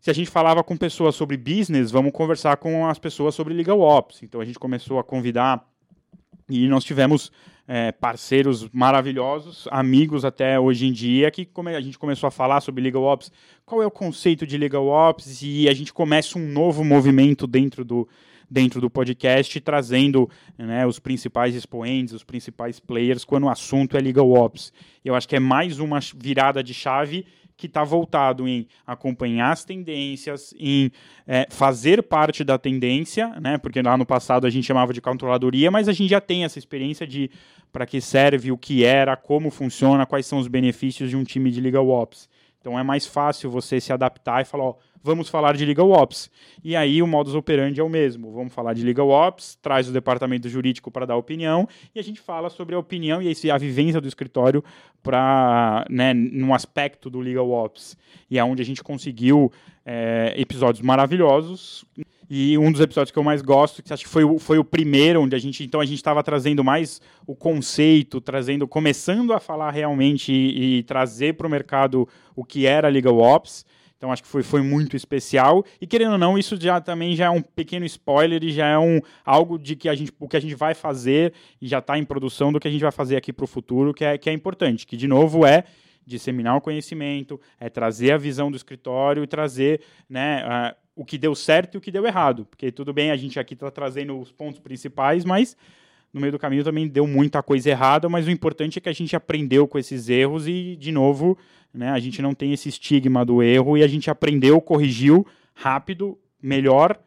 se 0.00 0.10
a 0.10 0.12
gente 0.12 0.30
falava 0.30 0.64
com 0.64 0.76
pessoas 0.76 1.14
sobre 1.14 1.36
business, 1.36 1.92
vamos 1.92 2.12
conversar 2.12 2.56
com 2.56 2.86
as 2.86 2.98
pessoas 2.98 3.34
sobre 3.34 3.54
Legal 3.54 3.80
Ops. 3.80 4.22
Então 4.22 4.40
a 4.40 4.44
gente 4.44 4.58
começou 4.58 4.98
a 4.98 5.04
convidar 5.04 5.64
e 6.48 6.66
nós 6.68 6.84
tivemos 6.84 7.30
é, 7.66 7.92
parceiros 7.92 8.66
maravilhosos, 8.72 9.68
amigos 9.70 10.24
até 10.24 10.58
hoje 10.58 10.86
em 10.86 10.92
dia, 10.92 11.30
que 11.30 11.46
a 11.66 11.80
gente 11.80 11.98
começou 11.98 12.26
a 12.26 12.30
falar 12.30 12.62
sobre 12.62 12.82
Legal 12.82 13.02
Ops, 13.02 13.30
qual 13.66 13.82
é 13.82 13.86
o 13.86 13.90
conceito 13.90 14.46
de 14.46 14.56
Legal 14.56 14.86
Ops, 14.86 15.42
e 15.42 15.68
a 15.68 15.74
gente 15.74 15.92
começa 15.92 16.38
um 16.38 16.48
novo 16.48 16.82
movimento 16.82 17.46
dentro 17.46 17.84
do, 17.84 18.08
dentro 18.50 18.80
do 18.80 18.88
podcast, 18.88 19.60
trazendo 19.60 20.30
né, 20.56 20.86
os 20.86 20.98
principais 20.98 21.54
expoentes, 21.54 22.14
os 22.14 22.24
principais 22.24 22.80
players, 22.80 23.24
quando 23.24 23.44
o 23.44 23.50
assunto 23.50 23.98
é 23.98 24.00
Legal 24.00 24.30
Ops. 24.30 24.72
Eu 25.04 25.14
acho 25.14 25.28
que 25.28 25.36
é 25.36 25.40
mais 25.40 25.78
uma 25.78 26.00
virada 26.16 26.62
de 26.62 26.72
chave 26.72 27.26
que 27.58 27.66
está 27.66 27.82
voltado 27.82 28.46
em 28.46 28.68
acompanhar 28.86 29.50
as 29.50 29.64
tendências, 29.64 30.54
em 30.56 30.92
é, 31.26 31.44
fazer 31.50 32.04
parte 32.04 32.44
da 32.44 32.56
tendência, 32.56 33.28
né? 33.40 33.58
Porque 33.58 33.82
lá 33.82 33.96
no 33.96 34.06
passado 34.06 34.46
a 34.46 34.50
gente 34.50 34.64
chamava 34.64 34.92
de 34.92 35.00
controladoria, 35.00 35.68
mas 35.68 35.88
a 35.88 35.92
gente 35.92 36.08
já 36.08 36.20
tem 36.20 36.44
essa 36.44 36.58
experiência 36.58 37.04
de 37.04 37.28
para 37.72 37.84
que 37.84 38.00
serve, 38.00 38.52
o 38.52 38.56
que 38.56 38.84
era, 38.84 39.16
como 39.16 39.50
funciona, 39.50 40.06
quais 40.06 40.24
são 40.24 40.38
os 40.38 40.46
benefícios 40.46 41.10
de 41.10 41.16
um 41.16 41.24
time 41.24 41.50
de 41.50 41.60
legal 41.60 41.86
ops. 41.88 42.28
Então 42.60 42.78
é 42.78 42.82
mais 42.82 43.06
fácil 43.06 43.50
você 43.50 43.80
se 43.80 43.92
adaptar 43.92 44.42
e 44.42 44.44
falar, 44.44 44.64
ó, 44.64 44.74
vamos 45.02 45.28
falar 45.28 45.56
de 45.56 45.64
Legal 45.64 45.90
Ops. 45.90 46.30
E 46.62 46.74
aí 46.74 47.02
o 47.02 47.06
modus 47.06 47.34
operandi 47.34 47.80
é 47.80 47.84
o 47.84 47.88
mesmo. 47.88 48.32
Vamos 48.32 48.52
falar 48.52 48.74
de 48.74 48.84
Legal 48.84 49.08
Ops, 49.08 49.56
traz 49.62 49.88
o 49.88 49.92
departamento 49.92 50.48
jurídico 50.48 50.90
para 50.90 51.06
dar 51.06 51.16
opinião 51.16 51.68
e 51.94 51.98
a 51.98 52.02
gente 52.02 52.20
fala 52.20 52.50
sobre 52.50 52.74
a 52.74 52.78
opinião 52.78 53.22
e 53.22 53.50
a 53.50 53.58
vivência 53.58 54.00
do 54.00 54.08
escritório 54.08 54.62
para, 55.02 55.86
né, 55.88 56.12
num 56.12 56.52
aspecto 56.52 57.08
do 57.08 57.20
Legal 57.20 57.50
Ops. 57.50 57.96
E 58.30 58.38
é 58.38 58.44
onde 58.44 58.60
a 58.60 58.64
gente 58.64 58.82
conseguiu 58.82 59.52
é, 59.84 60.34
episódios 60.36 60.82
maravilhosos. 60.82 61.84
E 62.30 62.58
um 62.58 62.70
dos 62.70 62.80
episódios 62.80 63.10
que 63.10 63.18
eu 63.18 63.24
mais 63.24 63.40
gosto, 63.40 63.82
que 63.82 63.92
acho 63.92 64.04
que 64.04 64.10
foi 64.10 64.22
o, 64.22 64.38
foi 64.38 64.58
o 64.58 64.64
primeiro, 64.64 65.22
onde 65.22 65.34
a 65.34 65.38
gente, 65.38 65.64
então 65.64 65.80
a 65.80 65.84
gente 65.86 65.96
estava 65.96 66.22
trazendo 66.22 66.62
mais 66.62 67.00
o 67.26 67.34
conceito, 67.34 68.20
trazendo, 68.20 68.68
começando 68.68 69.32
a 69.32 69.40
falar 69.40 69.70
realmente 69.70 70.30
e, 70.32 70.78
e 70.78 70.82
trazer 70.82 71.34
para 71.34 71.46
o 71.46 71.50
mercado 71.50 72.06
o 72.36 72.44
que 72.44 72.66
era 72.66 72.88
Legal 72.88 73.16
Ops. 73.18 73.64
Então 73.96 74.12
acho 74.12 74.22
que 74.22 74.28
foi, 74.28 74.42
foi 74.42 74.62
muito 74.62 74.94
especial. 74.94 75.64
E 75.80 75.86
querendo 75.86 76.12
ou 76.12 76.18
não, 76.18 76.38
isso 76.38 76.60
já 76.60 76.80
também 76.80 77.16
já 77.16 77.26
é 77.26 77.30
um 77.30 77.42
pequeno 77.42 77.84
spoiler 77.86 78.44
e 78.44 78.52
já 78.52 78.66
é 78.66 78.78
um, 78.78 79.00
algo 79.24 79.58
de 79.58 79.74
que 79.74 79.88
a 79.88 79.94
gente, 79.94 80.12
o 80.20 80.28
que 80.28 80.36
a 80.36 80.40
gente 80.40 80.54
vai 80.54 80.74
fazer 80.74 81.32
e 81.60 81.66
já 81.66 81.78
está 81.78 81.98
em 81.98 82.04
produção 82.04 82.52
do 82.52 82.60
que 82.60 82.68
a 82.68 82.70
gente 82.70 82.82
vai 82.82 82.92
fazer 82.92 83.16
aqui 83.16 83.32
para 83.32 83.44
o 83.44 83.48
futuro, 83.48 83.92
que 83.92 84.04
é, 84.04 84.16
que 84.16 84.30
é 84.30 84.32
importante. 84.32 84.86
Que, 84.86 84.96
de 84.96 85.08
novo, 85.08 85.44
é 85.44 85.64
disseminar 86.06 86.56
o 86.56 86.60
conhecimento, 86.60 87.40
é 87.58 87.68
trazer 87.68 88.12
a 88.12 88.18
visão 88.18 88.50
do 88.50 88.56
escritório 88.56 89.24
e 89.24 89.26
trazer 89.26 89.82
né, 90.08 90.44
uh, 90.46 90.87
o 90.98 91.04
que 91.04 91.16
deu 91.16 91.32
certo 91.32 91.76
e 91.76 91.78
o 91.78 91.80
que 91.80 91.92
deu 91.92 92.04
errado. 92.04 92.44
Porque 92.44 92.72
tudo 92.72 92.92
bem, 92.92 93.12
a 93.12 93.16
gente 93.16 93.38
aqui 93.38 93.54
está 93.54 93.70
trazendo 93.70 94.18
os 94.18 94.32
pontos 94.32 94.58
principais, 94.58 95.24
mas 95.24 95.56
no 96.12 96.20
meio 96.20 96.32
do 96.32 96.40
caminho 96.40 96.64
também 96.64 96.88
deu 96.88 97.06
muita 97.06 97.40
coisa 97.40 97.70
errada, 97.70 98.08
mas 98.08 98.26
o 98.26 98.30
importante 98.32 98.78
é 98.78 98.80
que 98.80 98.88
a 98.88 98.92
gente 98.92 99.14
aprendeu 99.14 99.68
com 99.68 99.78
esses 99.78 100.08
erros 100.08 100.48
e, 100.48 100.74
de 100.74 100.90
novo, 100.90 101.38
né, 101.72 101.90
a 101.90 102.00
gente 102.00 102.20
não 102.20 102.34
tem 102.34 102.52
esse 102.52 102.68
estigma 102.68 103.24
do 103.24 103.40
erro 103.40 103.78
e 103.78 103.84
a 103.84 103.86
gente 103.86 104.10
aprendeu, 104.10 104.60
corrigiu 104.60 105.24
rápido, 105.54 106.18
melhor 106.42 107.00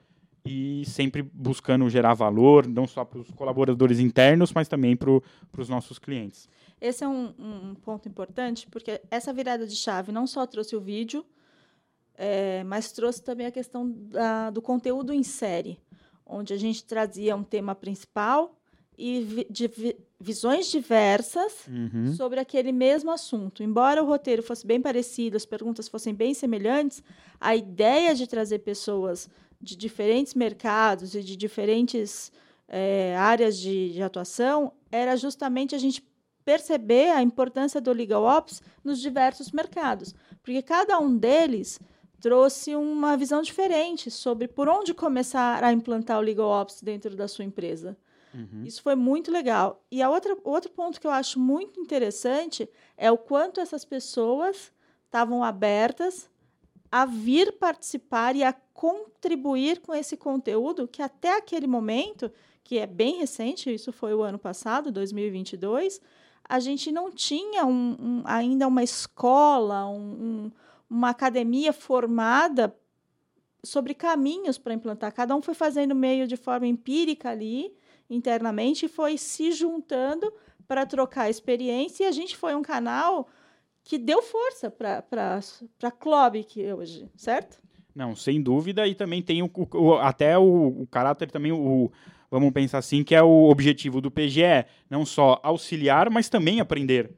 e 0.45 0.83
sempre 0.85 1.21
buscando 1.21 1.89
gerar 1.89 2.13
valor, 2.13 2.65
não 2.67 2.87
só 2.87 3.03
para 3.03 3.19
os 3.19 3.29
colaboradores 3.31 3.99
internos, 3.99 4.53
mas 4.53 4.69
também 4.69 4.95
para 4.95 5.11
os 5.57 5.67
nossos 5.67 5.99
clientes. 5.99 6.47
Esse 6.79 7.03
é 7.03 7.07
um, 7.09 7.33
um, 7.37 7.75
ponto 7.75 8.07
importante, 8.07 8.67
porque 8.71 9.01
essa 9.11 9.33
virada 9.33 9.67
de 9.67 9.75
chave 9.75 10.13
não 10.13 10.25
só 10.25 10.47
trouxe 10.47 10.77
o 10.77 10.81
vídeo, 10.81 11.25
é, 12.15 12.63
mas 12.63 12.91
trouxe 12.91 13.21
também 13.21 13.47
a 13.47 13.51
questão 13.51 13.89
da, 13.89 14.49
do 14.49 14.61
conteúdo 14.61 15.13
em 15.13 15.23
série, 15.23 15.79
onde 16.25 16.53
a 16.53 16.57
gente 16.57 16.83
trazia 16.83 17.35
um 17.35 17.43
tema 17.43 17.75
principal 17.75 18.55
e 18.97 19.21
vi, 19.21 19.47
de 19.49 19.67
vi, 19.67 19.97
visões 20.19 20.67
diversas 20.67 21.67
uhum. 21.67 22.13
sobre 22.13 22.39
aquele 22.39 22.71
mesmo 22.71 23.09
assunto. 23.09 23.63
Embora 23.63 24.03
o 24.03 24.05
roteiro 24.05 24.43
fosse 24.43 24.65
bem 24.65 24.79
parecido, 24.79 25.35
as 25.35 25.45
perguntas 25.45 25.87
fossem 25.87 26.13
bem 26.13 26.33
semelhantes, 26.33 27.01
a 27.39 27.55
ideia 27.55 28.13
de 28.13 28.27
trazer 28.27 28.59
pessoas 28.59 29.27
de 29.59 29.75
diferentes 29.75 30.33
mercados 30.33 31.15
e 31.15 31.23
de 31.23 31.35
diferentes 31.35 32.31
é, 32.67 33.15
áreas 33.17 33.57
de, 33.57 33.93
de, 33.93 34.01
atuação 34.01 34.71
era 34.91 35.15
justamente 35.15 35.75
a 35.75 35.77
gente 35.77 36.03
perceber 36.45 37.11
a 37.11 37.21
importância 37.21 37.81
do 37.81 37.91
legal 37.91 38.23
ops 38.23 38.61
nos 38.83 38.99
diversos 38.99 39.51
mercados, 39.51 40.15
porque 40.41 40.61
cada 40.61 40.99
um 40.99 41.15
deles 41.15 41.79
trouxe 42.21 42.75
uma 42.75 43.17
visão 43.17 43.41
diferente 43.41 44.11
sobre 44.11 44.47
por 44.47 44.69
onde 44.69 44.93
começar 44.93 45.63
a 45.63 45.73
implantar 45.73 46.19
o 46.19 46.21
legal 46.21 46.49
ops 46.49 46.81
dentro 46.81 47.15
da 47.15 47.27
sua 47.27 47.43
empresa. 47.43 47.97
Uhum. 48.33 48.63
Isso 48.63 48.81
foi 48.81 48.95
muito 48.95 49.31
legal. 49.31 49.83
E 49.91 50.01
a 50.01 50.09
outra, 50.09 50.37
outro 50.43 50.71
ponto 50.71 51.01
que 51.01 51.07
eu 51.07 51.11
acho 51.11 51.39
muito 51.39 51.79
interessante 51.79 52.69
é 52.95 53.11
o 53.11 53.17
quanto 53.17 53.59
essas 53.59 53.83
pessoas 53.83 54.71
estavam 55.05 55.43
abertas 55.43 56.29
a 56.91 57.05
vir 57.05 57.53
participar 57.53 58.35
e 58.35 58.43
a 58.43 58.53
contribuir 58.73 59.79
com 59.79 59.93
esse 59.93 60.15
conteúdo 60.15 60.87
que 60.87 61.01
até 61.01 61.37
aquele 61.37 61.67
momento, 61.67 62.31
que 62.63 62.77
é 62.77 62.85
bem 62.85 63.17
recente, 63.17 63.73
isso 63.73 63.91
foi 63.91 64.13
o 64.13 64.21
ano 64.21 64.37
passado, 64.37 64.91
2022, 64.91 65.99
a 66.47 66.59
gente 66.59 66.91
não 66.91 67.11
tinha 67.11 67.65
um, 67.65 67.95
um, 67.99 68.21
ainda 68.25 68.67
uma 68.67 68.83
escola, 68.83 69.87
um, 69.87 70.51
uma 70.91 71.11
academia 71.11 71.71
formada 71.71 72.75
sobre 73.63 73.93
caminhos 73.93 74.57
para 74.57 74.73
implantar. 74.73 75.13
Cada 75.13 75.33
um 75.33 75.41
foi 75.41 75.53
fazendo 75.53 75.95
meio 75.95 76.27
de 76.27 76.35
forma 76.35 76.67
empírica 76.67 77.29
ali, 77.29 77.73
internamente, 78.09 78.87
e 78.87 78.89
foi 78.89 79.17
se 79.17 79.53
juntando 79.53 80.31
para 80.67 80.85
trocar 80.85 81.29
experiência. 81.29 82.03
E 82.03 82.07
a 82.07 82.11
gente 82.11 82.35
foi 82.35 82.53
um 82.55 82.61
canal 82.61 83.29
que 83.85 83.97
deu 83.97 84.21
força 84.21 84.69
para 84.69 85.39
a 85.81 85.91
Club 85.91 86.43
que 86.43 86.73
hoje, 86.73 87.09
certo? 87.15 87.57
Não, 87.95 88.13
sem 88.13 88.41
dúvida, 88.41 88.85
e 88.85 88.93
também 88.93 89.21
tem 89.21 89.41
o, 89.41 89.49
o 89.73 89.93
até 89.93 90.37
o, 90.37 90.81
o, 90.81 90.87
caráter 90.87 91.31
também, 91.31 91.53
o, 91.53 91.89
vamos 92.29 92.51
pensar 92.51 92.79
assim, 92.79 93.01
que 93.01 93.15
é 93.15 93.23
o 93.23 93.49
objetivo 93.49 94.01
do 94.01 94.11
PGE, 94.11 94.65
não 94.89 95.05
só 95.05 95.39
auxiliar, 95.41 96.09
mas 96.09 96.27
também 96.27 96.59
aprender. 96.59 97.11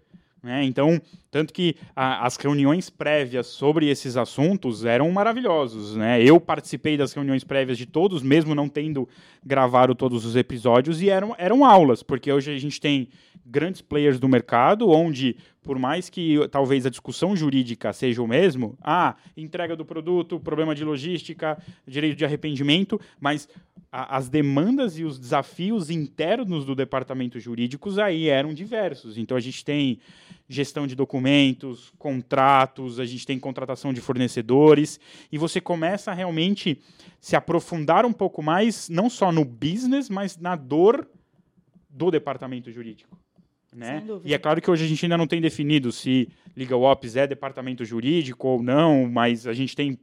Né? 0.43 0.65
Então, 0.65 1.01
tanto 1.31 1.53
que 1.53 1.77
a, 1.95 2.25
as 2.25 2.35
reuniões 2.35 2.89
prévias 2.89 3.47
sobre 3.47 3.87
esses 3.89 4.17
assuntos 4.17 4.83
eram 4.83 5.09
maravilhosos. 5.09 5.95
Né? 5.95 6.21
Eu 6.21 6.37
participei 6.37 6.97
das 6.97 7.13
reuniões 7.13 7.45
prévias 7.45 7.77
de 7.77 7.85
todos, 7.85 8.21
mesmo 8.21 8.53
não 8.53 8.67
tendo 8.67 9.07
gravado 9.43 9.95
todos 9.95 10.25
os 10.25 10.35
episódios, 10.35 11.01
e 11.01 11.09
eram, 11.09 11.33
eram 11.37 11.63
aulas, 11.63 12.03
porque 12.03 12.31
hoje 12.31 12.53
a 12.53 12.59
gente 12.59 12.81
tem 12.81 13.07
grandes 13.45 13.81
players 13.81 14.19
do 14.19 14.27
mercado, 14.27 14.89
onde, 14.89 15.37
por 15.61 15.79
mais 15.79 16.09
que 16.09 16.37
talvez 16.49 16.85
a 16.85 16.89
discussão 16.89 17.35
jurídica 17.35 17.93
seja 17.93 18.21
o 18.21 18.27
mesmo, 18.27 18.77
ah, 18.81 19.15
entrega 19.35 19.75
do 19.75 19.85
produto, 19.85 20.39
problema 20.39 20.75
de 20.75 20.83
logística, 20.83 21.57
direito 21.87 22.17
de 22.17 22.25
arrependimento, 22.25 22.99
mas 23.19 23.47
a, 23.93 24.17
as 24.17 24.27
demandas 24.27 24.97
e 24.97 25.03
os 25.03 25.19
desafios 25.19 25.91
internos 25.91 26.65
do 26.65 26.73
departamento 26.73 27.39
jurídicos 27.39 27.99
aí 27.99 28.27
eram 28.27 28.51
diversos. 28.51 29.19
Então 29.19 29.37
a 29.37 29.39
gente 29.39 29.63
tem 29.63 29.99
gestão 30.49 30.87
de 30.87 30.95
documentos, 30.95 31.93
contratos, 31.99 32.99
a 32.99 33.05
gente 33.05 33.25
tem 33.25 33.37
contratação 33.37 33.93
de 33.93 34.01
fornecedores, 34.01 34.99
e 35.31 35.37
você 35.37 35.61
começa 35.61 36.09
a 36.09 36.13
realmente 36.13 36.81
se 37.21 37.35
aprofundar 37.35 38.03
um 38.03 38.11
pouco 38.11 38.41
mais, 38.41 38.89
não 38.89 39.09
só 39.09 39.31
no 39.31 39.45
business, 39.45 40.09
mas 40.09 40.37
na 40.37 40.55
dor 40.55 41.07
do 41.87 42.09
departamento 42.09 42.71
jurídico. 42.71 43.15
Né? 43.75 44.03
E 44.23 44.33
é 44.33 44.37
claro 44.37 44.61
que 44.61 44.69
hoje 44.69 44.85
a 44.85 44.87
gente 44.87 45.05
ainda 45.05 45.17
não 45.17 45.27
tem 45.27 45.41
definido 45.41 45.91
se 45.91 46.29
Legal 46.55 46.81
Ops 46.81 47.15
é 47.15 47.25
departamento 47.25 47.85
jurídico 47.85 48.47
ou 48.47 48.61
não, 48.61 49.07
mas 49.07 49.47
a 49.47 49.53
gente 49.53 49.75
tem 49.75 49.97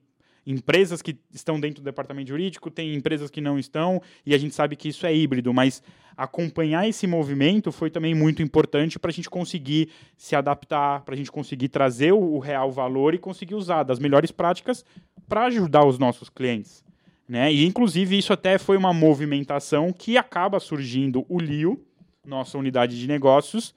empresas 0.47 1.03
que 1.03 1.17
estão 1.33 1.61
dentro 1.61 1.83
do 1.83 1.85
departamento 1.85 2.29
jurídico, 2.29 2.71
tem 2.71 2.95
empresas 2.95 3.31
que 3.31 3.41
não 3.41 3.59
estão, 3.59 4.01
e 4.25 4.35
a 4.35 4.39
gente 4.39 4.55
sabe 4.55 4.77
que 4.77 4.89
isso 4.89 5.07
é 5.07 5.15
híbrido, 5.15 5.53
mas 5.53 5.83
acompanhar 6.17 6.89
esse 6.89 7.07
movimento 7.07 7.73
foi 7.73 7.91
também 7.91 8.15
muito 8.15 8.43
importante 8.43 8.99
para 8.99 9.11
a 9.11 9.13
gente 9.13 9.31
conseguir 9.31 9.89
se 10.17 10.37
adaptar, 10.37 11.03
para 11.03 11.15
a 11.15 11.17
gente 11.17 11.31
conseguir 11.31 11.69
trazer 11.69 12.13
o, 12.13 12.39
real 12.39 12.71
valor 12.71 13.15
e 13.15 13.19
conseguir 13.19 13.55
usar 13.55 13.83
das 13.83 13.99
melhores 13.99 14.31
práticas 14.31 14.85
para 15.29 15.47
ajudar 15.47 15.87
os 15.87 15.99
nossos 15.99 16.29
clientes. 16.29 16.85
Né? 17.29 17.53
E, 17.53 17.65
inclusive, 17.65 18.19
isso 18.19 18.33
até 18.33 18.59
foi 18.59 18.77
uma 18.77 18.93
movimentação 18.93 19.93
que 19.93 20.19
acaba 20.19 20.59
surgindo 20.59 21.25
o 21.29 21.39
LIO, 21.39 21.83
nossa 22.27 22.59
unidade 22.59 22.99
de 22.99 23.07
negócios, 23.07 23.75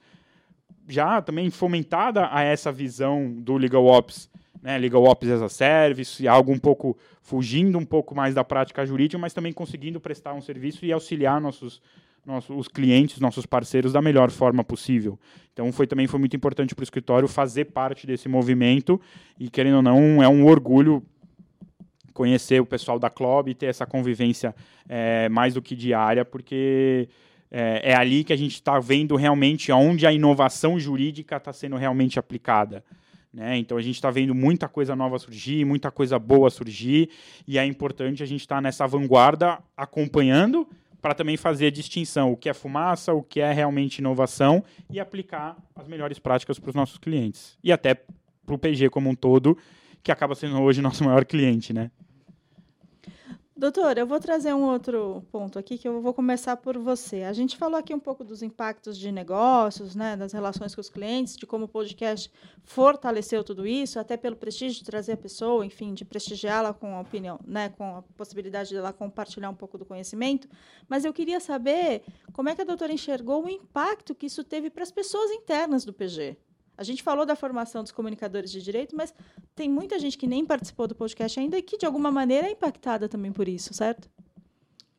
já 0.88 1.22
também 1.22 1.50
fomentada 1.50 2.28
a 2.30 2.42
essa 2.42 2.70
visão 2.70 3.32
do 3.32 3.56
Legal 3.56 3.86
Ops, 3.86 4.28
né, 4.64 4.78
Legal 4.78 5.04
Ops 5.04 5.28
as 5.28 5.42
a 5.42 5.48
Service, 5.50 6.26
algo 6.26 6.50
um 6.50 6.58
pouco 6.58 6.96
fugindo 7.20 7.76
um 7.76 7.84
pouco 7.84 8.14
mais 8.14 8.34
da 8.34 8.42
prática 8.42 8.84
jurídica, 8.86 9.18
mas 9.18 9.34
também 9.34 9.52
conseguindo 9.52 10.00
prestar 10.00 10.32
um 10.32 10.40
serviço 10.40 10.86
e 10.86 10.92
auxiliar 10.92 11.38
nossos, 11.38 11.82
nossos 12.24 12.56
os 12.56 12.66
clientes, 12.66 13.20
nossos 13.20 13.44
parceiros 13.44 13.92
da 13.92 14.00
melhor 14.00 14.30
forma 14.30 14.64
possível. 14.64 15.20
Então 15.52 15.70
foi 15.70 15.86
também 15.86 16.06
foi 16.06 16.18
muito 16.18 16.34
importante 16.34 16.74
para 16.74 16.80
o 16.80 16.84
escritório 16.84 17.28
fazer 17.28 17.66
parte 17.66 18.06
desse 18.06 18.26
movimento 18.26 18.98
e 19.38 19.50
querendo 19.50 19.76
ou 19.76 19.82
não 19.82 20.22
é 20.22 20.28
um 20.28 20.46
orgulho 20.46 21.02
conhecer 22.14 22.58
o 22.58 22.64
pessoal 22.64 22.98
da 22.98 23.10
Club 23.10 23.48
e 23.48 23.54
ter 23.54 23.66
essa 23.66 23.84
convivência 23.84 24.54
é, 24.88 25.28
mais 25.28 25.52
do 25.52 25.60
que 25.60 25.76
diária, 25.76 26.24
porque 26.24 27.06
é, 27.50 27.90
é 27.92 27.94
ali 27.94 28.24
que 28.24 28.32
a 28.32 28.36
gente 28.36 28.54
está 28.54 28.78
vendo 28.78 29.14
realmente 29.14 29.70
onde 29.70 30.06
a 30.06 30.12
inovação 30.12 30.80
jurídica 30.80 31.36
está 31.36 31.52
sendo 31.52 31.76
realmente 31.76 32.18
aplicada. 32.18 32.82
Né? 33.34 33.58
Então 33.58 33.76
a 33.76 33.82
gente 33.82 33.96
está 33.96 34.12
vendo 34.12 34.32
muita 34.32 34.68
coisa 34.68 34.94
nova 34.94 35.18
surgir, 35.18 35.64
muita 35.64 35.90
coisa 35.90 36.20
boa 36.20 36.48
surgir, 36.50 37.10
e 37.48 37.58
é 37.58 37.66
importante 37.66 38.22
a 38.22 38.26
gente 38.26 38.42
estar 38.42 38.56
tá 38.56 38.60
nessa 38.60 38.86
vanguarda 38.86 39.58
acompanhando 39.76 40.68
para 41.02 41.14
também 41.14 41.36
fazer 41.36 41.66
a 41.66 41.70
distinção, 41.70 42.32
o 42.32 42.36
que 42.36 42.48
é 42.48 42.54
fumaça, 42.54 43.12
o 43.12 43.22
que 43.22 43.40
é 43.40 43.52
realmente 43.52 43.98
inovação, 43.98 44.64
e 44.88 45.00
aplicar 45.00 45.56
as 45.74 45.88
melhores 45.88 46.20
práticas 46.20 46.60
para 46.60 46.68
os 46.68 46.74
nossos 46.76 46.96
clientes. 46.96 47.58
E 47.62 47.72
até 47.72 47.94
para 48.46 48.54
o 48.54 48.58
PG 48.58 48.88
como 48.88 49.10
um 49.10 49.14
todo, 49.16 49.58
que 50.00 50.12
acaba 50.12 50.36
sendo 50.36 50.62
hoje 50.62 50.80
nosso 50.80 51.02
maior 51.04 51.24
cliente, 51.24 51.72
né? 51.72 51.90
Doutor, 53.56 53.96
eu 53.96 54.04
vou 54.04 54.18
trazer 54.18 54.52
um 54.52 54.64
outro 54.64 55.24
ponto 55.30 55.60
aqui 55.60 55.78
que 55.78 55.86
eu 55.86 56.00
vou 56.00 56.12
começar 56.12 56.56
por 56.56 56.76
você. 56.76 57.22
A 57.22 57.32
gente 57.32 57.56
falou 57.56 57.78
aqui 57.78 57.94
um 57.94 58.00
pouco 58.00 58.24
dos 58.24 58.42
impactos 58.42 58.98
de 58.98 59.12
negócios, 59.12 59.94
né, 59.94 60.16
das 60.16 60.32
relações 60.32 60.74
com 60.74 60.80
os 60.80 60.90
clientes, 60.90 61.36
de 61.36 61.46
como 61.46 61.66
o 61.66 61.68
podcast 61.68 62.28
fortaleceu 62.64 63.44
tudo 63.44 63.64
isso, 63.64 64.00
até 64.00 64.16
pelo 64.16 64.34
prestígio 64.34 64.78
de 64.78 64.84
trazer 64.84 65.12
a 65.12 65.16
pessoa, 65.16 65.64
enfim, 65.64 65.94
de 65.94 66.04
prestigiá-la 66.04 66.74
com 66.74 66.96
a 66.96 67.00
opinião, 67.00 67.38
né, 67.46 67.68
com 67.68 67.98
a 67.98 68.02
possibilidade 68.16 68.70
de 68.70 68.76
ela 68.76 68.92
compartilhar 68.92 69.50
um 69.50 69.54
pouco 69.54 69.78
do 69.78 69.84
conhecimento. 69.84 70.48
Mas 70.88 71.04
eu 71.04 71.12
queria 71.12 71.38
saber 71.38 72.02
como 72.32 72.48
é 72.48 72.56
que 72.56 72.62
a 72.62 72.64
doutora 72.64 72.92
enxergou 72.92 73.44
o 73.44 73.48
impacto 73.48 74.16
que 74.16 74.26
isso 74.26 74.42
teve 74.42 74.68
para 74.68 74.82
as 74.82 74.90
pessoas 74.90 75.30
internas 75.30 75.84
do 75.84 75.92
PG. 75.92 76.36
A 76.76 76.82
gente 76.82 77.02
falou 77.02 77.24
da 77.24 77.36
formação 77.36 77.82
dos 77.82 77.92
comunicadores 77.92 78.50
de 78.50 78.60
direito, 78.60 78.96
mas 78.96 79.14
tem 79.54 79.68
muita 79.68 79.98
gente 79.98 80.18
que 80.18 80.26
nem 80.26 80.44
participou 80.44 80.88
do 80.88 80.94
podcast 80.94 81.38
ainda 81.38 81.56
e 81.56 81.62
que, 81.62 81.78
de 81.78 81.86
alguma 81.86 82.10
maneira, 82.10 82.48
é 82.48 82.50
impactada 82.50 83.08
também 83.08 83.32
por 83.32 83.48
isso, 83.48 83.72
certo? 83.72 84.10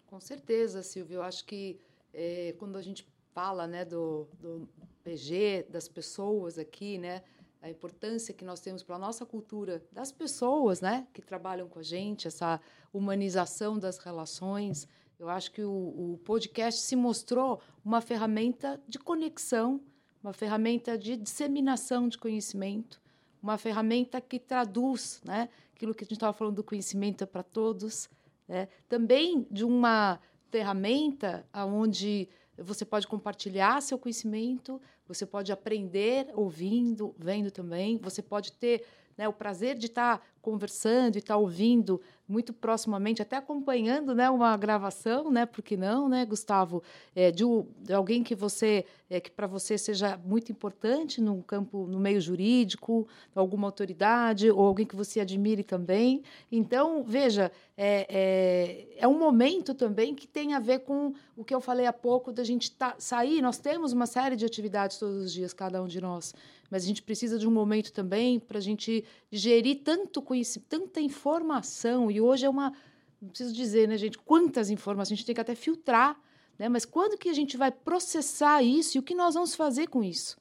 Com 0.07 0.19
certeza, 0.19 0.82
Silvio. 0.82 1.15
Eu 1.15 1.23
acho 1.23 1.45
que 1.45 1.80
é, 2.13 2.55
quando 2.57 2.78
a 2.78 2.82
gente 2.82 3.05
fala 3.34 3.67
né, 3.67 3.84
do, 3.84 4.28
do 4.39 4.69
PG, 5.03 5.67
das 5.69 5.89
pessoas 5.89 6.57
aqui, 6.57 6.97
né, 6.97 7.21
a 7.61 7.69
importância 7.69 8.34
que 8.34 8.45
nós 8.45 8.61
temos 8.61 8.84
para 8.84 8.95
a 8.95 8.99
nossa 8.99 9.26
cultura, 9.26 9.84
das 9.91 10.11
pessoas 10.11 10.80
né, 10.80 11.05
que 11.11 11.21
trabalham 11.21 11.67
com 11.67 11.80
a 11.80 11.84
gente, 11.84 12.28
essa 12.28 12.61
humanização 12.93 13.78
das 13.78 13.97
relações. 13.97 14.88
Eu 15.19 15.28
acho 15.28 15.51
que 15.51 15.63
o, 15.63 16.13
o 16.13 16.19
podcast 16.23 16.80
se 16.80 16.95
mostrou 16.95 17.59
uma 17.84 17.99
ferramenta 18.01 18.82
de 18.88 18.97
conexão 18.99 19.82
uma 20.26 20.34
ferramenta 20.34 20.97
de 20.97 21.15
disseminação 21.15 22.09
de 22.09 22.17
conhecimento, 22.17 22.99
uma 23.43 23.59
ferramenta 23.59 24.19
que 24.19 24.39
traduz 24.39 25.21
né, 25.23 25.47
aquilo 25.76 25.93
que 25.93 26.03
a 26.03 26.07
gente 26.07 26.13
estava 26.13 26.34
falando 26.34 26.55
do 26.55 26.63
conhecimento 26.63 27.23
é 27.23 27.28
para 27.28 27.43
todos, 27.43 28.09
né? 28.47 28.67
também 28.89 29.45
de 29.51 29.63
uma 29.63 30.19
ferramenta 30.49 31.45
onde 31.53 32.28
você 32.57 32.84
pode 32.84 33.05
compartilhar 33.05 33.80
seu 33.84 33.99
conhecimento, 33.99 34.82
você 35.07 35.28
pode 35.28 35.51
aprender 35.51 36.32
ouvindo, 36.34 37.13
vendo 37.19 37.51
também, 37.51 37.99
você 37.99 38.23
pode 38.23 38.51
ter 38.53 38.84
né, 39.15 39.28
o 39.28 39.34
prazer 39.34 39.78
de 39.78 39.86
estar 39.86 40.26
conversando 40.45 41.15
e 41.15 41.17
estar 41.17 41.37
ouvindo 41.37 41.99
muito 42.27 42.53
proximamente, 42.53 43.19
até 43.19 43.35
acompanhando 43.35 44.13
né, 44.13 44.29
uma 44.29 44.55
gravação, 44.55 45.31
né, 45.31 45.45
por 45.45 45.63
que 45.63 45.75
não, 45.75 46.07
né, 46.07 46.23
Gustavo, 46.23 46.83
é, 47.15 47.31
de, 47.31 47.43
de 47.79 47.93
alguém 47.93 48.23
que 48.23 48.35
você 48.35 48.85
é, 49.09 49.19
que 49.19 49.29
para 49.31 49.47
você 49.47 49.77
seja 49.77 50.17
muito 50.23 50.51
importante 50.51 51.19
no 51.21 51.41
campo, 51.43 51.87
no 51.87 51.99
meio 51.99 52.19
jurídico, 52.21 53.07
alguma 53.35 53.67
autoridade 53.67 54.49
ou 54.49 54.61
alguém 54.61 54.85
que 54.85 54.95
você 54.95 55.19
admire 55.19 55.63
também. 55.63 56.23
Então, 56.51 57.03
veja, 57.03 57.51
é, 57.77 58.07
é, 58.09 58.87
é 58.97 59.07
um 59.07 59.17
momento 59.17 59.75
também 59.75 60.15
que 60.15 60.27
tem 60.27 60.53
a 60.53 60.59
ver 60.59 60.79
com 60.79 61.13
o 61.37 61.43
que 61.43 61.53
eu 61.53 61.61
falei 61.61 61.85
há 61.85 61.93
pouco 61.93 62.31
da 62.31 62.43
gente 62.43 62.71
tá, 62.71 62.95
sair. 62.97 63.41
Nós 63.41 63.59
temos 63.59 63.93
uma 63.93 64.07
série 64.07 64.35
de 64.35 64.45
atividades 64.45 64.97
todos 64.97 65.25
os 65.25 65.33
dias, 65.33 65.53
cada 65.53 65.81
um 65.81 65.87
de 65.87 66.01
nós 66.01 66.33
mas 66.69 66.83
a 66.83 66.87
gente 66.87 67.01
precisa 67.01 67.37
de 67.37 67.47
um 67.47 67.51
momento 67.51 67.91
também 67.91 68.39
para 68.39 68.57
a 68.57 68.61
gente 68.61 69.03
digerir 69.29 69.81
tanto 69.83 70.21
conhecimento, 70.36 70.67
tanta 70.67 70.99
informação. 70.99 72.11
E 72.11 72.19
hoje 72.19 72.45
é 72.45 72.49
uma. 72.49 72.73
Não 73.21 73.29
preciso 73.29 73.53
dizer, 73.53 73.88
né, 73.88 73.97
gente? 73.97 74.17
Quantas 74.17 74.69
informações 74.69 75.13
a 75.13 75.15
gente 75.15 75.25
tem 75.25 75.36
que 75.36 75.41
até 75.41 75.55
filtrar. 75.55 76.19
Né? 76.59 76.69
Mas 76.69 76.86
quando 76.86 77.17
que 77.17 77.29
a 77.29 77.33
gente 77.33 77.57
vai 77.57 77.71
processar 77.71 78.61
isso 78.61 78.97
e 78.97 78.99
o 78.99 79.03
que 79.03 79.15
nós 79.15 79.33
vamos 79.33 79.55
fazer 79.55 79.88
com 79.88 80.03
isso? 80.03 80.38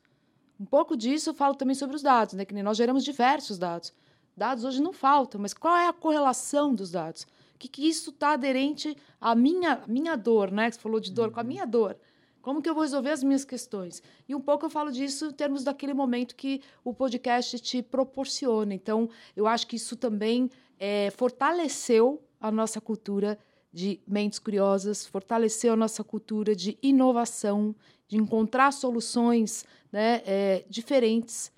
Um 0.59 0.65
pouco 0.65 0.97
disso 0.97 1.31
eu 1.31 1.35
falo 1.35 1.55
também 1.55 1.75
sobre 1.75 1.97
os 1.97 2.03
dados, 2.03 2.35
né? 2.35 2.45
Que 2.45 2.55
nós 2.63 2.77
geramos 2.77 3.05
diversos 3.05 3.59
dados. 3.59 3.93
Dados 4.37 4.65
hoje 4.65 4.83
não 4.83 4.93
faltam, 4.93 5.41
mas 5.41 5.55
qual 5.55 5.77
é 5.77 5.87
a 5.89 5.93
correlação 5.93 6.75
dos 6.75 6.91
dados? 6.91 7.23
O 7.55 7.59
que, 7.59 7.69
que 7.69 7.89
isso 7.89 8.11
está 8.11 8.33
aderente 8.33 8.97
à 9.21 9.35
minha, 9.35 9.83
minha 9.87 10.17
dor, 10.17 10.51
né? 10.51 10.71
Você 10.71 10.79
falou 10.79 11.01
de 11.01 11.11
dor, 11.13 11.31
com 11.31 11.41
a 11.41 11.45
minha 11.45 11.65
dor. 11.65 11.97
Como 12.45 12.61
que 12.61 12.69
eu 12.69 12.75
vou 12.75 12.83
resolver 12.83 13.09
as 13.09 13.25
minhas 13.25 13.43
questões? 13.43 14.03
E 14.29 14.35
um 14.35 14.41
pouco 14.41 14.67
eu 14.67 14.71
falo 14.71 14.93
disso 14.93 15.29
em 15.29 15.33
termos 15.33 15.65
daquele 15.65 15.95
momento 15.95 16.37
que 16.37 16.61
o 16.85 16.93
podcast 16.93 17.59
te 17.59 17.81
proporciona. 17.81 18.75
Então, 18.75 19.09
eu 19.35 19.47
acho 19.47 19.67
que 19.67 19.77
isso 19.77 19.97
também 19.97 20.51
é, 20.79 21.11
fortaleceu 21.13 22.23
a 22.39 22.51
nossa 22.51 22.83
cultura 22.83 23.39
de 23.73 23.99
mentes 24.07 24.39
curiosas, 24.39 25.07
fortaleceu 25.07 25.73
a 25.73 25.77
nossa 25.77 26.05
cultura 26.05 26.55
de 26.55 26.77
inovação, 26.83 27.75
de 28.07 28.19
encontrar 28.19 28.75
soluções 28.75 29.65
né, 29.91 30.21
é, 30.27 30.67
diferentes 30.69 31.51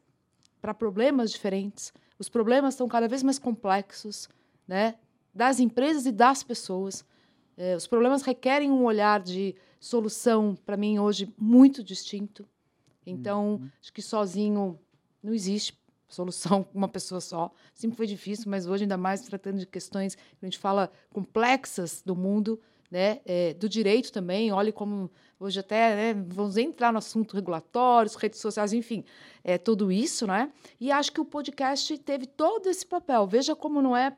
para 0.60 0.72
problemas 0.72 1.32
diferentes. 1.32 1.92
Os 2.16 2.28
problemas 2.28 2.74
estão 2.74 2.86
cada 2.86 3.08
vez 3.08 3.24
mais 3.24 3.40
complexos, 3.40 4.28
né, 4.68 4.94
das 5.34 5.58
empresas 5.58 6.06
e 6.06 6.12
das 6.12 6.44
pessoas. 6.44 7.04
É, 7.56 7.74
os 7.74 7.86
problemas 7.86 8.22
requerem 8.22 8.70
um 8.70 8.84
olhar 8.84 9.20
de 9.20 9.54
solução, 9.80 10.56
para 10.66 10.76
mim, 10.76 10.98
hoje, 10.98 11.32
muito 11.38 11.82
distinto. 11.82 12.46
Então, 13.06 13.54
uhum. 13.54 13.70
acho 13.80 13.92
que 13.92 14.02
sozinho 14.02 14.78
não 15.22 15.32
existe 15.32 15.78
solução 16.08 16.62
com 16.64 16.76
uma 16.76 16.88
pessoa 16.88 17.20
só. 17.20 17.50
Sempre 17.74 17.96
foi 17.96 18.06
difícil, 18.06 18.50
mas 18.50 18.66
hoje, 18.66 18.84
ainda 18.84 18.96
mais 18.96 19.22
tratando 19.22 19.58
de 19.58 19.66
questões 19.66 20.14
que 20.14 20.22
a 20.42 20.46
gente 20.46 20.58
fala 20.58 20.90
complexas 21.10 22.02
do 22.04 22.14
mundo, 22.14 22.60
né, 22.90 23.20
é, 23.24 23.54
do 23.54 23.68
direito 23.68 24.12
também. 24.12 24.52
Olhe 24.52 24.72
como 24.72 25.10
hoje 25.38 25.60
até 25.60 26.14
né, 26.14 26.24
vamos 26.28 26.56
entrar 26.56 26.92
no 26.92 26.98
assunto 26.98 27.34
regulatórios, 27.34 28.14
redes 28.14 28.40
sociais, 28.40 28.72
enfim, 28.72 29.04
é 29.42 29.58
tudo 29.58 29.90
isso, 29.90 30.26
né? 30.26 30.52
E 30.80 30.90
acho 30.90 31.12
que 31.12 31.20
o 31.20 31.24
podcast 31.24 31.96
teve 31.98 32.26
todo 32.26 32.68
esse 32.68 32.86
papel. 32.86 33.26
Veja 33.26 33.56
como 33.56 33.82
não 33.82 33.96
é 33.96 34.16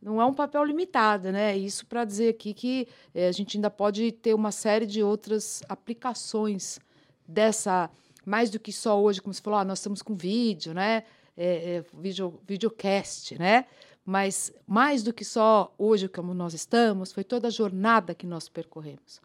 não 0.00 0.20
é 0.20 0.24
um 0.24 0.32
papel 0.32 0.64
limitado, 0.64 1.32
né? 1.32 1.56
Isso 1.56 1.84
para 1.86 2.04
dizer 2.04 2.30
aqui 2.30 2.54
que 2.54 2.88
é, 3.14 3.28
a 3.28 3.32
gente 3.32 3.56
ainda 3.56 3.70
pode 3.70 4.12
ter 4.12 4.34
uma 4.34 4.52
série 4.52 4.86
de 4.86 5.02
outras 5.02 5.62
aplicações 5.68 6.78
dessa, 7.26 7.90
mais 8.24 8.48
do 8.50 8.60
que 8.60 8.72
só 8.72 9.00
hoje, 9.00 9.20
como 9.20 9.34
você 9.34 9.42
falou, 9.42 9.58
ah, 9.58 9.64
nós 9.64 9.78
estamos 9.78 10.00
com 10.00 10.14
vídeo, 10.14 10.72
né? 10.72 11.04
É, 11.36 11.76
é, 11.76 11.84
vídeo, 11.94 12.40
videocast, 12.46 13.36
né? 13.38 13.66
Mas 14.04 14.52
mais 14.66 15.02
do 15.02 15.12
que 15.12 15.24
só 15.24 15.74
hoje 15.76 16.08
como 16.08 16.32
nós 16.32 16.54
estamos, 16.54 17.12
foi 17.12 17.24
toda 17.24 17.48
a 17.48 17.50
jornada 17.50 18.14
que 18.14 18.26
nós 18.26 18.48
percorremos. 18.48 19.20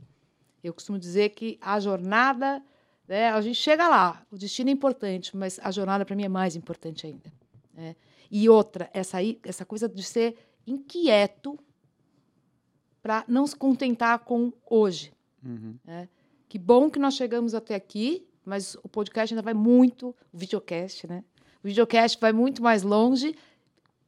Eu 0.64 0.74
costumo 0.74 0.98
dizer 0.98 1.30
que 1.30 1.58
a 1.62 1.80
jornada, 1.80 2.62
né, 3.08 3.30
a 3.30 3.42
gente 3.42 3.56
chega 3.56 3.88
lá, 3.88 4.26
o 4.32 4.38
destino 4.38 4.70
é 4.70 4.74
importante, 4.74 5.36
mas 5.36 5.60
a 5.62 5.72
jornada 5.72 6.06
para 6.06 6.16
mim 6.16 6.24
é 6.24 6.30
mais 6.30 6.56
importante 6.56 7.06
ainda. 7.06 7.32
Né? 7.74 7.96
E 8.30 8.50
outra, 8.50 8.90
essa, 8.94 9.18
aí, 9.18 9.40
essa 9.44 9.66
coisa 9.66 9.88
de 9.88 10.04
ser 10.04 10.36
inquieto 10.66 11.58
para 13.02 13.24
não 13.28 13.46
se 13.46 13.56
contentar 13.56 14.20
com 14.20 14.52
hoje. 14.70 15.12
Uhum. 15.44 15.76
Né? 15.84 16.08
Que 16.48 16.58
bom 16.58 16.90
que 16.90 17.00
nós 17.00 17.16
chegamos 17.16 17.54
até 17.54 17.76
aqui, 17.76 18.26
mas 18.46 18.76
o 18.84 18.88
podcast 18.88 19.34
ainda 19.34 19.42
vai 19.42 19.54
muito, 19.54 20.16
o 20.32 20.38
videocast, 20.38 21.08
né? 21.08 21.24
O 21.64 21.68
videocast 21.68 22.20
vai 22.20 22.34
muito 22.34 22.62
mais 22.62 22.84
longe. 22.84 23.36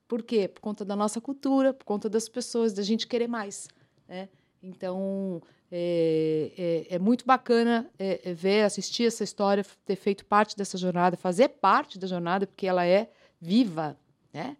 Por 0.08 0.22
quê? 0.22 0.48
Por 0.48 0.62
conta 0.62 0.86
da 0.86 0.96
nossa 0.96 1.20
cultura, 1.20 1.74
por 1.74 1.86
conta 1.86 2.10
das 2.10 2.30
pessoas, 2.30 2.74
da 2.74 2.84
gente 2.84 3.08
querer 3.08 3.28
mais. 3.28 3.68
Né? 4.08 4.30
Então, 4.62 5.42
é, 5.72 6.86
é, 6.90 6.96
é, 6.96 7.00
muito 7.00 7.26
bacana 7.26 7.90
é, 7.98 8.22
é 8.24 8.34
ver, 8.34 8.64
assistir 8.64 9.06
essa 9.06 9.24
história, 9.24 9.66
ter 9.86 9.96
feito 9.96 10.26
parte 10.26 10.56
dessa 10.56 10.78
jornada, 10.78 11.18
fazer 11.18 11.50
parte 11.50 11.98
da 11.98 12.08
jornada, 12.08 12.46
porque 12.46 12.68
ela 12.68 12.86
é 12.86 13.10
viva, 13.42 13.98
né? 14.34 14.56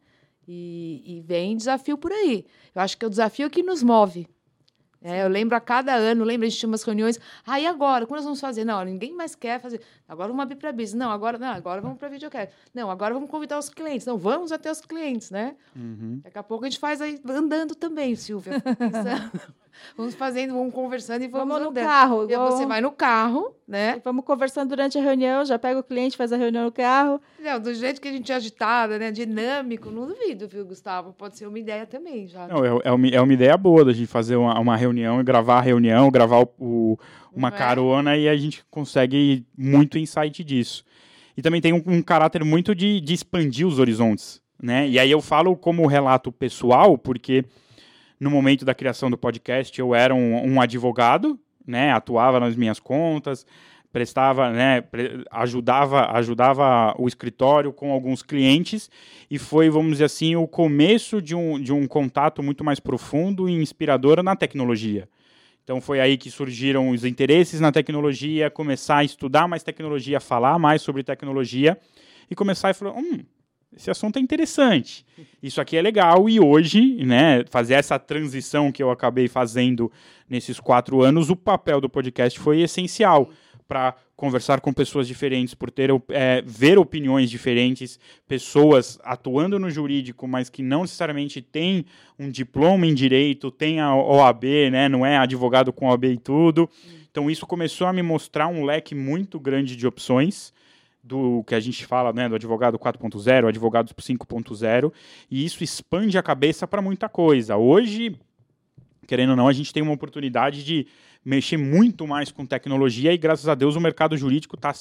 E, 0.48 1.02
e 1.06 1.22
vem 1.22 1.58
desafio 1.58 1.98
por 1.98 2.12
aí. 2.12 2.46
Eu 2.74 2.82
acho 2.82 2.98
que 2.98 3.04
é 3.04 3.08
o 3.08 3.10
desafio 3.10 3.50
que 3.50 3.64
nos 3.64 3.82
move. 3.82 4.28
É, 5.08 5.24
eu 5.24 5.30
lembro 5.30 5.56
a 5.56 5.60
cada 5.60 5.94
ano, 5.94 6.24
lembro, 6.24 6.48
a 6.48 6.50
gente 6.50 6.58
tinha 6.58 6.68
umas 6.68 6.82
reuniões. 6.82 7.20
Ah, 7.46 7.60
e 7.60 7.68
agora? 7.68 8.08
Quando 8.08 8.18
nós 8.18 8.24
vamos 8.24 8.42
fazer? 8.42 8.66
Não, 8.66 8.84
ninguém 8.84 9.14
mais 9.14 9.36
quer 9.36 9.62
fazer. 9.62 9.80
Agora 10.08 10.30
vamos 10.30 10.42
abrir 10.42 10.56
para 10.56 10.72
business. 10.72 10.96
Não, 10.96 11.12
agora 11.12 11.38
não, 11.38 11.50
agora 11.50 11.80
vamos 11.80 12.00
para 12.00 12.10
videocast. 12.10 12.52
Não, 12.74 12.90
agora 12.90 13.14
vamos 13.14 13.30
convidar 13.30 13.60
os 13.60 13.70
clientes. 13.70 14.08
Não, 14.08 14.18
vamos 14.18 14.52
até 14.52 14.72
os 14.72 14.82
clientes, 14.82 15.30
né? 15.30 15.56
Uhum. 15.76 16.22
Daqui 16.24 16.40
a 16.40 16.42
pouco 16.42 16.66
a 16.66 16.70
gente 16.70 16.80
faz 16.80 17.02
aí 17.02 17.22
andando 17.24 17.76
também, 17.76 18.16
Silvia. 18.16 18.54
vamos 19.98 20.16
fazendo, 20.16 20.54
vamos 20.54 20.74
conversando 20.74 21.24
e 21.24 21.28
vamos, 21.28 21.48
vamos 21.48 21.68
no 21.68 21.74
carro. 21.74 22.24
Igual... 22.24 22.52
Você 22.52 22.66
vai 22.66 22.82
no 22.82 22.92
carro, 22.92 23.56
né? 23.68 23.98
E 23.98 24.02
vamos 24.04 24.26
conversando 24.26 24.70
durante 24.70 24.98
a 24.98 25.02
reunião, 25.02 25.46
já 25.46 25.58
pega 25.58 25.80
o 25.80 25.84
cliente, 25.84 26.18
faz 26.18 26.32
a 26.32 26.38
reunião 26.38 26.66
no 26.66 26.72
carro. 26.72 27.22
Não, 27.40 27.60
do 27.60 27.74
jeito 27.74 28.02
que 28.02 28.08
a 28.08 28.12
gente 28.12 28.32
é 28.32 28.36
agitada, 28.36 28.98
né? 28.98 29.12
Dinâmico, 29.12 29.90
não 29.90 30.08
duvido, 30.08 30.48
viu, 30.48 30.66
Gustavo? 30.66 31.14
Pode 31.14 31.38
ser 31.38 31.48
uma 31.48 31.60
ideia 31.60 31.86
também, 31.86 32.28
já. 32.28 32.48
Não, 32.48 32.64
é, 32.64 32.82
é, 32.84 32.92
uma, 32.92 33.08
é 33.08 33.22
uma 33.22 33.34
ideia 33.34 33.58
boa 33.58 33.86
da 33.86 33.94
gente 33.94 34.08
fazer 34.08 34.36
uma, 34.36 34.60
uma 34.60 34.76
reunião 34.76 35.20
e 35.20 35.24
gravar 35.24 35.58
a 35.58 35.62
reunião, 35.62 36.12
gravar 36.12 36.42
o, 36.42 36.50
o 36.60 36.98
uma 37.36 37.50
é? 37.50 37.52
carona 37.52 38.16
e 38.16 38.30
a 38.30 38.36
gente 38.38 38.64
consegue 38.72 39.46
muito 39.58 39.98
insight 39.98 40.44
disso. 40.44 40.84
E 41.38 41.42
também 41.42 41.60
tem 41.60 41.74
um, 41.74 41.84
um 41.86 42.02
caráter 42.02 42.44
muito 42.46 42.74
de, 42.74 43.02
de 43.02 43.14
expandir 43.14 43.68
os 43.68 43.78
horizontes, 43.78 44.42
né? 44.62 44.88
E 44.88 44.98
aí 44.98 45.12
eu 45.12 45.22
falo 45.22 45.56
como 45.56 45.86
relato 45.86 46.32
pessoal, 46.32 46.98
porque 46.98 47.44
no 48.26 48.32
momento 48.32 48.66
da 48.66 48.74
criação 48.74 49.10
do 49.10 49.18
podcast 49.18 49.80
eu 49.80 49.94
era 49.94 50.14
um, 50.14 50.54
um 50.54 50.60
advogado, 50.60 51.40
né? 51.66 51.92
Atuava 51.92 52.40
nas 52.40 52.56
minhas 52.56 52.80
contas, 52.80 53.46
prestava, 53.94 54.50
né, 54.50 54.84
ajudava, 55.32 56.12
ajudava 56.18 56.94
o 56.98 57.08
escritório 57.08 57.72
com 57.72 57.92
alguns 57.92 58.22
clientes 58.22 58.90
e 59.32 59.40
foi, 59.40 59.70
vamos 59.70 59.94
dizer 59.94 60.06
assim, 60.06 60.36
o 60.36 60.46
começo 60.46 61.22
de 61.22 61.34
um, 61.34 61.62
de 61.62 61.72
um 61.72 61.88
contato 61.88 62.44
muito 62.44 62.62
mais 62.62 62.78
profundo 62.78 63.48
e 63.48 63.54
inspirador 63.54 64.22
na 64.22 64.36
tecnologia. 64.36 65.08
Então 65.64 65.80
foi 65.80 66.02
aí 66.02 66.18
que 66.18 66.30
surgiram 66.30 66.90
os 66.90 67.06
interesses 67.06 67.62
na 67.62 67.72
tecnologia, 67.72 68.50
começar 68.50 68.98
a 68.98 69.04
estudar 69.04 69.48
mais 69.48 69.64
tecnologia, 69.64 70.20
falar 70.20 70.60
mais 70.60 70.82
sobre 70.82 71.02
tecnologia 71.02 71.78
e 72.30 72.36
começar 72.36 72.72
a 72.72 72.74
falar, 72.74 72.98
hum, 72.98 73.24
esse 73.76 73.92
assunto 73.92 74.18
é 74.18 74.22
interessante, 74.22 75.06
isso 75.44 75.60
aqui 75.60 75.76
é 75.76 75.82
legal 75.82 76.30
e 76.30 76.40
hoje, 76.40 77.04
né, 77.04 77.44
fazer 77.50 77.74
essa 77.74 78.00
transição 78.00 78.72
que 78.72 78.82
eu 78.82 78.90
acabei 78.90 79.28
fazendo 79.28 79.92
nesses 80.30 80.60
quatro 80.60 81.02
anos, 81.02 81.30
o 81.30 81.36
papel 81.36 81.82
do 81.82 81.90
podcast 81.90 82.40
foi 82.40 82.62
essencial 82.62 83.30
para 83.68 83.96
conversar 84.16 84.62
com 84.62 84.72
pessoas 84.72 85.08
diferentes, 85.08 85.54
por 85.54 85.70
ter 85.70 85.90
é, 86.10 86.42
ver 86.46 86.78
opiniões 86.78 87.30
diferentes, 87.30 88.00
pessoas 88.28 88.98
atuando 89.04 89.60
no 89.60 89.70
jurídico, 89.70 90.28
mas 90.28 90.50
que 90.50 90.64
não 90.64 90.82
necessariamente 90.82 91.42
têm 91.42 91.86
um 92.18 92.30
diploma 92.30 92.88
em 92.88 92.94
direito, 92.94 93.52
tem 93.52 93.82
a 93.82 93.94
OAB, 93.94 94.44
né, 94.72 94.88
não 94.88 95.06
é 95.06 95.18
advogado 95.18 95.74
com 95.74 95.88
OAB 95.88 96.06
e 96.06 96.18
tudo. 96.18 96.70
Então 97.12 97.30
isso 97.30 97.46
começou 97.46 97.88
a 97.88 97.94
me 97.94 98.02
mostrar 98.02 98.48
um 98.48 98.64
leque 98.64 98.96
muito 98.96 99.40
grande 99.40 99.76
de 99.76 99.86
opções 99.86 100.54
do 101.06 101.44
que 101.44 101.54
a 101.54 101.60
gente 101.60 101.86
fala, 101.86 102.12
né, 102.12 102.28
do 102.28 102.34
advogado 102.34 102.80
4.0, 102.80 103.48
advogados 103.48 103.94
5.0, 103.94 104.92
e 105.30 105.46
isso 105.46 105.64
expande 105.64 106.18
a 106.18 106.24
cabeça 106.24 106.68
para 106.68 106.82
muita 106.82 107.08
coisa. 107.08 107.56
Hoje, 107.56 108.18
querendo 109.06 109.30
ou 109.30 109.36
não, 109.36 109.48
a 109.48 109.54
gente 109.54 109.72
tem 109.72 109.84
uma 109.84 109.94
oportunidade 109.94 110.66
de 110.66 110.88
mexer 111.24 111.58
muito 111.58 112.08
mais 112.08 112.32
com 112.32 112.44
tecnologia 112.44 113.14
e, 113.14 113.18
graças 113.18 113.48
a 113.48 113.54
Deus, 113.54 113.76
o 113.76 113.82
mercado 113.82 114.18
jurídico 114.18 114.56
está 114.56 114.74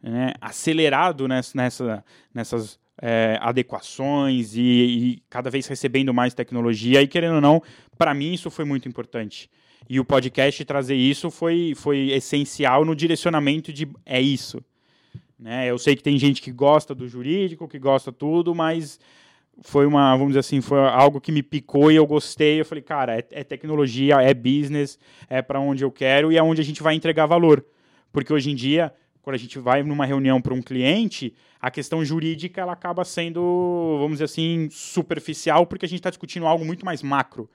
né, 0.00 0.34
acelerado 0.40 1.26
nessa, 1.26 1.56
nessa, 1.56 2.04
nessas 2.32 2.78
é, 3.02 3.36
adequações 3.40 4.54
e, 4.54 4.60
e, 4.60 5.22
cada 5.28 5.50
vez 5.50 5.66
recebendo 5.66 6.14
mais 6.14 6.32
tecnologia. 6.32 7.02
E 7.02 7.08
querendo 7.08 7.36
ou 7.36 7.40
não, 7.40 7.60
para 7.98 8.14
mim 8.14 8.32
isso 8.32 8.50
foi 8.52 8.64
muito 8.64 8.88
importante. 8.88 9.50
E 9.88 9.98
o 9.98 10.04
podcast 10.04 10.64
trazer 10.64 10.96
isso 10.96 11.28
foi, 11.28 11.72
foi 11.76 12.10
essencial 12.10 12.84
no 12.84 12.94
direcionamento 12.94 13.72
de 13.72 13.88
é 14.04 14.20
isso. 14.20 14.62
Né? 15.38 15.70
Eu 15.70 15.78
sei 15.78 15.94
que 15.94 16.02
tem 16.02 16.18
gente 16.18 16.40
que 16.40 16.50
gosta 16.50 16.94
do 16.94 17.06
jurídico, 17.06 17.68
que 17.68 17.78
gosta 17.78 18.10
tudo, 18.10 18.54
mas 18.54 18.98
foi 19.62 19.86
uma, 19.86 20.12
vamos 20.12 20.28
dizer 20.28 20.40
assim, 20.40 20.60
foi 20.60 20.78
algo 20.78 21.20
que 21.20 21.32
me 21.32 21.42
picou 21.42 21.90
e 21.90 21.96
eu 21.96 22.06
gostei. 22.06 22.60
Eu 22.60 22.64
falei, 22.64 22.82
cara, 22.82 23.18
é, 23.18 23.24
é 23.30 23.44
tecnologia, 23.44 24.20
é 24.22 24.32
business, 24.32 24.98
é 25.28 25.42
para 25.42 25.60
onde 25.60 25.84
eu 25.84 25.90
quero 25.90 26.32
e 26.32 26.36
é 26.36 26.42
onde 26.42 26.60
a 26.60 26.64
gente 26.64 26.82
vai 26.82 26.94
entregar 26.94 27.26
valor. 27.26 27.64
Porque 28.12 28.32
hoje 28.32 28.50
em 28.50 28.54
dia, 28.54 28.92
quando 29.22 29.34
a 29.34 29.38
gente 29.38 29.58
vai 29.58 29.82
numa 29.82 30.06
reunião 30.06 30.40
para 30.40 30.54
um 30.54 30.62
cliente, 30.62 31.34
a 31.60 31.70
questão 31.70 32.04
jurídica 32.04 32.60
ela 32.60 32.72
acaba 32.72 33.04
sendo, 33.04 33.96
vamos 33.98 34.12
dizer 34.12 34.24
assim, 34.24 34.68
superficial, 34.70 35.66
porque 35.66 35.84
a 35.84 35.88
gente 35.88 35.98
está 35.98 36.10
discutindo 36.10 36.46
algo 36.46 36.64
muito 36.64 36.84
mais 36.84 37.02
macro 37.02 37.48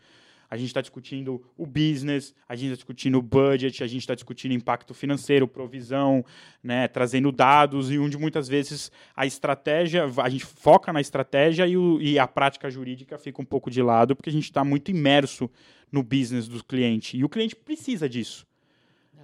a 0.51 0.57
gente 0.57 0.67
está 0.67 0.81
discutindo 0.81 1.41
o 1.57 1.65
business, 1.65 2.35
a 2.47 2.55
gente 2.57 2.65
está 2.65 2.75
discutindo 2.75 3.17
o 3.17 3.21
budget, 3.21 3.81
a 3.81 3.87
gente 3.87 4.01
está 4.01 4.13
discutindo 4.13 4.51
impacto 4.53 4.93
financeiro, 4.93 5.47
provisão, 5.47 6.25
né, 6.61 6.89
trazendo 6.89 7.31
dados 7.31 7.89
e 7.89 7.97
onde 7.97 8.17
muitas 8.17 8.49
vezes 8.49 8.91
a 9.15 9.25
estratégia, 9.25 10.03
a 10.17 10.29
gente 10.29 10.45
foca 10.45 10.91
na 10.91 10.99
estratégia 10.99 11.65
e, 11.65 11.77
o, 11.77 12.01
e 12.01 12.19
a 12.19 12.27
prática 12.27 12.69
jurídica 12.69 13.17
fica 13.17 13.41
um 13.41 13.45
pouco 13.45 13.71
de 13.71 13.81
lado 13.81 14.13
porque 14.13 14.29
a 14.29 14.33
gente 14.33 14.43
está 14.43 14.61
muito 14.61 14.91
imerso 14.91 15.49
no 15.89 16.03
business 16.03 16.49
do 16.49 16.61
cliente 16.61 17.15
e 17.15 17.23
o 17.23 17.29
cliente 17.29 17.55
precisa 17.55 18.09
disso. 18.09 18.45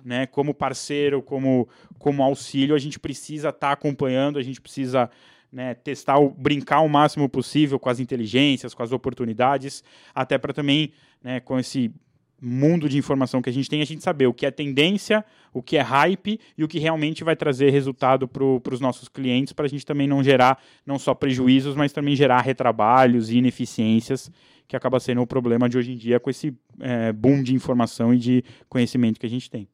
Né, 0.06 0.26
como 0.26 0.54
parceiro, 0.54 1.22
como, 1.22 1.68
como 2.00 2.24
auxílio, 2.24 2.74
a 2.74 2.80
gente 2.80 2.98
precisa 2.98 3.50
estar 3.50 3.68
tá 3.68 3.74
acompanhando, 3.74 4.40
a 4.40 4.44
gente 4.44 4.62
precisa 4.62 5.10
né, 5.58 5.74
testar, 5.74 6.20
brincar 6.38 6.82
o 6.82 6.88
máximo 6.88 7.28
possível 7.28 7.80
com 7.80 7.90
as 7.90 8.00
inteligências, 8.00 8.76
com 8.76 8.84
as 8.84 8.92
oportunidades, 8.92 9.84
até 10.14 10.38
para 10.38 10.54
também, 10.54 10.92
né, 11.20 11.40
com 11.40 11.58
esse 11.58 11.92
mundo 12.40 12.88
de 12.88 12.96
informação 12.96 13.42
que 13.42 13.50
a 13.50 13.54
gente 13.54 13.68
tem, 13.68 13.82
a 13.82 13.86
gente 13.86 14.04
saber 14.04 14.28
o 14.28 14.34
que 14.36 14.46
é 14.46 14.52
tendência, 14.52 15.26
o 15.52 15.64
que 15.64 15.76
é 15.76 15.82
hype 15.82 16.40
e 16.56 16.64
o 16.64 16.68
que 16.68 16.78
realmente 16.78 17.24
vai 17.24 17.36
trazer 17.36 17.72
resultado 17.72 18.28
para 18.28 18.72
os 18.72 18.80
nossos 18.80 19.10
clientes, 19.10 19.52
para 19.52 19.66
a 19.66 19.68
gente 19.68 19.84
também 19.84 20.08
não 20.08 20.24
gerar 20.24 20.62
não 20.86 21.00
só 21.00 21.16
prejuízos, 21.16 21.76
mas 21.76 21.92
também 21.92 22.16
gerar 22.16 22.42
retrabalhos 22.42 23.32
e 23.32 23.38
ineficiências, 23.38 24.30
que 24.68 24.76
acaba 24.76 25.00
sendo 25.00 25.24
o 25.24 25.28
problema 25.28 25.68
de 25.68 25.76
hoje 25.76 25.94
em 25.94 25.98
dia 25.98 26.20
com 26.20 26.30
esse 26.30 26.56
é, 26.80 27.12
boom 27.12 27.42
de 27.42 27.56
informação 27.56 28.14
e 28.14 28.20
de 28.20 28.44
conhecimento 28.70 29.20
que 29.20 29.26
a 29.26 29.30
gente 29.30 29.50
tem. 29.50 29.68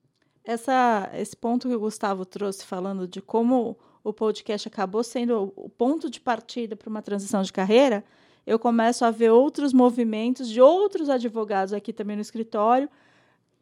Essa, 0.46 1.12
esse 1.14 1.36
ponto 1.36 1.68
que 1.68 1.76
o 1.76 1.80
Gustavo 1.82 2.24
trouxe 2.26 2.66
falando 2.66 3.06
de 3.06 3.22
como 3.22 3.78
o 4.04 4.12
podcast 4.12 4.68
acabou 4.68 5.04
sendo 5.04 5.54
o 5.56 5.70
ponto 5.70 6.10
de 6.10 6.20
partida 6.20 6.76
para 6.76 6.90
uma 6.90 7.02
transição 7.02 7.42
de 7.42 7.54
carreira, 7.54 8.04
eu 8.46 8.60
começo 8.60 9.06
a 9.06 9.12
ver 9.12 9.32
outros 9.32 9.72
movimentos 9.72 10.50
de 10.50 10.60
outros 10.60 11.10
advogados 11.10 11.74
aqui 11.74 11.94
também 11.94 12.18
no 12.18 12.22
escritório, 12.22 12.90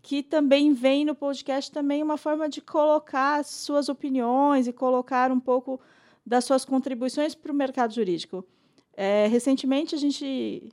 que 0.02 0.24
também 0.24 0.74
vem 0.74 1.06
no 1.06 1.14
podcast 1.14 1.72
também 1.72 2.02
uma 2.02 2.18
forma 2.18 2.50
de 2.50 2.60
colocar 2.60 3.44
suas 3.46 3.88
opiniões 3.88 4.68
e 4.68 4.74
colocar 4.74 5.32
um 5.32 5.40
pouco 5.40 5.80
das 6.26 6.44
suas 6.44 6.66
contribuições 6.66 7.36
para 7.36 7.52
o 7.52 7.56
mercado 7.56 7.94
jurídico. 7.94 8.44
É, 8.98 9.28
recentemente, 9.28 9.94
a 9.94 9.98
gente 9.98 10.70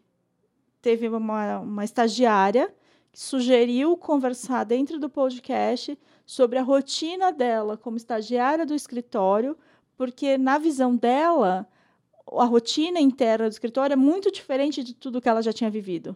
teve 0.81 1.07
uma, 1.09 1.59
uma 1.61 1.85
estagiária 1.85 2.75
que 3.12 3.21
sugeriu 3.21 3.97
conversar 3.97 4.64
dentro 4.64 4.99
do 4.99 5.11
podcast 5.11 5.99
sobre 6.29 6.59
a 6.59 6.62
rotina 6.62 7.33
dela 7.33 7.79
como 7.79 7.97
estagiária 7.97 8.66
do 8.66 8.74
escritório, 8.74 9.57
porque 9.97 10.37
na 10.37 10.59
visão 10.59 10.95
dela, 10.95 11.66
a 12.31 12.45
rotina 12.45 13.01
interna 13.01 13.49
do 13.49 13.53
escritório 13.53 13.95
é 13.95 13.97
muito 13.97 14.31
diferente 14.31 14.85
de 14.85 14.93
tudo 14.93 15.22
que 15.22 15.29
ela 15.29 15.41
já 15.41 15.55
tinha 15.55 15.70
vivido. 15.70 16.14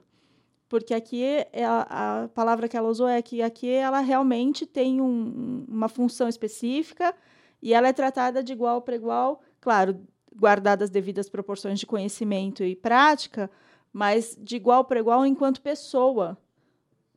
Porque 0.69 0.93
aqui 0.93 1.25
é 1.51 1.65
a, 1.65 2.25
a 2.25 2.29
palavra 2.29 2.69
que 2.69 2.77
ela 2.77 2.91
usou 2.91 3.09
é 3.09 3.23
que 3.23 3.41
aqui 3.41 3.71
ela 3.71 4.01
realmente 4.01 4.67
tem 4.67 5.01
um, 5.01 5.65
uma 5.67 5.89
função 5.89 6.29
específica 6.29 7.15
e 7.63 7.73
ela 7.73 7.89
é 7.89 7.93
tratada 7.95 8.43
de 8.43 8.53
igual 8.53 8.83
para 8.83 8.95
igual, 8.95 9.41
claro, 9.63 9.99
guardadas 10.37 10.89
as 10.89 10.91
devidas 10.91 11.31
proporções 11.31 11.81
de 11.81 11.87
conhecimento 11.87 12.63
e 12.63 12.77
prática, 12.77 13.51
mas 13.91 14.37
de 14.39 14.57
igual 14.57 14.85
para 14.85 15.01
igual 15.01 15.25
enquanto 15.25 15.63
pessoa 15.63 16.37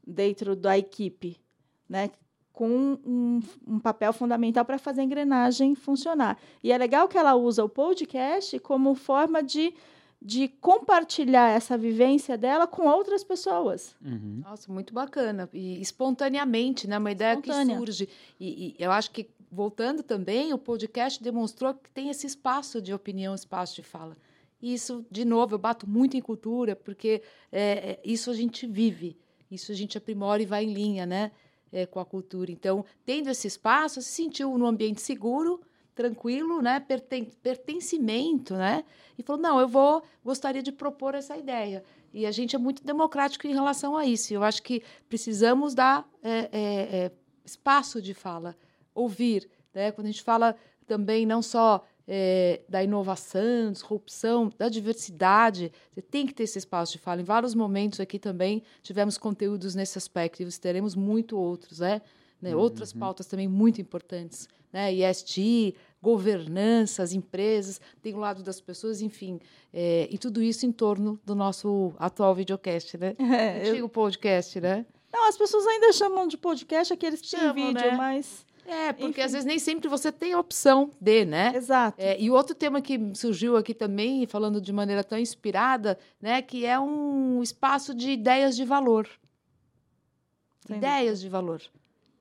dentro 0.08 0.56
da 0.56 0.78
equipe, 0.78 1.38
né? 1.89 2.10
Com 2.56 2.97
um, 3.06 3.41
um 3.68 3.80
papel 3.80 4.14
fundamental 4.14 4.64
para 4.64 4.78
fazer 4.78 5.01
a 5.01 5.03
engrenagem 5.03 5.76
funcionar. 5.76 6.38
E 6.64 6.72
é 6.72 6.78
legal 6.78 7.08
que 7.08 7.18
ela 7.18 7.36
usa 7.36 7.64
o 7.66 7.70
podcast 7.70 8.58
como 8.60 8.95
forma 8.95 9.43
de, 9.43 9.74
de 10.22 10.47
compartilhar 10.47 11.49
essa 11.49 11.78
vivência 11.78 12.38
dela 12.38 12.66
com 12.66 12.88
outras 12.88 13.26
pessoas. 13.26 13.93
Uhum. 14.01 14.41
Nossa, 14.41 14.72
muito 14.72 14.93
bacana. 14.93 15.49
E 15.53 15.82
espontaneamente, 15.82 16.88
né? 16.88 16.97
Uma 16.97 17.12
ideia 17.12 17.34
Espontânea. 17.34 17.76
que 17.76 17.78
surge. 17.78 18.10
E, 18.39 18.70
e 18.70 18.76
eu 18.80 18.89
acho 18.89 19.12
que, 19.12 19.30
voltando 19.51 20.01
também, 20.01 20.53
o 20.53 20.58
podcast 20.58 21.22
demonstrou 21.22 21.74
que 21.74 21.91
tem 21.91 22.10
esse 22.10 22.26
espaço 22.26 22.82
de 22.82 22.93
opinião, 22.93 23.36
espaço 23.36 23.76
de 23.76 23.84
fala. 23.84 24.16
E 24.62 24.74
isso, 24.74 25.06
de 25.12 25.26
novo, 25.26 25.56
eu 25.56 25.60
bato 25.60 25.89
muito 25.89 26.16
em 26.16 26.22
cultura, 26.22 26.74
porque 26.74 27.22
é, 27.51 27.62
é, 27.62 27.99
isso 28.06 28.32
a 28.32 28.34
gente 28.34 28.66
vive, 28.66 29.18
isso 29.51 29.74
a 29.74 29.76
gente 29.76 29.97
aprimora 29.97 30.41
e 30.41 30.45
vai 30.45 30.64
em 30.64 30.74
linha, 30.74 31.06
né? 31.06 31.32
É, 31.76 31.86
com 31.86 31.99
a 31.99 32.05
cultura. 32.05 32.49
Então, 32.49 32.86
tendo 33.05 33.30
esse 33.30 33.47
espaço, 33.47 34.01
se 34.01 34.09
sentiu 34.09 34.57
num 34.57 34.65
ambiente 34.65 35.01
seguro, 35.01 35.59
tranquilo, 35.93 36.61
né, 36.61 36.80
perten 36.80 37.26
pertencimento, 37.43 38.53
né, 38.53 38.86
e 39.17 39.23
falou 39.23 39.41
não, 39.41 39.59
eu 39.59 39.67
vou 39.67 40.01
gostaria 40.23 40.63
de 40.63 40.71
propor 40.71 41.15
essa 41.15 41.38
ideia. 41.38 41.84
E 42.13 42.26
a 42.26 42.32
gente 42.32 42.55
é 42.55 42.59
muito 42.59 42.82
democrático 42.82 43.45
em 43.45 43.53
relação 43.53 43.97
a 43.97 44.05
isso. 44.05 44.34
Eu 44.34 44.41
acho 44.41 44.63
que 44.63 44.82
precisamos 45.09 45.73
dar 45.73 46.07
é, 46.23 46.49
é, 46.51 47.11
espaço 47.43 48.01
de 48.01 48.13
fala, 48.13 48.55
ouvir, 48.93 49.49
né, 49.73 49.91
quando 49.91 50.07
a 50.07 50.11
gente 50.11 50.23
fala 50.23 50.55
também 50.88 51.26
não 51.26 51.41
só 51.41 51.84
é, 52.08 52.62
da 52.68 52.84
inovação, 52.84 53.72
disrupção, 53.72 54.51
da 54.58 54.70
diversidade. 54.70 55.72
Você 55.93 56.01
tem 56.01 56.26
que 56.26 56.34
ter 56.34 56.43
esse 56.43 56.58
espaço 56.58 56.93
de 56.93 56.99
fala. 56.99 57.22
Em 57.22 57.26
vários 57.26 57.56
momentos 57.56 57.99
aqui 57.99 58.20
também 58.20 58.64
tivemos 58.82 59.18
conteúdos 59.18 59.76
nesse 59.76 59.97
aspecto 59.97 60.41
e 60.43 60.60
teremos 60.60 60.95
muito 60.95 61.38
outros, 61.38 61.80
né? 61.80 62.01
né? 62.41 62.56
Uhum. 62.56 62.62
Outras 62.62 62.93
pautas 62.93 63.26
também 63.26 63.47
muito 63.47 63.82
importantes, 63.82 64.47
né? 64.72 64.93
ESG, 64.93 65.76
governança, 66.01 67.01
as 67.01 67.14
empresas, 67.14 67.82
tem 68.01 68.14
o 68.14 68.20
lado 68.20 68.43
das 68.43 68.62
pessoas, 68.62 69.01
enfim, 69.01 69.39
é, 69.74 70.08
e 70.12 70.18
tudo 70.18 70.41
isso 70.41 70.66
em 70.66 70.72
torno 70.72 71.20
do 71.26 71.34
nosso 71.34 71.93
atual 71.97 72.36
videocast, 72.36 72.97
né? 72.97 73.16
É, 73.20 73.62
Antigo 73.62 73.86
eu... 73.86 73.89
podcast, 73.89 74.60
né? 74.62 74.86
Não, 75.12 75.28
as 75.28 75.38
pessoas 75.38 75.66
ainda 75.66 75.91
chamam 75.93 76.28
de 76.28 76.38
podcast 76.38 76.93
aqueles 76.93 77.22
que 77.22 77.32
têm 77.32 77.53
vídeo, 77.53 77.74
né? 77.74 77.95
mas 77.95 78.45
é, 78.66 78.91
porque 78.93 79.22
Enfim. 79.22 79.22
às 79.22 79.32
vezes 79.32 79.45
nem 79.45 79.59
sempre 79.59 79.88
você 79.88 80.11
tem 80.11 80.34
a 80.34 80.39
opção 80.39 80.91
de, 80.99 81.24
né? 81.24 81.53
Exato. 81.55 82.01
É, 82.01 82.20
e 82.20 82.32
outro 82.32 82.55
tema 82.55 82.82
que 82.82 82.99
surgiu 83.13 83.55
aqui 83.55 83.74
também, 83.74 84.26
falando 84.26 84.59
de 84.59 84.74
maneira 84.74 85.03
tão 85.03 85.18
inspirada, 85.20 85.97
né, 86.20 86.41
que 86.41 86.66
é 86.66 86.80
um 86.80 87.41
espaço 87.43 87.93
de 87.93 88.11
ideias 88.11 88.55
de 88.55 88.66
valor. 88.66 89.07
Sem 90.66 90.78
ideias 90.78 91.20
dúvida. 91.20 91.22
de 91.22 91.30
valor. 91.30 91.61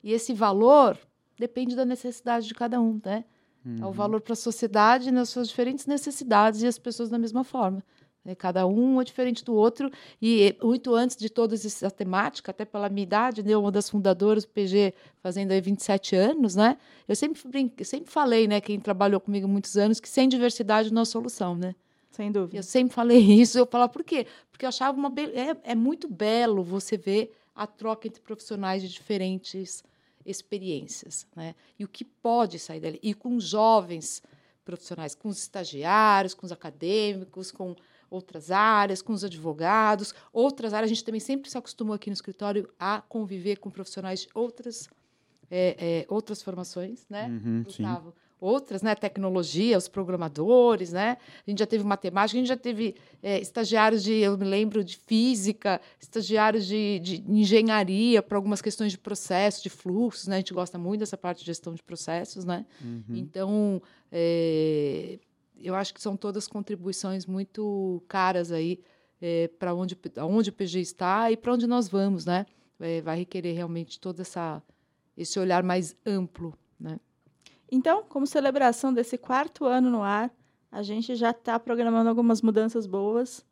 E 0.03 0.13
esse 0.13 0.35
valor 0.35 0.99
depende 1.39 1.75
da 1.75 1.85
necessidade 1.85 2.47
de 2.47 2.55
cada 2.55 2.81
um, 2.81 3.01
né? 3.05 3.25
Uhum. 3.65 3.79
É 3.81 3.87
o 3.87 3.93
valor 3.93 4.21
para 4.21 4.35
a 4.35 4.37
sociedade 4.37 5.11
nas 5.11 5.31
suas 5.31 5.49
diferentes 5.49 5.87
necessidades 5.87 6.63
e 6.63 6.67
as 6.67 6.79
pessoas 6.79 7.09
da 7.09 7.19
mesma 7.19 7.43
forma. 7.43 7.83
Né? 8.25 8.35
Cada 8.35 8.67
um 8.67 9.01
é 9.01 9.05
diferente 9.05 9.45
do 9.45 9.55
outro. 9.55 9.91
E 10.21 10.57
muito 10.63 10.95
antes 10.95 11.17
de 11.17 11.29
toda 11.29 11.55
essa 11.55 11.91
temática, 11.91 12.51
até 12.51 12.65
pela 12.65 12.89
minha 12.89 13.03
idade, 13.03 13.43
né, 13.43 13.57
uma 13.57 13.71
das 13.71 13.91
fundadoras 13.91 14.45
do 14.45 14.51
PG, 14.51 14.95
fazendo 15.21 15.53
aí 15.53 15.61
27 15.61 16.17
anos, 16.17 16.57
né? 16.57 16.79
Eu 17.07 17.15
sempre, 17.15 17.41
brinque, 17.47 17.85
sempre 17.85 18.11
falei, 18.11 18.49
né, 18.49 18.61
quem 18.61 18.81
trabalhou 18.81 19.21
comigo 19.21 19.47
muitos 19.47 19.77
anos, 19.77 20.01
que 20.01 20.09
sem 20.09 20.29
diversidade 20.29 20.93
não 20.93 21.03
é 21.03 21.05
solução, 21.05 21.55
né? 21.55 21.75
Sem 22.11 22.31
dúvida. 22.31 22.59
Eu 22.59 22.63
sempre 22.63 22.95
falei 22.95 23.19
isso. 23.41 23.59
Eu 23.59 23.67
falava, 23.67 23.93
por 23.93 24.05
quê? 24.05 24.27
Porque 24.51 24.65
eu 24.65 24.69
achava 24.69 24.97
uma 24.97 25.11
be... 25.11 25.23
é, 25.23 25.57
é 25.65 25.75
muito 25.75 26.09
belo 26.09 26.63
você 26.63 26.97
ver 26.97 27.37
a 27.55 27.67
troca 27.67 28.09
entre 28.09 28.21
profissionais 28.21 28.83
de 28.83 28.89
diferentes 28.89 29.85
experiências, 30.25 31.27
né? 31.37 31.55
E 31.79 31.85
o 31.85 31.89
que 31.89 32.05
pode 32.05 32.59
sair 32.59 32.81
dali. 32.81 32.99
E 33.03 33.13
com 33.13 33.39
jovens 33.39 34.23
profissionais, 34.65 35.15
com 35.15 35.29
os 35.29 35.39
estagiários, 35.39 36.35
com 36.35 36.47
os 36.47 36.53
acadêmicos, 36.53 37.53
com 37.53 37.77
outras 38.11 38.51
áreas, 38.51 39.03
com 39.03 39.13
os 39.13 39.25
advogados, 39.25 40.15
outras 40.33 40.73
áreas. 40.73 40.91
A 40.91 40.95
gente 40.95 41.05
também 41.05 41.21
sempre 41.21 41.51
se 41.51 41.59
acostumou 41.59 41.95
aqui 41.95 42.11
no 42.11 42.15
escritório 42.15 42.69
a 42.79 43.01
conviver 43.01 43.57
com 43.57 43.71
profissionais 43.71 44.21
de 44.21 44.29
outras, 44.35 44.89
é, 45.51 45.77
é, 45.79 46.07
outras 46.09 46.43
formações, 46.43 47.07
né, 47.09 47.29
uhum, 47.29 47.63
Gustavo? 47.65 48.15
Outras, 48.41 48.83
né? 48.83 48.95
Tecnologia, 48.95 49.79
os 49.79 49.89
programadores, 49.89 50.93
né? 50.93 51.17
A 51.47 51.51
gente 51.51 51.61
já 51.61 51.67
teve 51.67 51.83
matemática, 51.83 52.37
a 52.37 52.41
gente 52.41 52.49
já 52.49 52.57
teve 52.57 52.95
é, 53.23 53.41
estagiários 53.41 54.03
de, 54.05 54.13
eu 54.13 54.37
me 54.37 54.45
lembro, 54.45 54.85
de 54.85 54.99
física, 54.99 55.81
estagiários 55.99 56.67
de, 56.67 56.99
de 56.99 57.25
engenharia 57.27 58.23
para 58.23 58.37
algumas 58.37 58.61
questões 58.61 58.93
de 58.93 58.99
processo, 58.99 59.63
de 59.63 59.71
fluxos, 59.71 60.27
né? 60.27 60.37
A 60.37 60.39
gente 60.41 60.53
gosta 60.53 60.77
muito 60.77 61.01
dessa 61.01 61.17
parte 61.17 61.39
de 61.39 61.47
gestão 61.47 61.73
de 61.73 61.83
processos, 61.83 62.45
né? 62.45 62.67
Uhum. 62.83 63.17
Então, 63.17 63.81
é, 64.13 65.19
eu 65.61 65.75
acho 65.75 65.95
que 65.95 66.03
são 66.03 66.17
todas 66.17 66.47
contribuições 66.49 67.27
muito 67.27 68.03
caras 68.09 68.51
aí 68.53 68.81
é, 69.21 69.49
para 69.59 69.75
onde, 69.75 69.97
onde 70.19 70.51
o 70.51 70.53
PG 70.53 70.81
está 70.81 71.31
e 71.31 71.37
para 71.37 71.53
onde 71.53 71.67
nós 71.67 71.89
vamos, 71.89 72.25
né? 72.25 72.47
É, 72.81 73.01
vai 73.01 73.19
requerer 73.19 73.55
realmente 73.55 74.01
todo 74.01 74.21
essa, 74.21 74.63
esse 75.17 75.39
olhar 75.39 75.63
mais 75.63 75.97
amplo, 76.05 76.57
né? 76.79 76.99
Então, 77.71 78.05
como 78.09 78.27
celebração 78.27 78.93
desse 78.93 79.17
quarto 79.17 79.65
ano 79.65 79.91
no 79.91 80.03
ar, 80.03 80.31
a 80.71 80.83
gente 80.83 81.15
já 81.15 81.31
está 81.31 81.59
programando 81.59 82.09
algumas 82.09 82.43
mudanças 82.43 82.87
boas 82.87 83.45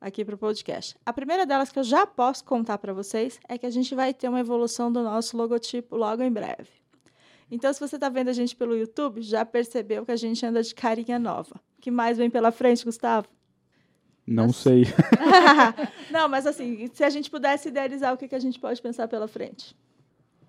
aqui 0.00 0.24
para 0.24 0.34
o 0.34 0.38
podcast. 0.38 0.96
A 1.04 1.12
primeira 1.12 1.44
delas 1.44 1.70
que 1.70 1.78
eu 1.78 1.84
já 1.84 2.06
posso 2.06 2.44
contar 2.44 2.78
para 2.78 2.92
vocês 2.92 3.38
é 3.48 3.58
que 3.58 3.66
a 3.66 3.70
gente 3.70 3.94
vai 3.94 4.14
ter 4.14 4.28
uma 4.28 4.40
evolução 4.40 4.90
do 4.90 5.02
nosso 5.02 5.36
logotipo 5.36 5.96
logo 5.96 6.22
em 6.22 6.30
breve. 6.30 6.77
Então, 7.50 7.72
se 7.72 7.80
você 7.80 7.96
está 7.96 8.08
vendo 8.08 8.28
a 8.28 8.32
gente 8.32 8.54
pelo 8.54 8.76
YouTube, 8.76 9.22
já 9.22 9.44
percebeu 9.44 10.04
que 10.04 10.12
a 10.12 10.16
gente 10.16 10.44
anda 10.44 10.62
de 10.62 10.74
carinha 10.74 11.18
nova. 11.18 11.56
O 11.78 11.80
que 11.80 11.90
mais 11.90 12.18
vem 12.18 12.28
pela 12.28 12.52
frente, 12.52 12.84
Gustavo? 12.84 13.26
Não 14.26 14.52
sei. 14.52 14.84
Não, 16.12 16.28
mas 16.28 16.46
assim, 16.46 16.90
se 16.92 17.02
a 17.02 17.08
gente 17.08 17.30
pudesse 17.30 17.68
idealizar, 17.68 18.12
o 18.12 18.16
que, 18.18 18.28
que 18.28 18.34
a 18.34 18.38
gente 18.38 18.60
pode 18.60 18.80
pensar 18.82 19.08
pela 19.08 19.26
frente? 19.26 19.74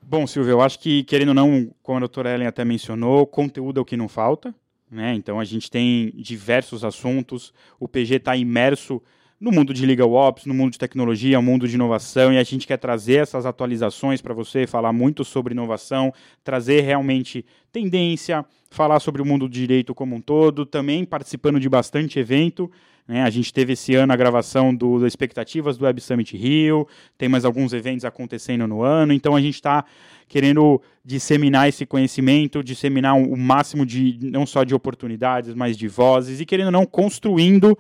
Bom, 0.04 0.28
Silvio, 0.28 0.52
eu 0.52 0.62
acho 0.62 0.80
que, 0.80 1.04
querendo 1.04 1.30
ou 1.30 1.34
não, 1.36 1.72
como 1.84 1.98
a 1.98 2.00
doutora 2.00 2.34
Ellen 2.34 2.48
até 2.48 2.66
mencionou, 2.66 3.28
conteúdo 3.28 3.80
é 3.80 3.82
o 3.82 3.86
que 3.86 3.96
não 3.96 4.10
falta. 4.10 4.54
Né? 4.92 5.14
Então, 5.14 5.40
a 5.40 5.46
gente 5.46 5.70
tem 5.70 6.12
diversos 6.16 6.84
assuntos. 6.84 7.54
O 7.80 7.88
PG 7.88 8.16
está 8.16 8.36
imerso 8.36 9.02
no 9.40 9.52
mundo 9.52 9.74
de 9.74 9.86
legal 9.86 10.12
ops, 10.12 10.46
no 10.46 10.54
mundo 10.54 10.74
de 10.74 10.78
tecnologia, 10.78 11.38
no 11.38 11.44
mundo 11.44 11.68
de 11.68 11.76
inovação, 11.76 12.34
e 12.34 12.38
a 12.38 12.44
gente 12.44 12.68
quer 12.68 12.78
trazer 12.78 13.22
essas 13.22 13.46
atualizações 13.46 14.22
para 14.22 14.34
você, 14.34 14.68
falar 14.68 14.92
muito 14.92 15.24
sobre 15.24 15.54
inovação, 15.54 16.14
trazer 16.44 16.82
realmente 16.82 17.46
tendência, 17.72 18.46
falar 18.70 19.00
sobre 19.00 19.22
o 19.22 19.26
mundo 19.26 19.48
do 19.48 19.54
direito 19.54 19.96
como 19.96 20.16
um 20.16 20.22
todo, 20.22 20.66
também 20.66 21.06
participando 21.06 21.60
de 21.60 21.70
bastante 21.70 22.20
evento. 22.20 22.70
Né? 23.08 23.24
A 23.24 23.30
gente 23.30 23.54
teve 23.54 23.74
esse 23.74 23.96
ano 23.96 24.12
a 24.12 24.16
gravação 24.16 24.76
do, 24.76 25.00
das 25.00 25.08
expectativas 25.08 25.78
do 25.78 25.86
Web 25.86 26.02
Summit 26.02 26.36
Rio, 26.36 26.86
tem 27.18 27.30
mais 27.30 27.46
alguns 27.46 27.72
eventos 27.72 28.04
acontecendo 28.04 28.68
no 28.68 28.84
ano, 28.84 29.14
então 29.14 29.38
a 29.38 29.42
gente 29.42 29.56
está 29.56 29.86
querendo 30.28 30.82
disseminar 31.04 31.70
esse 31.70 31.86
conhecimento, 31.86 32.62
disseminar 32.62 33.16
o 33.16 33.38
máximo 33.38 33.86
de, 33.86 34.20
não 34.22 34.46
só 34.46 34.66
de 34.66 34.76
oportunidades, 34.76 35.56
mas 35.56 35.78
de 35.78 35.88
vozes, 35.88 36.42
e 36.42 36.46
querendo 36.46 36.72
não, 36.72 36.86
construindo 36.86 37.76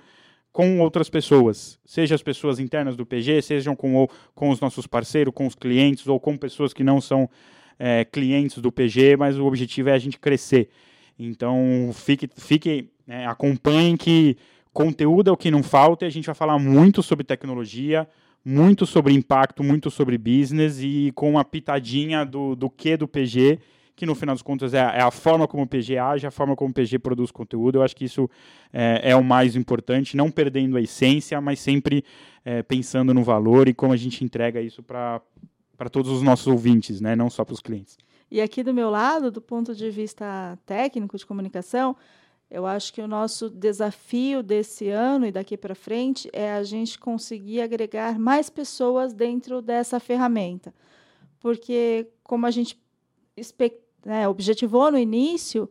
com 0.51 0.79
outras 0.79 1.09
pessoas, 1.09 1.79
seja 1.85 2.15
as 2.15 2.23
pessoas 2.23 2.59
internas 2.59 2.95
do 2.95 3.05
PG, 3.05 3.41
sejam 3.41 3.75
com, 3.75 4.07
com 4.33 4.49
os 4.49 4.59
nossos 4.59 4.87
parceiros, 4.87 5.33
com 5.33 5.45
os 5.45 5.55
clientes 5.55 6.07
ou 6.07 6.19
com 6.19 6.35
pessoas 6.35 6.73
que 6.73 6.83
não 6.83 6.99
são 6.99 7.29
é, 7.77 8.03
clientes 8.03 8.57
do 8.57 8.71
PG, 8.71 9.15
mas 9.17 9.37
o 9.37 9.45
objetivo 9.45 9.89
é 9.89 9.93
a 9.93 9.99
gente 9.99 10.19
crescer. 10.19 10.69
Então, 11.17 11.91
fique, 11.93 12.29
fique 12.37 12.89
né, 13.05 13.25
acompanhem 13.27 13.95
que 13.95 14.37
conteúdo 14.73 15.29
é 15.29 15.33
o 15.33 15.37
que 15.37 15.51
não 15.51 15.63
falta 15.63 16.05
e 16.05 16.07
a 16.07 16.11
gente 16.11 16.25
vai 16.25 16.35
falar 16.35 16.57
muito 16.57 17.03
sobre 17.03 17.23
tecnologia, 17.23 18.07
muito 18.43 18.85
sobre 18.85 19.13
impacto, 19.13 19.63
muito 19.63 19.91
sobre 19.91 20.17
business 20.17 20.79
e 20.81 21.11
com 21.13 21.29
uma 21.29 21.43
pitadinha 21.43 22.25
do, 22.25 22.55
do 22.55 22.69
que 22.69 22.95
do 22.95 23.07
PG 23.07 23.59
que 23.99 24.05
no 24.05 24.15
final 24.15 24.33
das 24.33 24.41
contas 24.41 24.73
é, 24.73 24.77
é, 24.77 25.01
a 25.01 25.11
forma 25.11 25.45
como 25.45 25.63
o 25.63 25.67
PG 25.67 25.97
age, 25.97 26.25
a 26.25 26.31
forma 26.31 26.55
como 26.55 26.71
o 26.71 26.73
PG 26.73 26.99
produz 26.99 27.31
conteúdo. 27.31 27.79
Eu 27.79 27.83
acho 27.83 27.93
que 27.93 28.05
isso 28.05 28.29
é, 28.71 29.11
é 29.11 29.15
o 29.15 29.21
mais 29.21 29.57
importante, 29.57 30.15
não 30.15 30.31
perdendo 30.31 30.77
a 30.77 30.81
essência, 30.81 31.41
mas 31.41 31.59
sempre 31.59 32.05
é, 32.45 32.63
pensando 32.63 33.13
no 33.13 33.23
valor 33.23 33.67
e 33.67 33.73
como 33.73 33.91
a 33.91 33.97
gente 33.97 34.23
entrega 34.23 34.61
isso 34.61 34.81
para 34.81 35.21
todos 35.91 36.09
os 36.09 36.21
nossos 36.21 36.47
ouvintes, 36.47 37.01
né? 37.01 37.13
não 37.13 37.29
só 37.29 37.43
para 37.43 37.53
os 37.53 37.59
clientes. 37.59 37.97
E 38.31 38.39
aqui 38.39 38.63
do 38.63 38.73
meu 38.73 38.89
lado, 38.89 39.29
do 39.29 39.41
ponto 39.41 39.75
de 39.75 39.91
vista 39.91 40.57
técnico 40.65 41.17
de 41.17 41.25
comunicação, 41.25 41.93
eu 42.49 42.65
acho 42.65 42.93
que 42.93 43.01
o 43.01 43.07
nosso 43.07 43.49
desafio 43.49 44.41
desse 44.41 44.87
ano 44.87 45.25
e 45.25 45.31
daqui 45.31 45.57
para 45.57 45.75
frente 45.75 46.29
é 46.31 46.53
a 46.53 46.63
gente 46.63 46.97
conseguir 46.97 47.59
agregar 47.59 48.17
mais 48.17 48.49
pessoas 48.49 49.11
dentro 49.11 49.61
dessa 49.61 49.99
ferramenta. 49.99 50.73
Porque, 51.41 52.07
como 52.23 52.45
a 52.45 52.51
gente 52.51 52.79
né, 54.05 54.27
objetivou 54.27 54.91
no 54.91 54.97
início, 54.97 55.69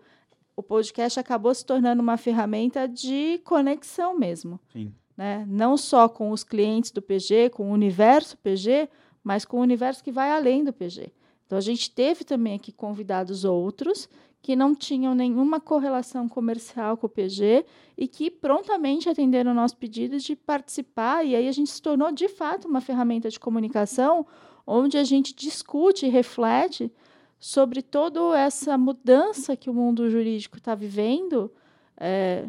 o 0.57 0.63
podcast 0.63 1.21
acabou 1.21 1.55
se 1.55 1.65
tornando 1.65 2.03
uma 2.03 2.17
ferramenta 2.17 2.89
de 2.89 3.41
conexão 3.45 4.19
mesmo. 4.19 4.59
Sim. 4.73 4.93
Né? 5.17 5.45
Não 5.49 5.77
só 5.77 6.09
com 6.09 6.31
os 6.31 6.45
clientes 6.45 6.91
do 6.91 7.03
PG, 7.03 7.51
com 7.51 7.71
o 7.71 7.73
universo 7.73 8.37
PG, 8.39 8.89
mas 9.23 9.45
com 9.45 9.59
o 9.59 9.63
universo 9.63 10.03
que 10.03 10.13
vai 10.13 10.31
além 10.31 10.65
do 10.65 10.73
PG. 10.73 11.13
Então, 11.47 11.57
a 11.57 11.61
gente 11.63 11.91
teve 11.91 12.25
também 12.25 12.57
aqui 12.57 12.73
convidados 12.73 13.45
outros 13.45 14.09
que 14.41 14.55
não 14.55 14.75
tinham 14.75 15.15
nenhuma 15.15 15.61
correlação 15.61 16.29
comercial 16.29 16.97
com 16.97 17.07
o 17.07 17.11
PG 17.11 17.65
e 17.97 18.07
que 18.07 18.31
prontamente 18.31 19.09
atenderam 19.09 19.51
o 19.51 19.55
nosso 19.55 19.77
pedido 19.77 20.19
de 20.19 20.37
participar, 20.37 21.25
e 21.25 21.35
aí 21.35 21.49
a 21.49 21.53
gente 21.53 21.71
se 21.71 21.83
tornou, 21.83 22.13
de 22.13 22.29
fato, 22.29 22.69
uma 22.69 22.81
ferramenta 22.81 23.29
de 23.29 23.41
comunicação 23.41 24.27
onde 24.67 24.99
a 24.99 25.05
gente 25.05 25.35
discute 25.35 26.07
e 26.07 26.09
reflete 26.09 26.93
sobre 27.39 27.83
toda 27.83 28.39
essa 28.39 28.77
mudança 28.77 29.57
que 29.57 29.71
o 29.71 29.75
mundo 29.75 30.11
jurídico 30.11 30.59
está 30.59 30.75
vivendo. 30.75 31.53
É, 31.97 32.47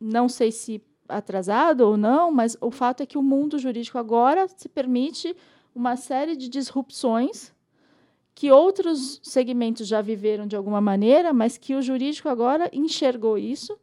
não 0.00 0.28
sei 0.28 0.50
se 0.50 0.82
atrasado 1.08 1.82
ou 1.82 1.96
não, 1.96 2.30
mas 2.30 2.56
o 2.60 2.70
fato 2.70 3.02
é 3.02 3.06
que 3.06 3.16
o 3.16 3.22
mundo 3.22 3.58
jurídico 3.58 3.98
agora 3.98 4.46
se 4.48 4.68
permite 4.68 5.34
uma 5.74 5.96
série 5.96 6.36
de 6.36 6.48
disrupções 6.48 7.52
que 8.34 8.52
outros 8.52 9.20
segmentos 9.22 9.86
já 9.88 10.00
viveram 10.00 10.46
de 10.46 10.54
alguma 10.54 10.80
maneira, 10.80 11.32
mas 11.32 11.58
que 11.58 11.74
o 11.74 11.82
jurídico 11.82 12.28
agora 12.28 12.70
enxergou 12.72 13.36
isso 13.36 13.76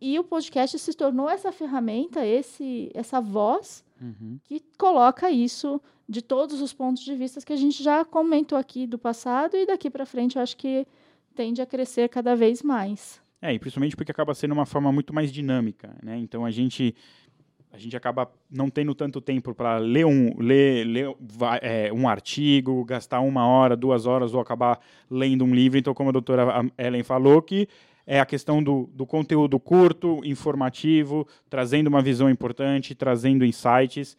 e 0.00 0.18
o 0.18 0.24
podcast 0.24 0.78
se 0.78 0.94
tornou 0.94 1.28
essa 1.28 1.52
ferramenta, 1.52 2.24
esse, 2.26 2.90
essa 2.94 3.20
voz 3.20 3.84
uhum. 4.00 4.38
que 4.44 4.62
coloca 4.78 5.30
isso 5.30 5.80
de 6.08 6.22
todos 6.22 6.60
os 6.60 6.72
pontos 6.72 7.04
de 7.04 7.14
vista 7.14 7.40
que 7.40 7.52
a 7.52 7.56
gente 7.56 7.82
já 7.82 8.04
comentou 8.04 8.58
aqui 8.58 8.86
do 8.86 8.98
passado 8.98 9.56
e 9.56 9.66
daqui 9.66 9.90
para 9.90 10.04
frente 10.04 10.36
eu 10.36 10.42
acho 10.42 10.56
que 10.56 10.86
tende 11.34 11.62
a 11.62 11.66
crescer 11.66 12.08
cada 12.08 12.36
vez 12.36 12.62
mais. 12.62 13.20
É, 13.40 13.52
e 13.52 13.58
principalmente 13.58 13.96
porque 13.96 14.12
acaba 14.12 14.34
sendo 14.34 14.52
uma 14.52 14.66
forma 14.66 14.92
muito 14.92 15.12
mais 15.12 15.32
dinâmica, 15.32 15.96
né? 16.02 16.18
Então 16.18 16.44
a 16.44 16.50
gente 16.50 16.94
a 17.72 17.78
gente 17.78 17.96
acaba 17.96 18.30
não 18.50 18.68
tendo 18.68 18.94
tanto 18.94 19.18
tempo 19.20 19.54
para 19.54 19.78
ler 19.78 20.04
um 20.04 20.38
ler, 20.38 20.84
ler 20.84 21.16
é, 21.62 21.90
um 21.92 22.06
artigo, 22.06 22.84
gastar 22.84 23.20
uma 23.20 23.46
hora, 23.46 23.74
duas 23.74 24.04
horas 24.04 24.34
ou 24.34 24.40
acabar 24.40 24.78
lendo 25.10 25.44
um 25.44 25.54
livro. 25.54 25.78
Então, 25.78 25.94
como 25.94 26.10
a 26.10 26.12
doutora 26.12 26.70
Ellen 26.76 27.02
falou, 27.02 27.40
que 27.40 27.66
é 28.06 28.20
a 28.20 28.26
questão 28.26 28.62
do, 28.62 28.90
do 28.92 29.06
conteúdo 29.06 29.58
curto, 29.58 30.20
informativo, 30.22 31.26
trazendo 31.48 31.86
uma 31.86 32.02
visão 32.02 32.28
importante, 32.28 32.94
trazendo 32.94 33.44
insights. 33.44 34.16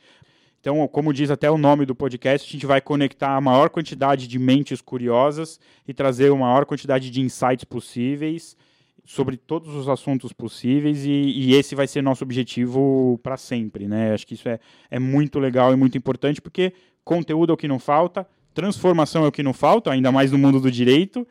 Então, 0.63 0.87
como 0.87 1.11
diz 1.11 1.29
até 1.29 1.51
o 1.51 1.57
nome 1.57 1.85
do 1.85 1.93
podcast, 1.93 2.47
a 2.47 2.51
gente 2.53 2.65
vai 2.65 2.79
conectar 2.79 3.35
a 3.35 3.41
maior 3.41 3.69
quantidade 3.69 4.29
de 4.29 4.39
mentes 4.39 4.79
curiosas 4.79 5.59
e 5.85 5.93
trazer 5.93 6.31
a 6.31 6.35
maior 6.37 6.65
quantidade 6.65 7.11
de 7.11 7.19
insights 7.19 7.65
possíveis 7.65 8.55
sobre 9.03 9.35
todos 9.35 9.75
os 9.75 9.89
assuntos 9.89 10.31
possíveis 10.31 11.03
e, 11.03 11.09
e 11.09 11.53
esse 11.53 11.75
vai 11.75 11.85
ser 11.85 12.01
nosso 12.01 12.23
objetivo 12.23 13.19
para 13.21 13.35
sempre, 13.35 13.89
né? 13.89 14.13
Acho 14.13 14.25
que 14.25 14.35
isso 14.35 14.47
é, 14.47 14.57
é 14.89 14.97
muito 14.99 15.37
legal 15.37 15.73
e 15.73 15.75
muito 15.75 15.97
importante 15.97 16.41
porque 16.41 16.71
conteúdo 17.03 17.51
é 17.51 17.55
o 17.55 17.57
que 17.57 17.67
não 17.67 17.77
falta, 17.77 18.25
transformação 18.53 19.25
é 19.25 19.27
o 19.27 19.33
que 19.33 19.43
não 19.43 19.51
falta, 19.51 19.91
ainda 19.91 20.13
mais 20.13 20.31
no 20.31 20.37
mundo 20.37 20.61
do 20.61 20.71
direito, 20.71 21.27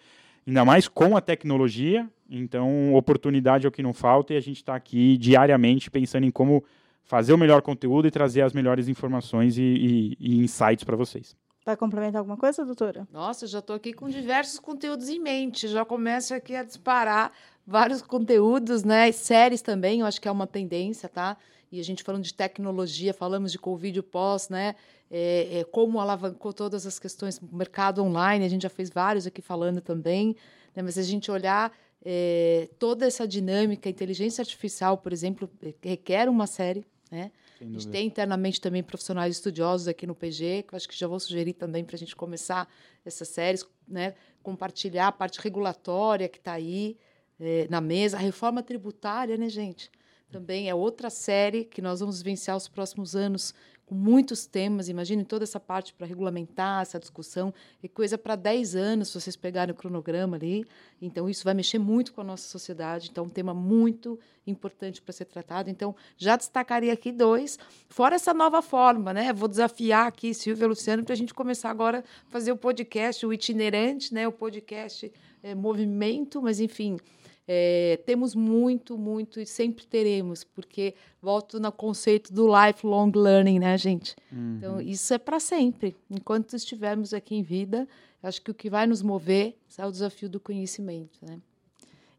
ainda 0.46 0.62
mais 0.62 0.88
com 0.88 1.16
a 1.16 1.22
tecnologia. 1.22 2.06
Então, 2.28 2.94
oportunidade 2.94 3.64
é 3.64 3.68
o 3.70 3.72
que 3.72 3.82
não 3.82 3.94
falta 3.94 4.34
e 4.34 4.36
a 4.36 4.40
gente 4.40 4.58
está 4.58 4.74
aqui 4.74 5.16
diariamente 5.16 5.90
pensando 5.90 6.26
em 6.26 6.30
como 6.30 6.62
fazer 7.04 7.32
o 7.32 7.38
melhor 7.38 7.62
conteúdo 7.62 8.06
e 8.06 8.10
trazer 8.10 8.42
as 8.42 8.52
melhores 8.52 8.88
informações 8.88 9.58
e, 9.58 9.62
e, 9.62 10.16
e 10.18 10.38
insights 10.38 10.84
para 10.84 10.96
vocês. 10.96 11.36
Vai 11.64 11.76
complementar 11.76 12.18
alguma 12.18 12.36
coisa, 12.36 12.64
doutora? 12.64 13.06
Nossa, 13.12 13.46
já 13.46 13.60
estou 13.60 13.76
aqui 13.76 13.92
com 13.92 14.08
diversos 14.08 14.58
conteúdos 14.58 15.08
em 15.08 15.20
mente. 15.20 15.68
Já 15.68 15.84
começo 15.84 16.34
aqui 16.34 16.56
a 16.56 16.64
disparar 16.64 17.32
vários 17.64 18.02
conteúdos, 18.02 18.82
né? 18.82 19.12
Séries 19.12 19.62
também, 19.62 20.00
eu 20.00 20.06
acho 20.06 20.20
que 20.20 20.26
é 20.26 20.30
uma 20.30 20.46
tendência, 20.46 21.08
tá? 21.08 21.36
E 21.70 21.78
a 21.78 21.84
gente 21.84 22.02
falando 22.02 22.24
de 22.24 22.34
tecnologia, 22.34 23.14
falamos 23.14 23.52
de 23.52 23.58
Covid 23.58 24.02
pós, 24.02 24.48
né? 24.48 24.74
É, 25.08 25.60
é, 25.60 25.64
como 25.64 26.00
alavancou 26.00 26.52
todas 26.52 26.84
as 26.86 26.98
questões 26.98 27.38
do 27.38 27.56
mercado 27.56 28.02
online, 28.02 28.44
a 28.44 28.48
gente 28.48 28.62
já 28.62 28.68
fez 28.68 28.90
vários 28.90 29.26
aqui 29.26 29.40
falando 29.40 29.80
também, 29.80 30.34
né? 30.74 30.82
Mas 30.82 30.98
a 30.98 31.02
gente 31.02 31.30
olhar 31.30 31.72
é, 32.04 32.68
toda 32.78 33.06
essa 33.06 33.26
dinâmica, 33.26 33.88
inteligência 33.88 34.42
artificial, 34.42 34.98
por 34.98 35.12
exemplo, 35.12 35.48
requer 35.80 36.28
uma 36.28 36.46
série, 36.48 36.84
né? 37.12 37.30
A 37.60 37.64
gente 37.64 37.88
tem 37.88 38.06
internamente 38.06 38.58
também 38.58 38.82
profissionais 38.82 39.36
estudiosos 39.36 39.86
aqui 39.86 40.06
no 40.06 40.14
PG, 40.14 40.64
que 40.66 40.74
eu 40.74 40.76
acho 40.78 40.88
que 40.88 40.98
já 40.98 41.06
vou 41.06 41.20
sugerir 41.20 41.52
também 41.52 41.84
para 41.84 41.94
a 41.94 41.98
gente 41.98 42.16
começar 42.16 42.66
essas 43.04 43.28
séries, 43.28 43.66
né? 43.86 44.14
compartilhar 44.42 45.08
a 45.08 45.12
parte 45.12 45.38
regulatória 45.38 46.26
que 46.26 46.38
está 46.38 46.54
aí 46.54 46.96
é, 47.38 47.68
na 47.68 47.82
mesa, 47.82 48.16
a 48.16 48.20
reforma 48.20 48.62
tributária, 48.62 49.36
né, 49.36 49.50
gente? 49.50 49.90
Também 50.30 50.70
é 50.70 50.74
outra 50.74 51.10
série 51.10 51.64
que 51.64 51.82
nós 51.82 52.00
vamos 52.00 52.22
vivenciar 52.22 52.56
os 52.56 52.66
próximos 52.66 53.14
anos 53.14 53.54
com 53.86 53.94
muitos 53.94 54.46
temas. 54.46 54.88
Imagine 54.88 55.24
toda 55.24 55.44
essa 55.44 55.60
parte 55.60 55.92
para 55.92 56.06
regulamentar 56.06 56.82
essa 56.82 56.98
discussão. 56.98 57.52
É 57.82 57.88
coisa 57.88 58.16
para 58.16 58.36
10 58.36 58.74
anos, 58.74 59.08
se 59.08 59.20
vocês 59.20 59.36
pegarem 59.36 59.72
o 59.72 59.76
cronograma 59.76 60.36
ali. 60.36 60.64
Então, 61.00 61.28
isso 61.28 61.44
vai 61.44 61.54
mexer 61.54 61.78
muito 61.78 62.12
com 62.12 62.20
a 62.20 62.24
nossa 62.24 62.48
sociedade. 62.48 63.08
Então, 63.10 63.24
é 63.24 63.26
um 63.26 63.30
tema 63.30 63.52
muito 63.52 64.18
importante 64.46 65.00
para 65.02 65.12
ser 65.12 65.26
tratado. 65.26 65.68
Então, 65.70 65.94
já 66.16 66.36
destacaria 66.36 66.92
aqui 66.92 67.12
dois. 67.12 67.58
Fora 67.88 68.14
essa 68.14 68.32
nova 68.32 68.62
forma, 68.62 69.12
né? 69.12 69.32
Vou 69.32 69.48
desafiar 69.48 70.06
aqui 70.06 70.32
Silvia 70.32 70.64
e 70.64 70.68
Luciano 70.68 71.04
para 71.04 71.12
a 71.12 71.16
gente 71.16 71.34
começar 71.34 71.70
agora 71.70 72.04
a 72.26 72.30
fazer 72.30 72.52
o 72.52 72.56
podcast, 72.56 73.24
o 73.26 73.32
itinerante, 73.32 74.14
né? 74.14 74.26
o 74.26 74.32
podcast 74.32 75.12
é, 75.42 75.54
movimento, 75.54 76.40
mas, 76.40 76.60
enfim 76.60 76.98
é, 77.46 78.00
temos 78.06 78.34
muito, 78.34 78.96
muito 78.96 79.40
e 79.40 79.46
sempre 79.46 79.84
teremos, 79.84 80.44
porque 80.44 80.94
volto 81.20 81.58
no 81.58 81.72
conceito 81.72 82.32
do 82.32 82.46
lifelong 82.46 83.10
learning, 83.14 83.58
né, 83.58 83.76
gente? 83.76 84.14
Uhum. 84.30 84.56
Então, 84.58 84.80
isso 84.80 85.12
é 85.12 85.18
para 85.18 85.40
sempre. 85.40 85.96
Enquanto 86.08 86.54
estivermos 86.54 87.12
aqui 87.12 87.34
em 87.34 87.42
vida, 87.42 87.88
acho 88.22 88.40
que 88.40 88.50
o 88.50 88.54
que 88.54 88.70
vai 88.70 88.86
nos 88.86 89.02
mover 89.02 89.56
é 89.76 89.86
o 89.86 89.90
desafio 89.90 90.28
do 90.28 90.38
conhecimento, 90.38 91.18
né? 91.22 91.40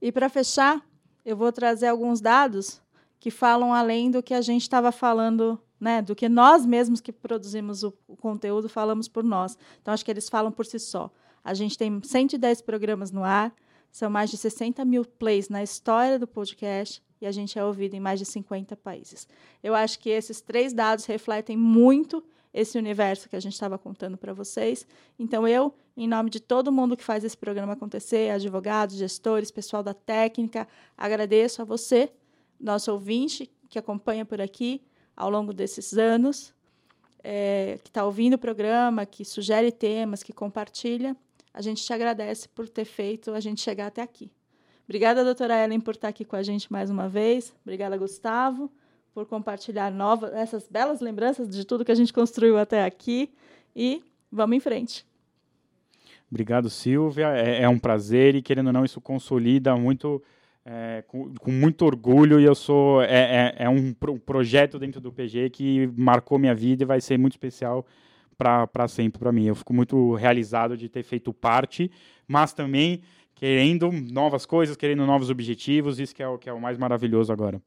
E 0.02 0.12
para 0.12 0.28
fechar, 0.28 0.86
eu 1.24 1.38
vou 1.38 1.52
trazer 1.52 1.88
alguns 1.88 2.20
dados 2.20 2.82
que 3.20 3.32
falam 3.32 3.74
além 3.74 4.12
do 4.12 4.22
que 4.22 4.34
a 4.34 4.42
gente 4.42 4.64
estava 4.64 4.92
falando, 4.92 5.58
né, 5.80 6.02
do 6.02 6.14
que 6.14 6.28
nós 6.28 6.66
mesmos 6.66 7.00
que 7.00 7.14
produzimos 7.14 7.84
o, 7.84 7.94
o 8.06 8.18
conteúdo 8.18 8.68
falamos 8.68 9.08
por 9.08 9.24
nós. 9.24 9.58
Então, 9.82 9.94
acho 9.94 10.04
que 10.04 10.12
eles 10.12 10.28
falam 10.28 10.52
por 10.52 10.66
si 10.66 10.78
só. 10.78 11.10
A 11.42 11.54
gente 11.54 11.78
tem 11.78 12.02
110 12.04 12.62
programas 12.62 13.12
no 13.12 13.24
ar, 13.24 13.54
são 13.94 14.10
mais 14.10 14.32
de 14.32 14.38
60 14.38 14.84
mil 14.84 15.06
plays 15.06 15.50
na 15.50 15.62
história 15.62 16.18
do 16.18 16.26
podcast 16.26 17.02
e 17.22 17.28
a 17.28 17.32
gente 17.32 17.60
é 17.60 17.64
ouvido 17.64 17.94
em 17.94 18.00
mais 18.00 18.18
de 18.20 18.26
50 18.26 18.76
países. 18.76 19.28
Eu 19.62 19.76
acho 19.76 20.00
que 20.00 20.10
esses 20.10 20.42
três 20.42 20.74
dados 20.74 21.06
refletem 21.06 21.56
muito 21.56 22.24
esse 22.52 22.76
universo 22.76 23.30
que 23.30 23.36
a 23.36 23.40
gente 23.40 23.54
estava 23.54 23.78
contando 23.78 24.18
para 24.18 24.34
vocês. 24.34 24.86
Então, 25.18 25.48
eu, 25.48 25.76
em 25.96 26.08
nome 26.08 26.32
de 26.32 26.40
todo 26.40 26.72
mundo 26.72 26.98
que 26.98 27.04
faz 27.04 27.24
esse 27.24 27.38
programa 27.38 27.74
acontecer, 27.74 28.32
advogados, 28.32 28.96
gestores, 28.96 29.52
pessoal 29.52 29.84
da 29.84 29.94
técnica, 29.94 30.68
agradeço 30.98 31.62
a 31.62 31.66
você, 31.66 32.12
nosso 32.60 32.92
ouvinte, 32.92 33.50
que 33.70 33.78
acompanha 33.78 34.26
por 34.26 34.42
aqui 34.42 34.82
ao 35.16 35.30
longo 35.30 35.54
desses 35.54 35.96
anos, 35.96 36.52
é, 37.24 37.78
que 37.84 37.90
está 37.90 38.04
ouvindo 38.04 38.34
o 38.34 38.40
programa, 38.40 39.06
que 39.06 39.24
sugere 39.24 39.72
temas, 39.72 40.24
que 40.24 40.34
compartilha. 40.34 41.16
A 41.54 41.62
gente 41.62 41.84
te 41.84 41.94
agradece 41.94 42.50
por 42.50 42.68
ter 42.68 42.86
feito 42.86 43.32
a 43.32 43.40
gente 43.40 43.62
chegar 43.62 43.88
até 43.88 44.02
aqui. 44.02 44.32
Obrigada, 44.86 45.24
doutora 45.24 45.64
Ellen, 45.64 45.80
por 45.80 45.94
estar 45.94 46.08
aqui 46.08 46.26
com 46.26 46.36
a 46.36 46.44
gente 46.44 46.72
mais 46.72 46.90
uma 46.90 47.08
vez. 47.08 47.56
Obrigada, 47.64 47.96
Gustavo, 47.96 48.72
por 49.14 49.26
compartilhar 49.26 49.92
novas, 49.92 50.34
essas 50.34 50.68
belas 50.68 51.00
lembranças 51.00 51.48
de 51.48 51.64
tudo 51.66 51.86
que 51.86 51.92
a 51.92 51.96
gente 51.96 52.12
construiu 52.12 52.58
até 52.58 52.84
aqui. 52.84 53.32
E 53.76 54.04
vamos 54.32 54.58
em 54.58 54.60
frente. 54.60 55.06
Obrigado, 56.30 56.70
Silvia. 56.70 57.28
É, 57.38 57.62
é 57.62 57.70
um 57.70 57.78
prazer 57.78 58.36
e, 58.36 58.42
querendo 58.42 58.68
ou 58.68 58.74
não, 58.74 58.84
isso 58.84 59.00
consolida 59.00 59.76
muito, 59.76 60.22
é, 60.66 61.04
com, 61.08 61.34
com, 61.36 61.52
muito 61.52 61.86
orgulho. 61.86 62.40
E 62.40 62.44
eu 62.44 62.56
sou. 62.56 63.04
É, 63.04 63.54
é, 63.56 63.56
é 63.66 63.70
um 63.70 63.94
pro, 63.94 64.20
projeto 64.20 64.80
dentro 64.80 65.00
do 65.00 65.14
PG 65.14 65.52
que 65.52 65.88
marcou 65.96 66.40
minha 66.40 66.56
vida 66.56 66.84
e 66.84 66.86
vai 66.88 67.00
ser 67.00 67.20
muito 67.20 67.34
especial 67.34 67.86
para 68.38 68.88
sempre 68.88 69.20
para 69.20 69.32
mim. 69.32 69.46
Eu 69.46 69.56
fico 69.56 69.74
muito 69.74 70.14
realizado 70.16 70.76
de 70.76 70.90
ter 70.90 71.04
feito 71.04 71.34
parte, 71.34 71.92
mas 72.28 72.54
também 72.54 73.02
querendo 73.36 73.92
novas 73.92 74.46
coisas, 74.46 74.76
querendo 74.76 75.06
novos 75.06 75.30
objetivos, 75.30 76.00
isso 76.00 76.16
que 76.16 76.24
é 76.24 76.28
o 76.28 76.38
que 76.38 76.50
é 76.50 76.54
o 76.54 76.62
mais 76.62 76.78
maravilhoso 76.78 77.32
agora. 77.32 77.62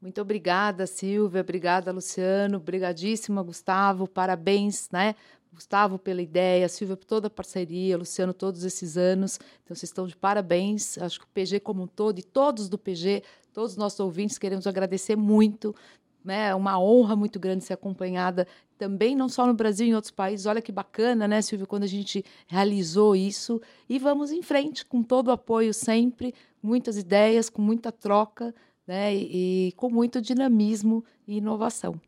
Muito 0.00 0.20
obrigada, 0.20 0.86
Silvia, 0.86 1.40
obrigada, 1.40 1.90
Luciano, 1.90 2.58
obrigadíssima, 2.58 3.42
Gustavo, 3.42 4.06
parabéns, 4.06 4.88
né? 4.92 5.14
Gustavo 5.52 5.98
pela 5.98 6.22
ideia, 6.22 6.68
Silvia 6.68 6.96
por 6.96 7.04
toda 7.04 7.26
a 7.26 7.30
parceria, 7.30 7.96
Luciano 7.96 8.32
todos 8.32 8.62
esses 8.62 8.96
anos. 8.96 9.40
Então 9.64 9.74
vocês 9.74 9.90
estão 9.90 10.06
de 10.06 10.14
parabéns. 10.14 10.98
Acho 10.98 11.18
que 11.18 11.24
o 11.24 11.28
PG 11.28 11.60
como 11.60 11.82
um 11.82 11.86
todo 11.86 12.18
e 12.18 12.22
todos 12.22 12.68
do 12.68 12.78
PG, 12.78 13.22
todos 13.52 13.72
os 13.72 13.76
nossos 13.76 13.98
ouvintes 13.98 14.38
queremos 14.38 14.66
agradecer 14.66 15.16
muito 15.16 15.74
né? 16.28 16.48
É 16.48 16.54
uma 16.54 16.78
honra 16.78 17.16
muito 17.16 17.38
grande 17.40 17.64
ser 17.64 17.72
acompanhada 17.72 18.46
também, 18.78 19.16
não 19.16 19.28
só 19.28 19.46
no 19.46 19.52
Brasil, 19.52 19.86
em 19.86 19.94
outros 19.94 20.12
países. 20.12 20.46
Olha 20.46 20.62
que 20.62 20.70
bacana, 20.70 21.26
né, 21.26 21.42
Silvio, 21.42 21.66
quando 21.66 21.82
a 21.82 21.88
gente 21.88 22.24
realizou 22.46 23.16
isso. 23.16 23.60
E 23.88 23.98
vamos 23.98 24.30
em 24.30 24.42
frente, 24.42 24.86
com 24.86 25.02
todo 25.02 25.28
o 25.28 25.32
apoio 25.32 25.74
sempre, 25.74 26.32
muitas 26.62 26.96
ideias, 26.96 27.50
com 27.50 27.60
muita 27.60 27.90
troca, 27.90 28.54
né? 28.86 29.14
E, 29.14 29.68
e 29.68 29.72
com 29.72 29.90
muito 29.90 30.20
dinamismo 30.20 31.04
e 31.26 31.38
inovação. 31.38 32.00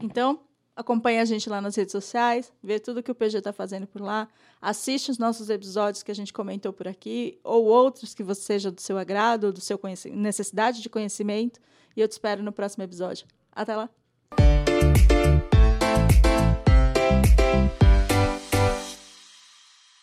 Então, 0.00 0.40
acompanhe 0.76 1.18
a 1.18 1.24
gente 1.24 1.48
lá 1.48 1.60
nas 1.60 1.76
redes 1.76 1.92
sociais, 1.92 2.52
vê 2.62 2.78
tudo 2.78 3.02
que 3.02 3.10
o 3.10 3.14
PG 3.14 3.38
está 3.38 3.52
fazendo 3.52 3.86
por 3.86 4.00
lá, 4.00 4.28
assiste 4.60 5.10
os 5.10 5.18
nossos 5.18 5.50
episódios 5.50 6.02
que 6.02 6.10
a 6.10 6.14
gente 6.14 6.32
comentou 6.32 6.72
por 6.72 6.88
aqui, 6.88 7.38
ou 7.42 7.64
outros 7.64 8.14
que 8.14 8.22
você 8.22 8.42
seja 8.42 8.70
do 8.70 8.80
seu 8.80 8.98
agrado, 8.98 9.52
do 9.52 9.60
seu 9.60 9.80
necessidade 10.12 10.82
de 10.82 10.88
conhecimento, 10.88 11.60
e 11.96 12.00
eu 12.00 12.08
te 12.08 12.12
espero 12.12 12.42
no 12.42 12.52
próximo 12.52 12.84
episódio. 12.84 13.26
Até 13.52 13.76
lá! 13.76 14.01